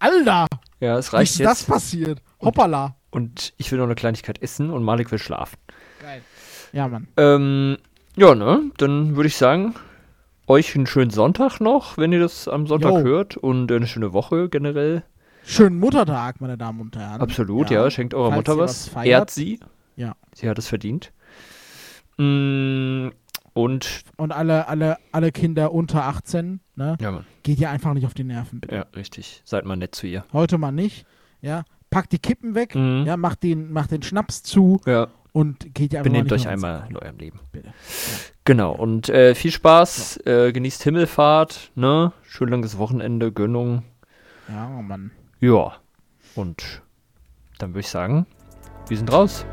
Alter, 0.00 0.46
Ja, 0.80 0.98
es 0.98 1.12
wie 1.12 1.16
reicht 1.16 1.32
ist 1.40 1.44
das 1.44 1.62
passiert? 1.64 2.20
Hoppala. 2.40 2.96
Und 3.10 3.52
ich 3.58 3.70
will 3.70 3.78
noch 3.78 3.84
eine 3.86 3.94
Kleinigkeit 3.94 4.42
essen 4.42 4.70
und 4.70 4.82
Malik 4.82 5.12
will 5.12 5.20
schlafen. 5.20 5.56
Geil. 6.02 6.20
Ja, 6.72 6.88
Mann. 6.88 7.06
Ähm, 7.16 7.76
ja, 8.16 8.34
ne? 8.34 8.72
Dann 8.76 9.14
würde 9.14 9.28
ich 9.28 9.36
sagen, 9.36 9.74
euch 10.48 10.74
einen 10.74 10.86
schönen 10.88 11.10
Sonntag 11.12 11.60
noch, 11.60 11.96
wenn 11.96 12.12
ihr 12.12 12.18
das 12.20 12.48
am 12.48 12.66
Sonntag 12.66 12.90
Jo. 12.90 12.98
hört. 13.02 13.36
Und 13.36 13.70
eine 13.70 13.86
schöne 13.86 14.12
Woche 14.12 14.48
generell. 14.48 15.04
Schönen 15.44 15.78
Muttertag, 15.78 16.40
meine 16.40 16.58
Damen 16.58 16.80
und 16.80 16.96
Herren. 16.96 17.20
Absolut, 17.20 17.70
ja. 17.70 17.88
Schenkt 17.90 18.14
eurer 18.14 18.30
Falls 18.30 18.36
Mutter 18.36 18.58
was. 18.58 18.86
was 18.86 18.88
feiert. 18.94 19.06
Ehrt 19.06 19.30
sie. 19.30 19.60
Ja. 19.94 20.16
Sie 20.34 20.48
hat 20.48 20.58
es 20.58 20.66
verdient. 20.66 21.12
Mm, 22.16 23.08
Und, 23.54 24.02
Und 24.16 24.32
alle, 24.32 24.66
alle, 24.68 24.98
alle 25.12 25.30
Kinder 25.32 25.72
unter 25.72 26.04
18, 26.04 26.60
ne? 26.74 26.96
ja, 27.00 27.10
Mann. 27.12 27.24
Geht 27.44 27.60
ihr 27.60 27.70
einfach 27.70 27.94
nicht 27.94 28.04
auf 28.04 28.14
die 28.14 28.24
Nerven, 28.24 28.60
bitte. 28.60 28.74
Ja, 28.74 28.86
richtig. 28.96 29.42
Seid 29.44 29.64
mal 29.64 29.76
nett 29.76 29.94
zu 29.94 30.06
ihr. 30.08 30.24
Heute 30.32 30.58
mal 30.58 30.72
nicht. 30.72 31.06
Ja. 31.40 31.62
Packt 31.90 32.10
die 32.12 32.18
Kippen 32.18 32.56
weg, 32.56 32.74
Mhm. 32.74 33.04
ja, 33.06 33.16
macht 33.16 33.44
den, 33.44 33.72
macht 33.72 33.92
den 33.92 34.02
Schnaps 34.02 34.42
zu 34.42 34.80
Ja. 34.86 35.06
und 35.32 35.72
geht 35.74 35.92
ihr 35.92 36.00
einfach 36.00 36.10
Benehmt 36.10 36.30
mal 36.30 36.34
euch 36.34 36.46
nicht 36.46 36.60
mehr 36.60 36.70
einmal 36.72 36.90
in 36.90 36.96
eurem 36.96 37.16
Leben. 37.18 37.40
Bitte. 37.52 37.72
Genau. 38.44 38.72
Und 38.72 39.08
äh, 39.08 39.36
viel 39.36 39.52
Spaß. 39.52 40.16
Äh, 40.26 40.52
genießt 40.52 40.82
Himmelfahrt. 40.82 41.70
Ne? 41.76 42.12
Schön 42.22 42.48
langes 42.48 42.76
Wochenende. 42.78 43.30
Gönnung. 43.30 43.84
Ja, 44.48 44.68
oh 44.76 44.82
Mann. 44.82 45.12
Ja. 45.38 45.74
Und 46.34 46.82
dann 47.58 47.70
würde 47.70 47.80
ich 47.80 47.88
sagen, 47.88 48.26
wir 48.88 48.96
sind 48.96 49.12
raus. 49.12 49.46